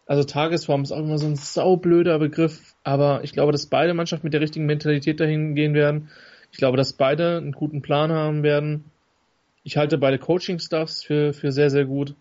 Also 0.10 0.24
Tagesform 0.24 0.82
ist 0.82 0.92
auch 0.92 1.04
immer 1.04 1.20
so 1.20 1.28
ein 1.28 1.36
saublöder 1.36 2.18
Begriff, 2.18 2.74
aber 2.84 3.24
ich 3.24 3.32
glaube, 3.32 3.52
dass 3.52 3.68
beide 3.68 3.94
Mannschaften 3.94 4.26
mit 4.26 4.34
der 4.34 4.42
richtigen 4.42 4.66
Mentalität 4.66 5.20
dahin 5.20 5.54
gehen 5.54 5.76
werden. 5.76 6.10
Ich 6.52 6.58
glaube, 6.58 6.78
dass 6.78 6.94
beide 6.94 7.38
einen 7.38 7.52
guten 7.52 7.84
Plan 7.84 8.12
haben 8.12 8.42
werden. 8.42 8.86
Ich 9.64 9.78
halte 9.78 10.00
beide 10.00 10.18
Coaching-Staffs 10.18 11.04
für, 11.04 11.32
für 11.32 11.52
sehr, 11.52 11.70
sehr 11.70 11.86
gut. 11.86 12.16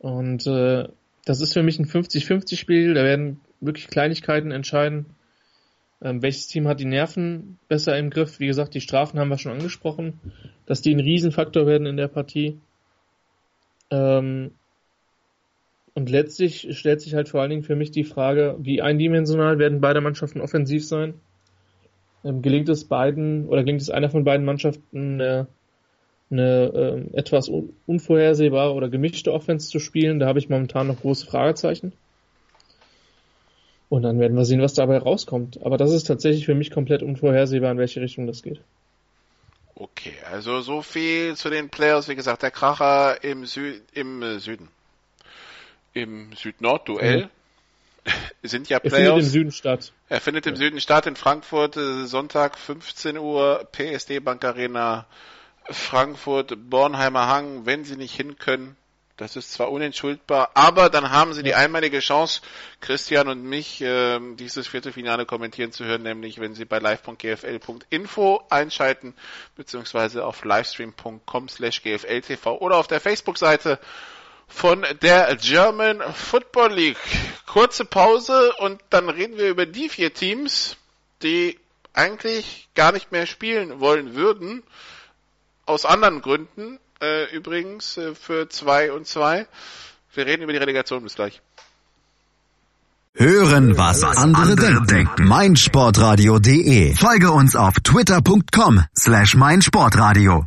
Und 0.00 0.46
äh, 0.46 0.86
das 1.24 1.40
ist 1.40 1.54
für 1.54 1.62
mich 1.62 1.78
ein 1.78 1.86
50-50-Spiel. 1.86 2.92
Da 2.92 3.04
werden 3.04 3.40
wirklich 3.62 3.88
Kleinigkeiten 3.88 4.50
entscheiden. 4.50 5.06
Ähm, 6.02 6.20
welches 6.20 6.46
Team 6.46 6.68
hat 6.68 6.78
die 6.78 6.84
Nerven 6.84 7.58
besser 7.68 7.96
im 7.96 8.10
Griff? 8.10 8.38
Wie 8.38 8.48
gesagt, 8.48 8.74
die 8.74 8.82
Strafen 8.82 9.18
haben 9.18 9.30
wir 9.30 9.38
schon 9.38 9.52
angesprochen, 9.52 10.20
dass 10.66 10.82
die 10.82 10.94
ein 10.94 11.00
Riesenfaktor 11.00 11.66
werden 11.66 11.86
in 11.86 11.96
der 11.96 12.08
Partie. 12.08 12.60
Ähm, 13.90 14.50
und 15.94 16.08
letztlich 16.08 16.68
stellt 16.78 17.00
sich 17.00 17.14
halt 17.14 17.28
vor 17.28 17.40
allen 17.40 17.50
Dingen 17.50 17.62
für 17.62 17.76
mich 17.76 17.90
die 17.90 18.04
Frage, 18.04 18.56
wie 18.58 18.80
eindimensional 18.80 19.58
werden 19.58 19.80
beide 19.80 20.00
Mannschaften 20.00 20.40
offensiv 20.40 20.86
sein? 20.86 21.14
Ähm, 22.24 22.40
gelingt 22.40 22.68
es 22.68 22.84
beiden 22.84 23.46
oder 23.46 23.62
gelingt 23.62 23.82
es 23.82 23.90
einer 23.90 24.08
von 24.08 24.24
beiden 24.24 24.46
Mannschaften 24.46 25.20
eine, 25.20 25.48
eine 26.30 27.08
äh, 27.12 27.16
etwas 27.18 27.48
un 27.48 27.74
unvorhersehbare 27.86 28.72
oder 28.72 28.88
gemischte 28.88 29.32
Offense 29.32 29.68
zu 29.68 29.80
spielen? 29.80 30.18
Da 30.18 30.26
habe 30.26 30.38
ich 30.38 30.48
momentan 30.48 30.86
noch 30.86 31.00
große 31.00 31.26
Fragezeichen. 31.26 31.92
Und 33.90 34.02
dann 34.02 34.18
werden 34.18 34.36
wir 34.38 34.46
sehen, 34.46 34.62
was 34.62 34.72
dabei 34.72 34.96
rauskommt. 34.96 35.60
Aber 35.62 35.76
das 35.76 35.92
ist 35.92 36.04
tatsächlich 36.04 36.46
für 36.46 36.54
mich 36.54 36.70
komplett 36.70 37.02
unvorhersehbar, 37.02 37.70
in 37.70 37.76
welche 37.76 38.00
Richtung 38.00 38.26
das 38.26 38.42
geht. 38.42 38.62
Okay, 39.74 40.14
also 40.30 40.62
so 40.62 40.80
viel 40.80 41.36
zu 41.36 41.50
den 41.50 41.68
Players. 41.68 42.08
Wie 42.08 42.14
gesagt, 42.14 42.42
der 42.42 42.50
Kracher 42.50 43.22
im, 43.22 43.44
Sü 43.44 43.74
im 43.92 44.22
äh, 44.22 44.38
Süden 44.38 44.68
im 45.92 46.32
Süd-Nord-Duell. 46.34 47.24
Mhm. 47.24 47.30
Sind 48.42 48.68
ja 48.68 48.80
Playoffs. 48.80 48.96
Er 48.96 49.00
findet 49.00 49.24
im 49.24 49.30
Süden 49.30 49.52
statt. 49.52 49.92
Er 50.08 50.20
findet 50.20 50.46
im 50.46 50.54
ja. 50.54 50.58
Süden 50.58 50.80
statt 50.80 51.06
in 51.06 51.16
Frankfurt, 51.16 51.76
äh, 51.76 52.06
Sonntag 52.06 52.58
15 52.58 53.16
Uhr, 53.16 53.68
PSD 53.70 54.18
Bank 54.18 54.44
Arena, 54.44 55.06
Frankfurt, 55.70 56.54
Bornheimer 56.68 57.28
Hang, 57.28 57.66
wenn 57.66 57.84
sie 57.84 57.96
nicht 57.96 58.14
hin 58.14 58.36
können. 58.38 58.76
Das 59.18 59.36
ist 59.36 59.52
zwar 59.52 59.70
unentschuldbar, 59.70 60.50
aber 60.54 60.88
dann 60.88 61.10
haben 61.10 61.34
sie 61.34 61.42
die 61.42 61.54
einmalige 61.54 62.00
Chance, 62.00 62.40
Christian 62.80 63.28
und 63.28 63.44
mich 63.44 63.80
äh, 63.82 64.18
dieses 64.36 64.66
Viertelfinale 64.66 65.26
kommentieren 65.26 65.70
zu 65.70 65.84
hören, 65.84 66.02
nämlich 66.02 66.40
wenn 66.40 66.54
sie 66.54 66.64
bei 66.64 66.78
live.gfl.info 66.78 68.42
einschalten, 68.48 69.14
beziehungsweise 69.54 70.24
auf 70.24 70.44
livestream.com 70.44 71.48
slash 71.48 71.82
gfltv 71.82 72.56
oder 72.58 72.78
auf 72.78 72.88
der 72.88 73.00
Facebook-Seite 73.00 73.78
von 74.52 74.84
der 75.00 75.36
German 75.36 76.00
Football 76.14 76.72
League. 76.72 76.96
Kurze 77.46 77.84
Pause 77.84 78.52
und 78.58 78.80
dann 78.90 79.08
reden 79.08 79.36
wir 79.36 79.48
über 79.48 79.66
die 79.66 79.88
vier 79.88 80.12
Teams, 80.14 80.76
die 81.22 81.58
eigentlich 81.94 82.68
gar 82.74 82.92
nicht 82.92 83.12
mehr 83.12 83.26
spielen 83.26 83.80
wollen 83.80 84.14
würden. 84.14 84.62
Aus 85.66 85.84
anderen 85.84 86.22
Gründen. 86.22 86.78
Äh, 87.00 87.34
übrigens 87.34 87.96
äh, 87.96 88.14
für 88.14 88.48
zwei 88.48 88.92
und 88.92 89.06
zwei. 89.06 89.46
Wir 90.14 90.26
reden 90.26 90.42
über 90.42 90.52
die 90.52 90.58
Relegation 90.58 91.02
bis 91.02 91.14
gleich. 91.14 91.40
Hören, 93.14 93.76
was 93.76 94.02
andere 94.04 94.80
denken. 94.86 95.26
meinsportradio.de. 95.26 96.94
Folge 96.94 97.30
uns 97.30 97.56
auf 97.56 97.74
twitter.com 97.74 98.84
slash 98.96 99.34
meinsportradio. 99.34 100.46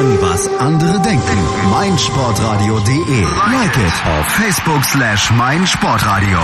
Hören, 0.00 0.22
was 0.22 0.48
andere 0.58 0.98
denken. 1.02 1.70
meinsportradio.de. 1.70 3.22
Like 3.52 3.76
it 3.76 3.92
auf 4.06 4.26
Facebook 4.32 4.82
slash 4.82 5.30
meinsportradio. 5.30 6.38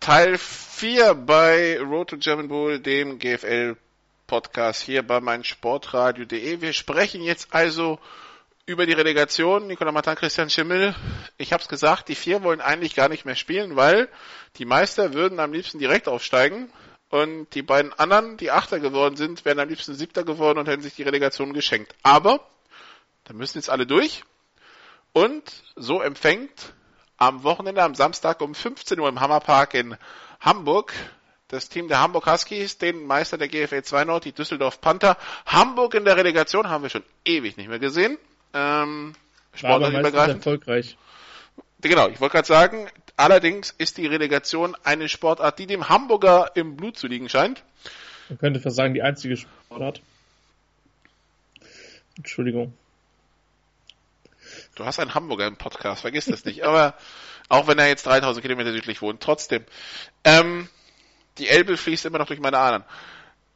Teil 0.00 0.36
4 0.36 1.14
bei 1.14 1.78
Road 1.80 2.10
to 2.10 2.16
German 2.16 2.48
Bowl, 2.48 2.80
dem 2.80 3.20
GFL 3.20 3.76
Podcast 4.26 4.82
hier 4.82 5.04
bei 5.04 5.20
meinsportradio.de. 5.20 6.60
Wir 6.60 6.72
sprechen 6.72 7.22
jetzt 7.22 7.54
also 7.54 8.00
über 8.66 8.84
die 8.84 8.94
Relegation. 8.94 9.68
Nicola 9.68 9.92
Martin, 9.92 10.16
Christian 10.16 10.50
Schimmel. 10.50 10.96
Ich 11.36 11.52
habe 11.52 11.62
es 11.62 11.68
gesagt, 11.68 12.08
die 12.08 12.16
vier 12.16 12.42
wollen 12.42 12.60
eigentlich 12.60 12.96
gar 12.96 13.08
nicht 13.08 13.26
mehr 13.26 13.36
spielen, 13.36 13.76
weil 13.76 14.08
die 14.56 14.64
Meister 14.64 15.14
würden 15.14 15.38
am 15.38 15.52
liebsten 15.52 15.78
direkt 15.78 16.08
aufsteigen. 16.08 16.68
Und 17.10 17.54
die 17.54 17.62
beiden 17.62 17.92
anderen, 17.94 18.36
die 18.36 18.50
Achter 18.50 18.80
geworden 18.80 19.16
sind, 19.16 19.44
wären 19.44 19.58
am 19.60 19.68
liebsten 19.68 19.94
Siebter 19.94 20.24
geworden 20.24 20.58
und 20.58 20.68
hätten 20.68 20.82
sich 20.82 20.94
die 20.94 21.02
Relegation 21.02 21.54
geschenkt. 21.54 21.94
Aber, 22.02 22.40
da 23.24 23.32
müssen 23.32 23.58
jetzt 23.58 23.70
alle 23.70 23.86
durch. 23.86 24.24
Und 25.12 25.42
so 25.74 26.02
empfängt 26.02 26.74
am 27.16 27.42
Wochenende, 27.44 27.82
am 27.82 27.94
Samstag 27.94 28.40
um 28.42 28.54
15 28.54 29.00
Uhr 29.00 29.08
im 29.08 29.20
Hammerpark 29.20 29.74
in 29.74 29.96
Hamburg 30.40 30.92
das 31.48 31.70
Team 31.70 31.88
der 31.88 32.00
Hamburg 32.00 32.26
Huskies, 32.26 32.76
den 32.78 33.06
Meister 33.06 33.38
der 33.38 33.48
GFL 33.48 33.82
2 33.82 34.04
Nord, 34.04 34.24
die 34.26 34.32
Düsseldorf 34.32 34.80
Panther. 34.80 35.16
Hamburg 35.46 35.94
in 35.94 36.04
der 36.04 36.16
Relegation 36.16 36.68
haben 36.68 36.82
wir 36.82 36.90
schon 36.90 37.02
ewig 37.24 37.56
nicht 37.56 37.68
mehr 37.68 37.78
gesehen. 37.78 38.18
Ähm, 38.52 39.14
Sportartübergreifend. 39.54 40.36
erfolgreich. 40.36 40.96
Genau, 41.80 42.08
ich 42.08 42.20
wollte 42.20 42.34
gerade 42.34 42.46
sagen, 42.46 42.90
allerdings 43.18 43.74
ist 43.76 43.98
die 43.98 44.06
Relegation 44.06 44.76
eine 44.84 45.08
Sportart, 45.08 45.58
die 45.58 45.66
dem 45.66 45.88
Hamburger 45.88 46.52
im 46.54 46.76
Blut 46.76 46.96
zu 46.96 47.06
liegen 47.06 47.28
scheint. 47.28 47.62
Man 48.28 48.38
könnte 48.38 48.60
fast 48.60 48.76
sagen, 48.76 48.94
die 48.94 49.02
einzige 49.02 49.36
Sportart. 49.36 50.00
Entschuldigung. 52.16 52.74
Du 54.74 54.84
hast 54.84 54.98
einen 54.98 55.14
Hamburger 55.14 55.46
im 55.46 55.56
Podcast, 55.56 56.02
vergiss 56.02 56.26
das 56.26 56.44
nicht. 56.44 56.62
Aber 56.62 56.94
auch 57.48 57.66
wenn 57.66 57.78
er 57.78 57.88
jetzt 57.88 58.06
3000 58.06 58.42
Kilometer 58.42 58.72
südlich 58.72 59.02
wohnt, 59.02 59.20
trotzdem. 59.20 59.64
Ähm, 60.24 60.68
die 61.38 61.48
Elbe 61.48 61.76
fließt 61.76 62.04
immer 62.06 62.18
noch 62.18 62.26
durch 62.26 62.40
meine 62.40 62.58
Adern. 62.58 62.84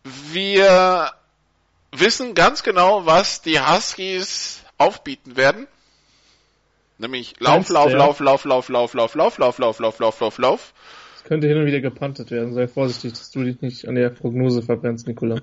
Wir 0.04 1.12
wissen 1.92 2.34
ganz 2.34 2.62
genau, 2.62 3.06
was 3.06 3.42
die 3.42 3.60
Huskies 3.60 4.62
aufbieten 4.78 5.36
werden. 5.36 5.68
Nämlich 6.98 7.34
Lauf, 7.40 7.68
Lauf, 7.68 7.92
Lauf, 7.92 8.20
Lauf, 8.20 8.44
Lauf, 8.44 8.68
Lauf, 8.68 8.94
Lauf, 8.94 9.14
Lauf, 9.14 9.38
Lauf, 9.38 9.58
Lauf, 9.58 9.78
Lauf, 9.78 9.98
Lauf, 9.98 10.20
Lauf, 10.20 10.38
Lauf. 10.38 10.74
Es 11.16 11.24
könnte 11.24 11.46
hin 11.46 11.56
und 11.56 11.66
wieder 11.66 11.80
gepantet 11.80 12.30
werden. 12.30 12.52
Sei 12.54 12.68
vorsichtig, 12.68 13.12
dass 13.12 13.30
du 13.30 13.44
dich 13.44 13.60
nicht 13.60 13.86
an 13.88 13.94
der 13.94 14.10
Prognose 14.10 14.62
verbrennst, 14.62 15.06
Nikola. 15.06 15.40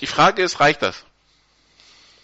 Die 0.00 0.06
Frage 0.06 0.42
ist, 0.42 0.60
reicht 0.60 0.82
das? 0.82 1.04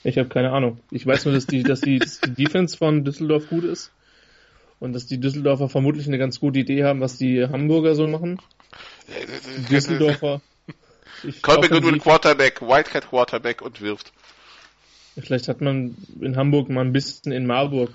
Ich 0.04 0.18
habe 0.18 0.28
keine 0.28 0.52
Ahnung. 0.52 0.78
Ich 0.90 1.06
weiß 1.06 1.24
nur, 1.24 1.34
dass 1.34 1.46
die, 1.46 1.62
dass 1.62 1.80
die, 1.80 1.98
dass 1.98 2.20
die 2.20 2.34
Defense 2.34 2.76
von 2.76 3.04
Düsseldorf 3.04 3.48
gut 3.48 3.64
ist 3.64 3.90
und 4.78 4.92
dass 4.92 5.06
die 5.06 5.18
Düsseldorfer 5.18 5.68
vermutlich 5.68 6.06
eine 6.06 6.18
ganz 6.18 6.40
gute 6.40 6.58
Idee 6.58 6.84
haben, 6.84 7.00
was 7.00 7.16
die 7.16 7.42
Hamburger 7.42 7.94
so 7.94 8.06
machen. 8.06 8.38
Düsseldorfer. 9.70 10.40
Colby 11.42 11.68
Goodwin 11.68 11.98
Quarterback, 12.00 12.60
Wildcat 12.60 13.08
Quarterback 13.08 13.62
und 13.62 13.80
wirft. 13.80 14.12
Vielleicht 15.16 15.48
hat 15.48 15.60
man 15.60 15.96
in 16.20 16.36
Hamburg 16.36 16.68
mal 16.68 16.82
ein 16.82 16.92
bisschen 16.92 17.32
in 17.32 17.46
Marburg 17.46 17.90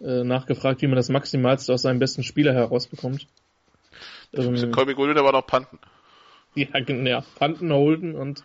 äh, 0.00 0.24
nachgefragt, 0.24 0.82
wie 0.82 0.86
man 0.86 0.96
das 0.96 1.08
Maximalste 1.08 1.72
aus 1.72 1.82
seinem 1.82 1.98
besten 1.98 2.22
Spieler 2.22 2.54
herausbekommt. 2.54 3.26
Ähm, 4.32 4.70
Colby 4.72 4.94
Goodwin 4.94 5.18
aber 5.18 5.32
noch 5.32 5.46
Panten. 5.46 5.78
Ja, 6.54 6.66
ja, 6.78 7.24
Panten, 7.36 7.72
Holden 7.72 8.14
und 8.14 8.44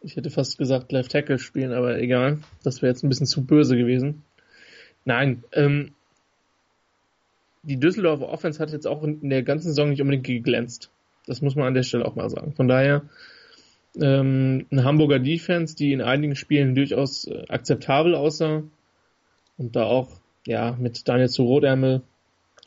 ich 0.00 0.16
hätte 0.16 0.30
fast 0.30 0.58
gesagt 0.58 0.90
Left 0.90 1.12
Tackle 1.12 1.38
spielen, 1.38 1.72
aber 1.72 1.98
egal. 1.98 2.38
Das 2.62 2.82
wäre 2.82 2.90
jetzt 2.90 3.04
ein 3.04 3.08
bisschen 3.08 3.26
zu 3.26 3.44
böse 3.44 3.76
gewesen. 3.76 4.22
Nein, 5.04 5.44
ähm, 5.52 5.92
die 7.62 7.78
Düsseldorfer 7.78 8.28
Offense 8.28 8.58
hat 8.60 8.72
jetzt 8.72 8.86
auch 8.86 9.02
in 9.02 9.28
der 9.28 9.42
ganzen 9.42 9.68
Saison 9.68 9.90
nicht 9.90 10.00
unbedingt 10.00 10.26
geglänzt. 10.26 10.90
Das 11.26 11.40
muss 11.42 11.54
man 11.54 11.66
an 11.66 11.74
der 11.74 11.84
Stelle 11.84 12.04
auch 12.04 12.16
mal 12.16 12.30
sagen. 12.30 12.52
Von 12.54 12.68
daher 12.68 13.02
ähm, 14.00 14.66
eine 14.70 14.84
Hamburger 14.84 15.18
Defense, 15.18 15.76
die 15.76 15.92
in 15.92 16.00
einigen 16.00 16.34
Spielen 16.34 16.74
durchaus 16.74 17.26
äh, 17.26 17.44
akzeptabel 17.48 18.14
aussah 18.14 18.62
und 19.62 19.76
da 19.76 19.84
auch 19.84 20.08
ja 20.46 20.76
mit 20.78 21.08
Daniel 21.08 21.28
zu 21.28 21.44
Rotärmel 21.44 22.02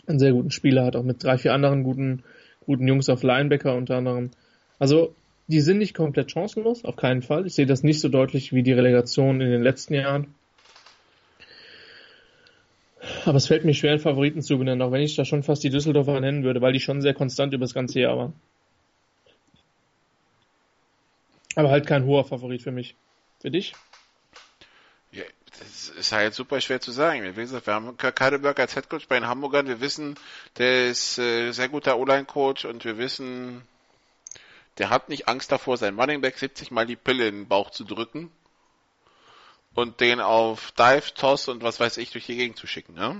einen 0.08 0.20
sehr 0.20 0.32
guten 0.32 0.52
Spieler 0.52 0.86
hat, 0.86 0.96
auch 0.96 1.04
mit 1.04 1.24
drei, 1.24 1.38
vier 1.38 1.54
anderen 1.54 1.84
guten, 1.84 2.24
guten 2.66 2.88
Jungs 2.88 3.10
auf 3.10 3.22
Linebacker 3.22 3.76
unter 3.76 3.98
anderem. 3.98 4.32
Also 4.80 5.14
die 5.48 5.62
sind 5.62 5.78
nicht 5.78 5.94
komplett 5.94 6.32
chancenlos, 6.32 6.86
auf 6.86 6.96
keinen 6.96 7.22
Fall. 7.22 7.46
Ich 7.46 7.54
sehe 7.54 7.66
das 7.66 7.84
nicht 7.84 8.00
so 8.00 8.10
deutlich 8.10 8.54
wie 8.54 8.64
die 8.64 8.72
Relegation 8.72 9.42
in 9.42 9.52
den 9.52 9.62
letzten 9.62 9.94
Jahren. 9.94 10.34
Aber 13.26 13.38
es 13.38 13.48
fällt 13.48 13.66
mir 13.66 13.74
schwer, 13.74 13.92
einen 13.92 14.00
Favoriten 14.00 14.42
zu 14.42 14.58
benennen, 14.58 14.82
auch 14.82 14.92
wenn 14.92 15.02
ich 15.02 15.16
da 15.16 15.26
schon 15.26 15.44
fast 15.44 15.64
die 15.64 15.70
Düsseldorfer 15.70 16.20
nennen 16.20 16.44
würde, 16.44 16.62
weil 16.62 16.74
die 16.74 16.80
schon 16.80 17.02
sehr 17.02 17.14
konstant 17.14 17.54
über 17.54 17.66
das 17.66 17.74
ganze 17.74 18.00
Jahr 18.00 18.18
waren. 18.18 18.34
Aber 21.56 21.70
halt 21.70 21.86
kein 21.86 22.06
hoher 22.06 22.26
Favorit 22.26 22.62
für 22.62 22.72
mich. 22.72 22.96
Für 23.42 23.52
dich? 23.52 23.74
Das 25.60 25.90
ist 25.90 26.12
halt 26.12 26.34
super 26.34 26.60
schwer 26.62 26.82
zu 26.82 26.92
sagen. 26.92 27.24
Wie 27.24 27.42
gesagt, 27.42 27.68
wir 27.68 27.74
haben 27.74 27.98
Kadeberg 27.98 28.60
als 28.60 28.76
Headcoach 28.76 29.08
bei 29.08 29.20
den 29.20 29.28
Hamburgern. 29.28 29.68
Wir 29.68 29.82
wissen, 29.82 30.16
der 30.58 30.88
ist 30.88 31.18
äh, 31.18 31.52
sehr 31.52 31.70
guter 31.70 31.98
O-Line-Coach 31.98 32.66
und 32.66 32.84
wir 32.86 32.98
wissen, 32.98 33.62
der 34.78 34.90
hat 34.90 35.10
nicht 35.10 35.28
Angst 35.28 35.52
davor, 35.52 35.78
sein 35.78 36.00
Running 36.00 36.22
Back 36.22 36.38
70 36.38 36.72
mal 36.72 36.86
die 36.86 36.96
Pille 36.96 37.28
in 37.28 37.36
den 37.36 37.48
Bauch 37.48 37.70
zu 37.70 37.84
drücken 37.84 38.32
und 39.74 40.00
den 40.00 40.20
auf 40.20 40.72
Dive, 40.72 41.14
Toss 41.14 41.48
und 41.48 41.64
was 41.64 41.80
weiß 41.80 41.98
ich 41.98 42.12
durch 42.12 42.26
die 42.26 42.36
Gegend 42.36 42.58
zu 42.58 42.68
schicken. 42.68 42.96
Ja. 42.98 43.16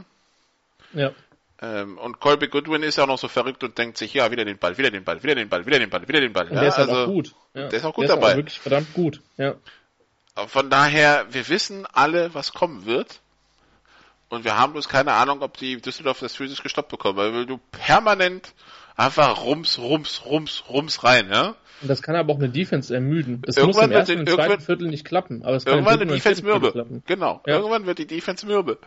ja. 0.94 1.14
Ähm, 1.62 1.98
und 1.98 2.20
Colby 2.20 2.48
Goodwin 2.48 2.84
ist 2.84 2.98
ja 2.98 3.04
auch 3.04 3.08
noch 3.08 3.18
so 3.18 3.28
verrückt 3.28 3.64
und 3.64 3.78
denkt 3.78 3.98
sich, 3.98 4.14
ja, 4.14 4.30
wieder 4.32 4.44
den 4.44 4.58
Ball, 4.58 4.78
wieder 4.78 4.92
den 4.92 5.04
Ball, 5.04 5.24
wieder 5.24 5.36
den 5.36 5.48
Ball, 5.48 5.66
wieder 5.66 5.80
den 5.80 5.90
Ball, 5.90 6.08
wieder 6.08 6.20
den 6.20 6.34
Ball. 6.34 6.48
Und 6.48 6.56
ja, 6.56 6.60
der 6.60 6.70
ist 6.70 6.78
halt 6.78 6.90
also, 6.90 7.04
auch 7.04 7.08
gut. 7.08 7.34
Ja. 7.54 7.68
Der 7.70 7.80
ist 7.80 7.86
auch 7.86 7.94
gut 7.94 8.10
der 8.10 8.16
dabei. 8.16 8.32
Ist 8.32 8.38
wirklich 8.38 8.60
verdammt 8.60 8.94
gut, 8.94 9.22
ja. 9.38 9.56
Von 10.48 10.70
daher, 10.70 11.28
wir 11.32 11.48
wissen 11.48 11.86
alle, 11.92 12.34
was 12.34 12.54
kommen 12.54 12.86
wird. 12.86 13.22
Und 14.30 14.44
wir 14.44 14.58
haben 14.58 14.74
bloß 14.74 14.90
keine 14.90 15.14
Ahnung, 15.14 15.42
ob 15.42 15.58
die 15.58 15.80
Düsseldorf 15.80 16.20
das 16.20 16.36
physisch 16.36 16.62
gestoppt 16.64 16.90
bekommen, 16.90 17.18
weil 17.18 17.46
du 17.46 17.60
permanent 17.72 18.54
einfach 18.98 19.44
rums, 19.44 19.78
rums, 19.78 20.26
rums, 20.26 20.64
rums 20.68 21.04
rein, 21.04 21.30
ja. 21.32 21.56
Und 21.82 21.90
das 21.90 22.02
kann 22.02 22.16
aber 22.16 22.34
auch 22.34 22.38
eine 22.38 22.50
Defense 22.50 22.94
ermüden. 22.94 23.42
Das 23.46 23.58
irgendwann 23.58 23.90
muss 23.90 24.10
im 24.10 24.18
ersten 24.18 24.20
und 24.20 24.30
zweiten 24.30 24.62
Viertel 24.62 24.88
nicht 24.88 25.06
klappen. 25.06 25.44
Aber 25.44 25.56
es 25.56 25.66
kann 25.66 25.76
irgendwann 25.76 26.02
eine 26.02 26.14
Defense 26.14 26.42
mürbe. 26.42 27.02
Genau. 27.06 27.42
Ja. 27.46 27.58
Irgendwann 27.58 27.86
wird 27.86 28.00
die 28.00 28.08
Defense 28.08 28.46
mürbe. 28.46 28.80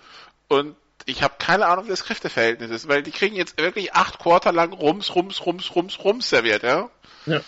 Und 0.49 0.75
ich 1.05 1.23
habe 1.23 1.35
keine 1.39 1.67
Ahnung 1.67 1.87
des 1.87 2.05
Kräfteverhältnisses, 2.05 2.89
weil 2.89 3.03
die 3.03 3.11
kriegen 3.11 3.37
jetzt 3.37 3.61
wirklich 3.61 3.95
acht 3.95 4.19
Quarter 4.19 4.53
lang 4.53 4.73
rums, 4.73 5.15
rums, 5.15 5.45
rums, 5.45 5.75
rums, 5.75 6.03
rums 6.03 6.29
serviert, 6.29 6.63
ja. 6.63 6.91
Ja. 7.27 7.41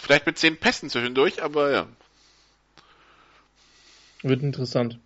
Vielleicht 0.00 0.26
mit 0.26 0.38
zehn 0.38 0.56
Pässen 0.56 0.88
zwischendurch, 0.90 1.42
aber 1.42 1.70
ja. 1.70 1.86
Wird 4.22 4.42
interessant. 4.42 4.98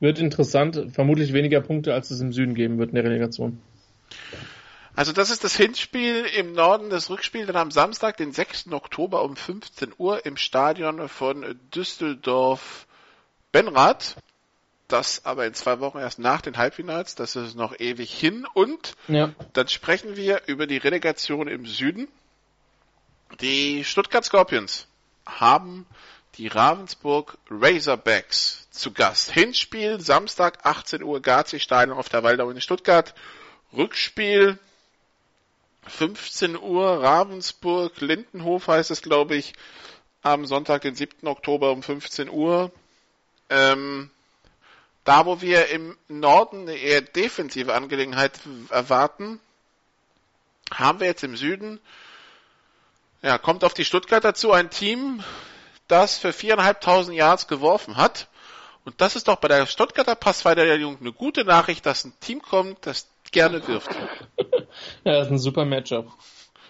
Wird 0.00 0.18
interessant. 0.18 0.92
Vermutlich 0.92 1.32
weniger 1.32 1.60
Punkte, 1.60 1.94
als 1.94 2.10
es 2.10 2.20
im 2.20 2.32
Süden 2.32 2.54
geben 2.54 2.78
wird 2.78 2.90
in 2.90 2.96
der 2.96 3.04
Relegation. 3.04 3.60
Also 4.96 5.12
das 5.12 5.30
ist 5.30 5.42
das 5.42 5.56
Hinspiel 5.56 6.24
im 6.36 6.52
Norden, 6.52 6.88
das 6.88 7.10
Rückspiel 7.10 7.46
dann 7.46 7.56
am 7.56 7.70
Samstag, 7.72 8.16
den 8.16 8.32
6. 8.32 8.72
Oktober 8.72 9.24
um 9.24 9.34
15 9.34 9.92
Uhr 9.98 10.24
im 10.24 10.36
Stadion 10.36 11.08
von 11.08 11.58
Düsseldorf 11.74 12.86
Benrath. 13.50 14.16
Das 14.86 15.24
aber 15.24 15.46
in 15.46 15.54
zwei 15.54 15.80
Wochen 15.80 15.98
erst 15.98 16.18
nach 16.18 16.42
den 16.42 16.58
Halbfinals, 16.58 17.14
das 17.14 17.34
ist 17.34 17.56
noch 17.56 17.78
ewig 17.80 18.12
hin. 18.12 18.46
Und 18.52 18.94
ja. 19.08 19.32
dann 19.54 19.66
sprechen 19.68 20.14
wir 20.16 20.42
über 20.46 20.66
die 20.66 20.76
Relegation 20.76 21.48
im 21.48 21.66
Süden. 21.66 22.06
Die 23.40 23.82
Stuttgart 23.82 24.24
Scorpions 24.24 24.86
haben 25.26 25.86
die 26.38 26.48
Ravensburg 26.48 27.38
Razorbacks 27.50 28.68
zu 28.70 28.92
Gast. 28.92 29.30
Hinspiel 29.30 30.00
Samstag 30.00 30.64
18 30.64 31.02
Uhr 31.02 31.20
Gazi-Stadion 31.20 31.96
auf 31.96 32.08
der 32.08 32.22
Waldau 32.22 32.50
in 32.50 32.60
Stuttgart. 32.60 33.14
Rückspiel 33.72 34.58
15 35.86 36.56
Uhr 36.58 37.02
Ravensburg 37.02 38.00
Lindenhof 38.00 38.68
heißt 38.68 38.90
es 38.90 39.02
glaube 39.02 39.36
ich 39.36 39.52
am 40.22 40.46
Sonntag 40.46 40.82
den 40.82 40.94
7. 40.94 41.26
Oktober 41.26 41.70
um 41.70 41.82
15 41.82 42.28
Uhr. 42.28 42.72
Ähm, 43.50 44.10
da 45.04 45.26
wo 45.26 45.40
wir 45.40 45.68
im 45.68 45.96
Norden 46.08 46.62
eine 46.62 46.76
eher 46.76 47.02
defensive 47.02 47.74
Angelegenheit 47.74 48.32
erwarten, 48.70 49.38
haben 50.72 51.00
wir 51.00 51.06
jetzt 51.06 51.24
im 51.24 51.36
Süden 51.36 51.78
ja, 53.24 53.38
kommt 53.38 53.64
auf 53.64 53.72
die 53.72 53.86
Stuttgart 53.86 54.22
dazu 54.22 54.52
ein 54.52 54.68
Team, 54.68 55.24
das 55.94 56.18
für 56.18 56.32
viereinhalbtausend 56.32 57.16
Yards 57.16 57.46
geworfen 57.46 57.96
hat. 57.96 58.28
Und 58.84 59.00
das 59.00 59.16
ist 59.16 59.28
doch 59.28 59.36
bei 59.36 59.48
der 59.48 59.66
Stuttgarter 59.66 60.16
Passverteidigung 60.16 60.98
eine 61.00 61.12
gute 61.12 61.44
Nachricht, 61.44 61.86
dass 61.86 62.04
ein 62.04 62.12
Team 62.20 62.42
kommt, 62.42 62.84
das 62.84 63.08
gerne 63.30 63.66
wirft. 63.66 63.90
ja, 65.04 65.12
das 65.12 65.26
ist 65.26 65.32
ein 65.32 65.38
super 65.38 65.64
Matchup. 65.64 66.08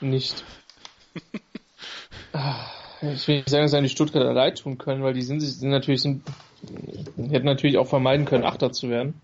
Nicht. 0.01 0.45
Ah, 2.33 2.67
ich 3.01 3.27
will 3.27 3.37
nicht 3.37 3.49
sagen, 3.49 3.71
dass 3.71 3.81
die 3.81 3.89
Stuttgarter 3.89 4.33
leid 4.33 4.59
tun 4.59 4.77
können, 4.77 5.03
weil 5.03 5.15
die 5.15 5.23
sind, 5.23 5.41
sind 5.41 5.71
natürlich, 5.71 6.03
sind, 6.03 6.23
hätten 7.17 7.47
natürlich 7.47 7.79
auch 7.79 7.87
vermeiden 7.87 8.27
können, 8.27 8.45
Achter 8.45 8.73
zu 8.73 8.91
werden. 8.91 9.21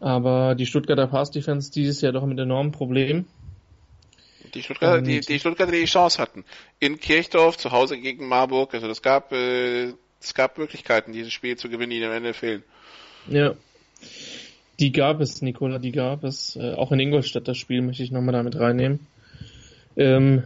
Aber 0.00 0.54
die 0.54 0.66
Stuttgarter 0.66 1.06
Pass 1.06 1.30
Defense 1.30 1.70
dieses 1.70 2.00
Jahr 2.00 2.12
doch 2.12 2.26
mit 2.26 2.38
enormen 2.38 2.72
Problemen. 2.72 3.26
Die 4.54 4.62
Stuttgarter, 4.62 5.02
die, 5.02 5.20
die 5.20 5.38
Stuttgarter, 5.38 5.72
die 5.72 5.84
Chance 5.84 6.20
hatten. 6.20 6.44
In 6.78 7.00
Kirchdorf, 7.00 7.56
zu 7.56 7.72
Hause 7.72 7.98
gegen 7.98 8.28
Marburg, 8.28 8.74
also 8.74 8.88
es 8.88 9.02
gab, 9.02 9.32
äh, 9.32 9.92
es 10.20 10.34
gab 10.34 10.58
Möglichkeiten, 10.58 11.12
dieses 11.12 11.32
Spiel 11.32 11.56
zu 11.56 11.68
gewinnen, 11.68 11.90
die 11.90 12.04
am 12.04 12.12
Ende 12.12 12.34
fehlen. 12.34 12.62
Ja. 13.28 13.54
Die 14.78 14.92
gab 14.92 15.20
es, 15.20 15.42
Nicola, 15.42 15.78
die 15.78 15.92
gab 15.92 16.24
es. 16.24 16.56
Äh, 16.56 16.74
auch 16.74 16.92
in 16.92 17.00
Ingolstadt 17.00 17.48
das 17.48 17.56
Spiel 17.56 17.82
möchte 17.82 18.02
ich 18.02 18.10
nochmal 18.10 18.32
damit 18.32 18.58
reinnehmen. 18.58 19.06
Ähm, 19.96 20.44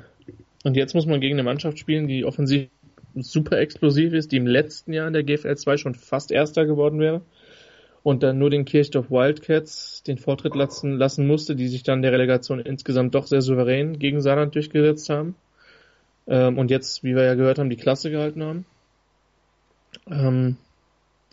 und 0.62 0.76
jetzt 0.76 0.94
muss 0.94 1.06
man 1.06 1.20
gegen 1.20 1.36
eine 1.36 1.44
Mannschaft 1.44 1.78
spielen, 1.78 2.06
die 2.06 2.24
offensiv 2.24 2.68
super 3.14 3.58
explosiv 3.58 4.12
ist, 4.12 4.32
die 4.32 4.36
im 4.36 4.46
letzten 4.46 4.92
Jahr 4.92 5.06
in 5.06 5.14
der 5.14 5.22
GFL 5.22 5.56
2 5.56 5.76
schon 5.78 5.94
fast 5.94 6.30
Erster 6.30 6.66
geworden 6.66 7.00
wäre 7.00 7.22
und 8.06 8.22
dann 8.22 8.38
nur 8.38 8.50
den 8.50 8.64
Kirchdorf 8.64 9.10
Wildcats 9.10 10.04
den 10.04 10.16
Vortritt 10.16 10.54
lassen, 10.54 10.96
lassen 10.96 11.26
musste, 11.26 11.56
die 11.56 11.66
sich 11.66 11.82
dann 11.82 12.02
der 12.02 12.12
Relegation 12.12 12.60
insgesamt 12.60 13.16
doch 13.16 13.26
sehr 13.26 13.42
souverän 13.42 13.98
gegen 13.98 14.20
Saarland 14.20 14.54
durchgesetzt 14.54 15.08
haben. 15.10 15.34
Ähm, 16.28 16.56
und 16.56 16.70
jetzt, 16.70 17.02
wie 17.02 17.16
wir 17.16 17.24
ja 17.24 17.34
gehört 17.34 17.58
haben, 17.58 17.68
die 17.68 17.76
Klasse 17.76 18.12
gehalten 18.12 18.44
haben. 18.44 18.64
Ähm, 20.08 20.56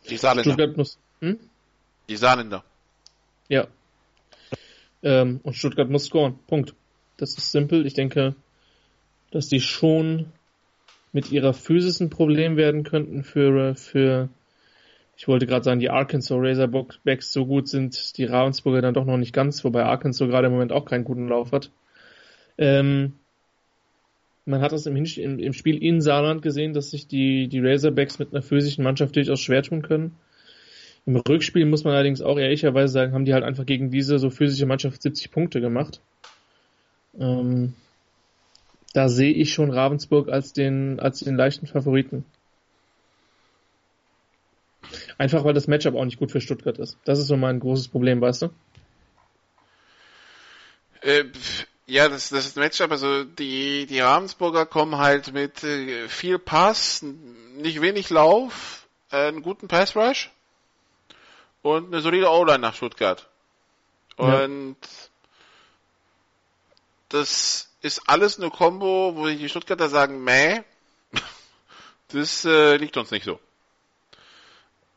die 0.10 0.18
Saarländer. 0.18 0.50
Stuttgart 0.50 0.76
muss, 0.76 0.98
hm? 1.20 1.38
Die 2.10 2.16
Saarländer. 2.16 2.64
Ja. 3.50 3.68
Ähm, 5.04 5.42
und 5.44 5.54
Stuttgart 5.54 5.92
muss 5.92 6.06
scoren. 6.06 6.40
Punkt. 6.48 6.74
Das 7.18 7.38
ist 7.38 7.52
simpel. 7.52 7.86
Ich 7.86 7.94
denke, 7.94 8.34
dass 9.30 9.48
die 9.48 9.62
schon 9.62 10.32
mit 11.12 11.32
ihrer 11.32 11.54
Physis 11.54 12.00
ein 12.00 12.10
Problem 12.10 12.58
werden 12.58 12.84
könnten 12.84 13.24
für, 13.24 13.76
für 13.76 14.30
ich 15.16 15.28
wollte 15.28 15.46
gerade 15.46 15.64
sagen, 15.64 15.80
die 15.80 15.90
Arkansas 15.90 16.38
Razorbacks 16.40 17.32
so 17.32 17.46
gut 17.46 17.68
sind, 17.68 18.18
die 18.18 18.26
Ravensburger 18.26 18.82
dann 18.82 18.94
doch 18.94 19.06
noch 19.06 19.18
nicht 19.18 19.34
ganz, 19.34 19.64
wobei 19.64 19.84
Arkansas 19.84 20.28
gerade 20.28 20.48
im 20.48 20.54
Moment 20.54 20.72
auch 20.72 20.86
keinen 20.86 21.04
guten 21.04 21.28
Lauf 21.28 21.52
hat. 21.52 21.70
Ähm, 22.58 23.14
man 24.46 24.62
hat 24.62 24.72
das 24.72 24.86
im, 24.86 24.96
im, 24.96 25.40
im, 25.40 25.54
Spiel 25.54 25.82
in 25.82 26.02
Saarland 26.02 26.42
gesehen, 26.42 26.74
dass 26.74 26.92
sich 26.92 27.08
die, 27.08 27.48
die 27.48 27.60
Razorbacks 27.60 28.20
mit 28.20 28.34
einer 28.34 28.42
physischen 28.42 28.84
Mannschaft 28.84 29.16
durchaus 29.16 29.40
schwer 29.40 29.64
tun 29.64 29.82
können. 29.82 30.16
Im 31.06 31.16
Rückspiel 31.18 31.66
muss 31.66 31.84
man 31.84 31.94
allerdings 31.94 32.22
auch 32.22 32.38
ehrlicherweise 32.38 32.94
sagen, 32.94 33.14
haben 33.14 33.26
die 33.26 33.34
halt 33.34 33.44
einfach 33.44 33.66
gegen 33.66 33.92
diese 33.92 34.20
so 34.20 34.30
physische 34.30 34.66
Mannschaft 34.66 35.02
70 35.02 35.32
Punkte 35.32 35.62
gemacht. 35.62 36.02
Ähm, 37.20 37.74
da 38.94 39.10
sehe 39.10 39.34
ich 39.34 39.54
schon 39.54 39.72
Ravensburg 39.72 40.30
als 40.30 40.54
den, 40.54 41.00
als 41.00 41.20
den 41.20 41.36
leichten 41.36 41.68
Favoriten. 41.68 42.26
Einfach 45.18 45.44
weil 45.44 45.54
das 45.54 45.68
Matchup 45.68 45.96
auch 45.96 46.06
nicht 46.06 46.18
gut 46.18 46.32
für 46.32 46.42
Stuttgart 46.42 46.78
ist. 46.78 46.98
Das 47.06 47.20
ist 47.20 47.28
so 47.28 47.38
mein 47.38 47.60
großes 47.60 47.88
Problem, 47.88 48.22
weißt 48.22 48.44
du? 48.44 48.50
Äh, 51.02 51.26
ja, 51.86 52.08
das, 52.10 52.30
das 52.30 52.46
ist 52.46 52.58
ein 52.58 52.62
Matchup. 52.62 52.92
Also 52.92 53.24
die, 53.24 53.86
die 53.86 54.00
Ravensburger 54.00 54.66
kommen 54.66 54.98
halt 54.98 55.34
mit 55.34 55.64
äh, 55.64 56.08
viel 56.08 56.40
Pass, 56.40 57.04
nicht 57.04 57.82
wenig 57.82 58.10
Lauf, 58.10 58.88
äh, 59.12 59.28
einen 59.28 59.42
guten 59.42 59.68
Pass 59.68 59.96
Rush 59.96 60.32
und 61.62 61.88
eine 61.88 62.02
solide 62.02 62.30
O-Line 62.30 62.60
nach 62.60 62.76
Stuttgart. 62.76 63.28
Und 64.16 64.78
ja. 64.82 65.10
das 67.10 67.70
ist 67.82 68.02
alles 68.08 68.40
eine 68.40 68.50
Combo, 68.50 69.14
wo 69.16 69.28
die 69.28 69.50
Stuttgarter 69.50 69.90
sagen, 69.90 70.24
meh, 70.24 70.62
das 72.10 72.46
äh, 72.46 72.78
liegt 72.78 72.98
uns 72.98 73.12
nicht 73.12 73.26
so. 73.26 73.40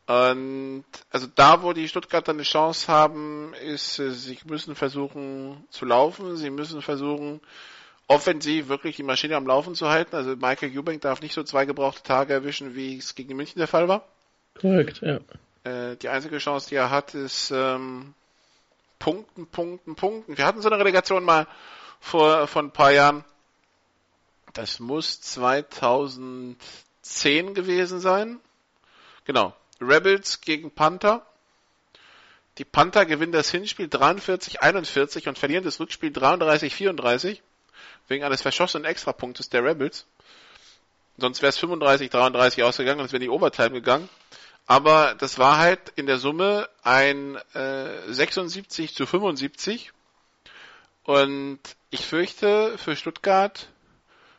Und 0.07 0.85
also 1.11 1.27
da, 1.35 1.61
wo 1.63 1.73
die 1.73 1.89
Stuttgarter 1.89 2.31
eine 2.31 2.43
Chance 2.43 2.87
haben, 2.87 3.53
ist, 3.53 3.99
äh, 3.99 4.11
sie 4.11 4.39
müssen 4.45 4.73
versuchen 4.73 5.65
zu 5.69 5.83
laufen, 5.85 6.37
sie 6.37 6.49
müssen 6.49 6.81
versuchen, 6.81 7.41
offensiv 8.07 8.69
wirklich 8.69 8.95
die 8.95 9.03
Maschine 9.03 9.35
am 9.35 9.45
Laufen 9.45 9.75
zu 9.75 9.89
halten. 9.89 10.15
Also 10.15 10.37
Michael 10.37 10.77
Eubank 10.77 11.01
darf 11.01 11.21
nicht 11.21 11.33
so 11.33 11.43
zwei 11.43 11.65
gebrauchte 11.65 12.03
Tage 12.03 12.31
erwischen, 12.31 12.73
wie 12.73 12.97
es 12.97 13.15
gegen 13.15 13.35
München 13.35 13.59
der 13.59 13.67
Fall 13.67 13.89
war. 13.89 14.07
Korrekt, 14.59 15.01
ja. 15.01 15.19
Äh, 15.65 15.97
die 15.97 16.07
einzige 16.07 16.37
Chance, 16.37 16.69
die 16.69 16.75
er 16.75 16.89
hat, 16.89 17.13
ist 17.13 17.51
ähm, 17.51 18.13
Punkten, 18.99 19.45
Punkten, 19.47 19.95
Punkten. 19.95 20.37
Wir 20.37 20.45
hatten 20.45 20.61
so 20.61 20.69
eine 20.69 20.79
Relegation 20.79 21.25
mal 21.25 21.47
vor, 21.99 22.47
vor 22.47 22.63
ein 22.63 22.71
paar 22.71 22.91
Jahren. 22.91 23.25
Das 24.53 24.79
muss 24.79 25.19
2010 25.19 26.55
gewesen 27.53 27.99
sein. 27.99 28.39
Genau, 29.25 29.53
Rebels 29.81 30.41
gegen 30.41 30.71
Panther. 30.71 31.25
Die 32.57 32.65
Panther 32.65 33.05
gewinnen 33.05 33.31
das 33.31 33.51
Hinspiel 33.51 33.87
43-41 33.87 35.27
und 35.27 35.37
verlieren 35.37 35.63
das 35.63 35.79
Rückspiel 35.79 36.11
33-34 36.11 37.39
wegen 38.07 38.23
eines 38.23 38.41
verschossenen 38.41 38.85
Extrapunktes 38.85 39.49
der 39.49 39.63
Rebels. 39.63 40.05
Sonst 41.17 41.41
wäre 41.41 41.49
es 41.49 41.59
35-33 41.59 42.63
ausgegangen 42.63 42.99
und 42.99 43.07
es 43.07 43.11
wäre 43.11 43.21
die 43.21 43.29
Overtime 43.29 43.71
gegangen. 43.71 44.09
Aber 44.65 45.15
das 45.15 45.39
war 45.39 45.57
halt 45.57 45.79
in 45.95 46.05
der 46.05 46.17
Summe 46.17 46.69
ein 46.83 47.37
äh, 47.53 48.11
76 48.11 48.93
zu 48.93 49.05
75. 49.05 49.93
Und 51.03 51.59
ich 51.89 52.05
fürchte, 52.05 52.77
für 52.77 52.95
Stuttgart 52.95 53.69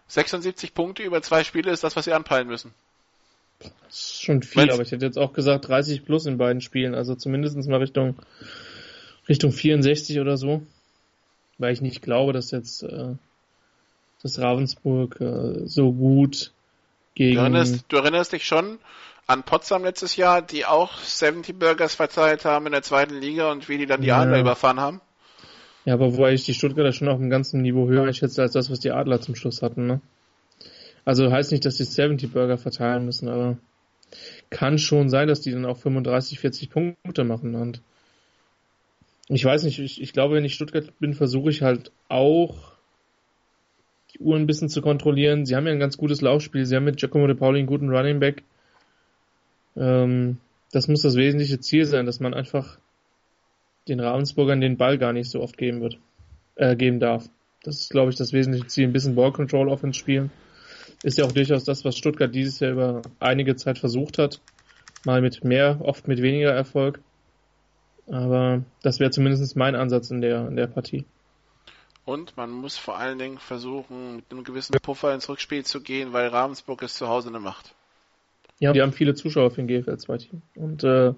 76 0.08 0.74
Punkte 0.74 1.02
über 1.02 1.22
zwei 1.22 1.44
Spiele 1.44 1.70
ist 1.70 1.82
das, 1.82 1.96
was 1.96 2.04
sie 2.04 2.12
anpeilen 2.12 2.46
müssen. 2.46 2.74
Das 3.58 3.70
ist 3.88 4.22
schon 4.22 4.42
viel, 4.42 4.62
Wenn's 4.62 4.74
aber 4.74 4.82
ich 4.82 4.92
hätte 4.92 5.06
jetzt 5.06 5.18
auch 5.18 5.32
gesagt 5.32 5.68
30 5.68 6.04
plus 6.04 6.26
in 6.26 6.38
beiden 6.38 6.60
Spielen, 6.60 6.94
also 6.94 7.14
zumindest 7.14 7.56
mal 7.68 7.78
Richtung, 7.78 8.16
Richtung 9.28 9.52
64 9.52 10.20
oder 10.20 10.36
so. 10.36 10.62
Weil 11.58 11.72
ich 11.72 11.80
nicht 11.80 12.02
glaube, 12.02 12.32
dass 12.32 12.52
jetzt 12.52 12.84
äh, 12.84 13.14
dass 14.22 14.38
Ravensburg 14.38 15.20
äh, 15.20 15.66
so 15.66 15.92
gut 15.92 16.52
gegen. 17.14 17.36
Du 17.36 17.40
erinnerst, 17.40 17.84
du 17.88 17.96
erinnerst 17.96 18.32
dich 18.32 18.44
schon 18.44 18.78
an 19.26 19.42
Potsdam 19.42 19.84
letztes 19.84 20.16
Jahr, 20.16 20.42
die 20.42 20.64
auch 20.64 20.98
70 20.98 21.58
Burgers 21.58 21.94
verteilt 21.94 22.44
haben 22.44 22.66
in 22.66 22.72
der 22.72 22.82
zweiten 22.82 23.14
Liga 23.20 23.50
und 23.50 23.68
wie 23.68 23.78
die 23.78 23.86
dann 23.86 24.00
die 24.00 24.08
ja. 24.08 24.20
Adler 24.20 24.40
überfahren 24.40 24.80
haben? 24.80 25.00
Ja, 25.84 25.94
aber 25.94 26.12
wobei 26.12 26.32
ich 26.32 26.44
die 26.44 26.54
Stuttgarter 26.54 26.92
schon 26.92 27.08
auf 27.08 27.18
einem 27.18 27.30
ganzen 27.30 27.62
Niveau 27.62 27.88
höher 27.88 28.04
einschätze 28.04 28.42
als 28.42 28.52
das, 28.52 28.70
was 28.70 28.80
die 28.80 28.90
Adler 28.90 29.20
zum 29.20 29.34
Schluss 29.34 29.62
hatten, 29.62 29.86
ne? 29.86 30.00
Also 31.08 31.32
heißt 31.32 31.52
nicht, 31.52 31.64
dass 31.64 31.78
die 31.78 31.84
70 31.84 32.34
Burger 32.34 32.58
verteilen 32.58 33.06
müssen, 33.06 33.30
aber 33.30 33.56
kann 34.50 34.76
schon 34.76 35.08
sein, 35.08 35.26
dass 35.26 35.40
die 35.40 35.52
dann 35.52 35.64
auch 35.64 35.78
35, 35.78 36.38
40 36.38 36.68
Punkte 36.68 37.24
machen 37.24 37.54
und 37.54 37.80
ich 39.28 39.42
weiß 39.42 39.62
nicht, 39.62 39.78
ich, 39.78 40.02
ich 40.02 40.12
glaube, 40.12 40.34
wenn 40.34 40.44
ich 40.44 40.52
Stuttgart 40.52 40.92
bin, 40.98 41.14
versuche 41.14 41.48
ich 41.48 41.62
halt 41.62 41.92
auch 42.10 42.74
die 44.12 44.18
Uhr 44.18 44.36
ein 44.36 44.46
bisschen 44.46 44.68
zu 44.68 44.82
kontrollieren. 44.82 45.46
Sie 45.46 45.56
haben 45.56 45.66
ja 45.66 45.72
ein 45.72 45.78
ganz 45.78 45.96
gutes 45.96 46.20
Laufspiel. 46.20 46.66
Sie 46.66 46.76
haben 46.76 46.84
mit 46.84 46.98
Giacomo 46.98 47.26
De 47.26 47.36
Pauli 47.36 47.60
einen 47.60 47.68
guten 47.68 47.88
Running 47.88 48.20
Back. 48.20 48.42
Ähm, 49.76 50.36
das 50.72 50.88
muss 50.88 51.00
das 51.00 51.16
wesentliche 51.16 51.58
Ziel 51.58 51.86
sein, 51.86 52.04
dass 52.04 52.20
man 52.20 52.34
einfach 52.34 52.78
den 53.88 54.00
Ravensburgern 54.00 54.60
den 54.60 54.76
Ball 54.76 54.98
gar 54.98 55.14
nicht 55.14 55.30
so 55.30 55.40
oft 55.40 55.56
geben 55.56 55.80
wird, 55.80 55.98
äh, 56.56 56.76
geben 56.76 57.00
darf. 57.00 57.30
Das 57.62 57.80
ist, 57.80 57.90
glaube 57.90 58.10
ich, 58.10 58.16
das 58.16 58.34
wesentliche 58.34 58.66
Ziel. 58.66 58.86
Ein 58.86 58.92
bisschen 58.92 59.14
Ball 59.14 59.32
Control 59.32 59.70
Offense 59.70 59.98
spielen. 59.98 60.30
Ist 61.02 61.18
ja 61.18 61.24
auch 61.24 61.32
durchaus 61.32 61.64
das, 61.64 61.84
was 61.84 61.96
Stuttgart 61.96 62.34
dieses 62.34 62.60
Jahr 62.60 62.72
über 62.72 63.02
einige 63.20 63.56
Zeit 63.56 63.78
versucht 63.78 64.18
hat. 64.18 64.40
Mal 65.04 65.20
mit 65.20 65.44
mehr, 65.44 65.78
oft 65.82 66.08
mit 66.08 66.20
weniger 66.22 66.52
Erfolg. 66.52 67.00
Aber 68.06 68.62
das 68.82 69.00
wäre 69.00 69.10
zumindest 69.10 69.56
mein 69.56 69.74
Ansatz 69.74 70.10
in 70.10 70.20
der, 70.20 70.48
in 70.48 70.56
der 70.56 70.66
Partie. 70.66 71.04
Und 72.04 72.36
man 72.38 72.50
muss 72.50 72.78
vor 72.78 72.96
allen 72.96 73.18
Dingen 73.18 73.38
versuchen, 73.38 74.16
mit 74.16 74.24
einem 74.30 74.42
gewissen 74.42 74.74
Puffer 74.80 75.12
ins 75.12 75.28
Rückspiel 75.28 75.64
zu 75.64 75.82
gehen, 75.82 76.14
weil 76.14 76.28
Ravensburg 76.28 76.82
es 76.82 76.94
zu 76.94 77.08
Hause 77.08 77.28
eine 77.28 77.38
Macht. 77.38 77.74
Ja, 78.60 78.72
wir 78.74 78.82
haben 78.82 78.92
viele 78.92 79.14
Zuschauer 79.14 79.50
für 79.50 79.62
den 79.62 79.68
GFL 79.68 79.98
2 79.98 80.18
Team. 80.18 80.42
Und 80.56 80.84
äh, 80.84 81.12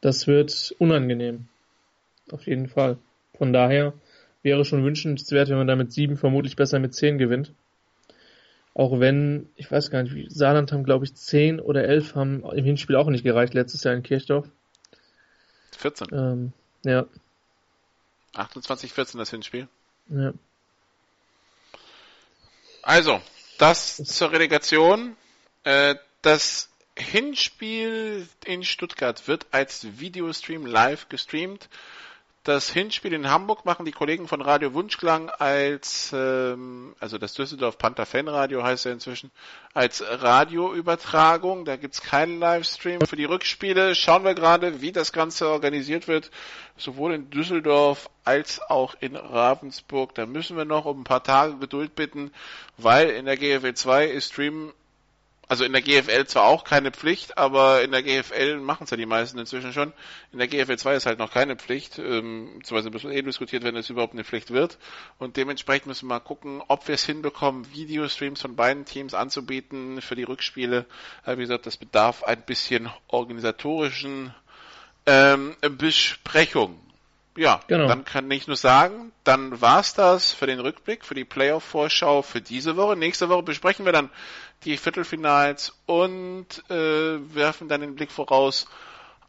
das 0.00 0.26
wird 0.26 0.74
unangenehm. 0.78 1.48
Auf 2.30 2.46
jeden 2.46 2.68
Fall. 2.68 2.98
Von 3.36 3.52
daher 3.52 3.94
wäre 4.42 4.64
schon 4.64 4.84
wünschenswert, 4.84 5.48
wenn 5.48 5.56
man 5.56 5.66
da 5.66 5.74
mit 5.74 5.92
sieben 5.92 6.16
vermutlich 6.16 6.54
besser 6.54 6.78
mit 6.78 6.94
zehn 6.94 7.18
gewinnt. 7.18 7.52
Auch 8.74 9.00
wenn, 9.00 9.48
ich 9.56 9.70
weiß 9.70 9.90
gar 9.90 10.02
nicht, 10.02 10.14
wie 10.14 10.30
Saarland 10.30 10.72
haben, 10.72 10.84
glaube 10.84 11.04
ich, 11.04 11.14
zehn 11.14 11.60
oder 11.60 11.84
elf 11.84 12.14
haben 12.14 12.44
im 12.44 12.64
Hinspiel 12.64 12.96
auch 12.96 13.08
nicht 13.08 13.24
gereicht, 13.24 13.54
letztes 13.54 13.82
Jahr 13.84 13.94
in 13.94 14.02
Kirchdorf. 14.02 14.46
14. 15.76 16.08
Ähm, 16.12 16.52
ja. 16.84 17.06
28, 18.34 18.92
14 18.92 19.18
das 19.18 19.30
Hinspiel. 19.30 19.68
Ja. 20.10 20.32
Also, 22.82 23.20
das 23.58 23.96
zur 23.96 24.32
Relegation. 24.32 25.16
Äh, 25.64 25.96
das 26.22 26.70
Hinspiel 26.96 28.28
in 28.44 28.64
Stuttgart 28.64 29.28
wird 29.28 29.46
als 29.50 29.98
Videostream 29.98 30.66
live 30.66 31.08
gestreamt. 31.08 31.68
Das 32.48 32.70
Hinspiel 32.70 33.12
in 33.12 33.28
Hamburg 33.28 33.66
machen 33.66 33.84
die 33.84 33.92
Kollegen 33.92 34.26
von 34.26 34.40
Radio 34.40 34.72
Wunschklang 34.72 35.28
als, 35.28 36.14
ähm, 36.14 36.96
also 36.98 37.18
das 37.18 37.34
Düsseldorf 37.34 37.76
Panther 37.76 38.06
Fanradio 38.06 38.62
heißt 38.62 38.86
ja 38.86 38.92
inzwischen, 38.92 39.30
als 39.74 40.02
Radioübertragung. 40.02 41.66
Da 41.66 41.76
gibt's 41.76 42.00
keinen 42.00 42.40
Livestream. 42.40 43.02
Für 43.02 43.16
die 43.16 43.26
Rückspiele 43.26 43.94
schauen 43.94 44.24
wir 44.24 44.32
gerade, 44.32 44.80
wie 44.80 44.92
das 44.92 45.12
Ganze 45.12 45.46
organisiert 45.46 46.08
wird, 46.08 46.30
sowohl 46.78 47.12
in 47.12 47.28
Düsseldorf 47.28 48.08
als 48.24 48.62
auch 48.62 48.94
in 48.98 49.14
Ravensburg. 49.14 50.14
Da 50.14 50.24
müssen 50.24 50.56
wir 50.56 50.64
noch 50.64 50.86
um 50.86 51.02
ein 51.02 51.04
paar 51.04 51.22
Tage 51.22 51.58
Geduld 51.58 51.94
bitten, 51.96 52.32
weil 52.78 53.10
in 53.10 53.26
der 53.26 53.36
GFL 53.36 53.74
2 53.74 54.06
ist 54.06 54.32
Stream 54.32 54.72
also 55.48 55.64
in 55.64 55.72
der 55.72 55.80
GFL 55.80 56.26
zwar 56.26 56.44
auch 56.44 56.62
keine 56.62 56.90
Pflicht, 56.90 57.38
aber 57.38 57.82
in 57.82 57.90
der 57.90 58.02
GFL 58.02 58.58
machen 58.58 58.84
es 58.84 58.90
ja 58.90 58.98
die 58.98 59.06
meisten 59.06 59.38
inzwischen 59.38 59.72
schon. 59.72 59.94
In 60.30 60.38
der 60.38 60.46
GFL 60.46 60.76
2 60.76 60.94
ist 60.94 61.06
halt 61.06 61.18
noch 61.18 61.32
keine 61.32 61.56
Pflicht, 61.56 61.98
ähm, 61.98 62.58
beziehungsweise 62.58 62.90
muss 62.90 63.04
eh 63.04 63.22
diskutiert, 63.22 63.64
wenn 63.64 63.74
es 63.74 63.88
überhaupt 63.88 64.12
eine 64.12 64.24
Pflicht 64.24 64.50
wird. 64.50 64.78
Und 65.18 65.38
dementsprechend 65.38 65.86
müssen 65.86 66.06
wir 66.06 66.16
mal 66.16 66.20
gucken, 66.20 66.62
ob 66.68 66.86
wir 66.86 66.94
es 66.94 67.06
hinbekommen, 67.06 67.72
Videostreams 67.72 68.42
von 68.42 68.56
beiden 68.56 68.84
Teams 68.84 69.14
anzubieten 69.14 70.02
für 70.02 70.16
die 70.16 70.24
Rückspiele. 70.24 70.84
Äh, 71.24 71.38
wie 71.38 71.42
gesagt, 71.42 71.64
das 71.64 71.78
bedarf 71.78 72.24
ein 72.24 72.42
bisschen 72.42 72.90
organisatorischen 73.08 74.34
ähm, 75.06 75.56
Besprechung. 75.78 76.78
Ja, 77.38 77.60
genau. 77.68 77.86
dann 77.86 78.04
kann 78.04 78.28
ich 78.32 78.48
nur 78.48 78.56
sagen, 78.56 79.12
dann 79.22 79.60
war's 79.60 79.94
das 79.94 80.32
für 80.32 80.48
den 80.48 80.58
Rückblick, 80.58 81.04
für 81.04 81.14
die 81.14 81.24
Playoff-Vorschau 81.24 82.22
für 82.22 82.40
diese 82.40 82.76
Woche. 82.76 82.96
Nächste 82.96 83.28
Woche 83.28 83.44
besprechen 83.44 83.84
wir 83.84 83.92
dann 83.92 84.10
die 84.64 84.76
Viertelfinals 84.76 85.72
und 85.86 86.64
äh, 86.68 86.74
werfen 86.74 87.68
dann 87.68 87.80
den 87.80 87.94
Blick 87.94 88.10
voraus 88.10 88.66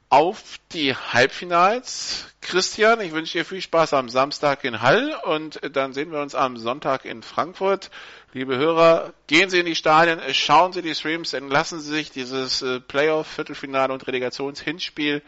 auf 0.09 0.57
die 0.71 0.95
Halbfinals. 0.95 2.25
Christian, 2.41 2.99
ich 2.99 3.11
wünsche 3.11 3.37
dir 3.37 3.45
viel 3.45 3.61
Spaß 3.61 3.93
am 3.93 4.09
Samstag 4.09 4.63
in 4.63 4.81
Hall 4.81 5.15
und 5.25 5.59
dann 5.75 5.93
sehen 5.93 6.11
wir 6.11 6.19
uns 6.19 6.33
am 6.33 6.57
Sonntag 6.57 7.05
in 7.05 7.21
Frankfurt. 7.21 7.91
Liebe 8.33 8.57
Hörer, 8.57 9.13
gehen 9.27 9.51
Sie 9.51 9.59
in 9.59 9.67
die 9.67 9.75
Stadien, 9.75 10.19
schauen 10.33 10.73
Sie 10.73 10.81
die 10.81 10.95
Streams, 10.95 11.29
dann 11.29 11.47
lassen 11.47 11.79
Sie 11.79 11.91
sich 11.91 12.09
dieses 12.09 12.63
äh, 12.63 12.79
Playoff, 12.79 13.27
Viertelfinale 13.27 13.93
und 13.93 14.07
Relegationshinspiel 14.07 15.21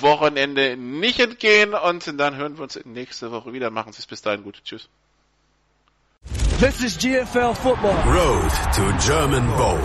Wochenende 0.00 0.76
nicht 0.76 1.20
entgehen 1.20 1.74
und 1.74 2.18
dann 2.18 2.36
hören 2.36 2.56
wir 2.56 2.62
uns 2.62 2.78
nächste 2.84 3.30
Woche 3.30 3.52
wieder. 3.52 3.70
Machen 3.70 3.92
Sie 3.92 4.00
es 4.00 4.06
bis 4.06 4.22
dahin 4.22 4.42
gut. 4.42 4.62
Tschüss. 4.64 4.88
This 6.60 6.80
is 6.82 6.96
GFL 6.96 7.54
Football. 7.54 7.96
Road 8.06 8.52
to 8.74 8.82
German 9.04 9.46
Bowl. 9.56 9.80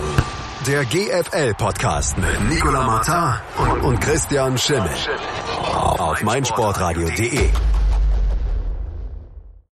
Der 0.66 0.84
GFL-Podcast 0.84 2.18
mit 2.18 2.40
Nicola 2.48 2.82
Martin 2.82 3.40
und, 3.58 3.80
und 3.82 4.00
Christian 4.00 4.58
Schimmel. 4.58 4.90
Auf 5.98 6.22
meinsportradio.de. 6.22 7.50